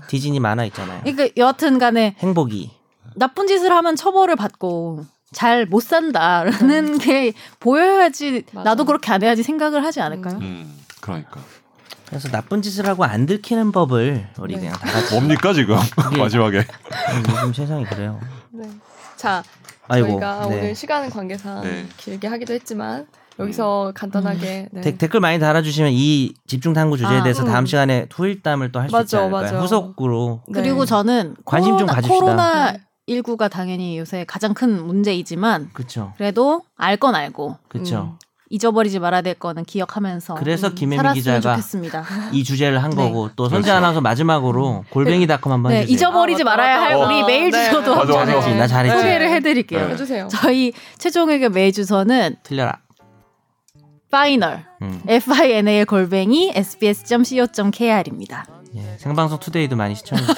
[0.08, 1.02] 디즈니 만화 있잖아요.
[1.04, 2.70] 그러니까 여하튼 간에 행복이.
[3.14, 5.04] 나쁜 짓을 하면 처벌을 받고
[5.34, 8.70] 잘 못 산다라는 게 보여야지 맞아.
[8.70, 10.38] 나도 그렇게 안 해야지 생각을 하지 않을까요?
[10.38, 11.40] 음, 그러니까.
[12.08, 14.60] 그래서 나쁜 짓을 하고 안 들키는 법을 우리 네.
[14.60, 16.64] 그냥 다 같이 뭡니까 지금 그게- 마지막에.
[17.28, 18.18] 요즘 세상이 그래요.
[18.50, 18.68] 네.
[19.16, 19.42] 자,
[19.88, 20.08] 아이고.
[20.08, 20.56] 저희가 네.
[20.58, 21.86] 오늘 시간 관계상 네.
[21.96, 23.06] 길게 하기도 했지만
[23.38, 24.80] 여기서 간단하게 네.
[24.80, 27.46] 데- 댓글 많이 달아주시면 이 집중 탐구 주제에 아, 대해서 음.
[27.48, 29.60] 다음 시간에 후일담을 또 할 수 있지 않을까요?
[29.60, 30.60] 후속으로 네.
[30.62, 32.20] 그리고 저는 관심 좀 코로나, 가집시다.
[32.20, 32.78] 코로나 네.
[33.08, 38.18] 19가 당연히 요새 가장 큰 문제이지만 그렇죠, 그래도 알 건 알고 그렇죠.
[38.20, 38.27] 음.
[38.50, 42.04] 잊어버리지 말아야 될 거는 기억하면서 그래서 음, 김혜민 살았으면 기자가 좋겠습니다.
[42.32, 42.96] 이 주제를 한 네.
[42.96, 43.76] 거고 또 선재 그렇죠.
[43.76, 45.94] 아나운서 마지막으로 골뱅이닷컴 한번 네, 해주세요.
[45.94, 47.06] 잊어버리지 아, 말아야 할 맞다.
[47.06, 47.64] 우리 어, 메일 네.
[47.64, 48.26] 주소도 맞아, 맞아.
[48.40, 48.96] 잘했지, 나 잘했지.
[48.96, 49.86] 소개를 해드릴게요.
[49.86, 49.92] 네.
[49.92, 50.28] 해주세요.
[50.30, 52.80] 저희 최종 의견 메일 주소는 틀려라.
[54.10, 55.02] final 음.
[55.06, 58.46] final 골뱅이 sbs.co.kr입니다.
[58.76, 60.36] 예, 생방송 투데이도 많이 시청해주세요.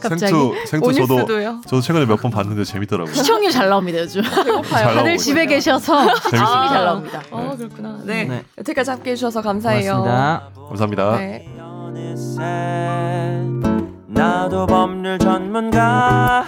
[0.00, 1.60] 생투 생투 저도 오닉스도요.
[1.66, 3.14] 저도 최근에 몇 번 봤는데 재밌더라고요.
[3.14, 4.22] 시청률 잘 나옵니다 요즘.
[4.22, 4.62] 배고파요.
[4.84, 5.46] 잘 다들 집에.
[5.46, 6.38] 계셔서 재밌습니다.
[6.38, 7.22] 열심히 잘 나옵니다.
[7.30, 7.98] 어 그렇구나.
[8.04, 8.24] 네.
[8.24, 8.44] 네.
[8.58, 10.02] 여태까지 함께 해주셔서 감사해요.
[10.02, 10.50] 고맙습니다.
[10.68, 11.16] 감사합니다.
[11.18, 11.48] 네.
[11.60, 12.42] 어느새
[14.06, 16.44] 나도 법률 전문가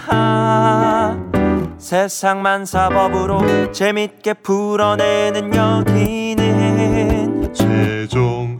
[1.77, 8.59] 세상만 사법으로 재밌게 풀어내는 여기는 제 최종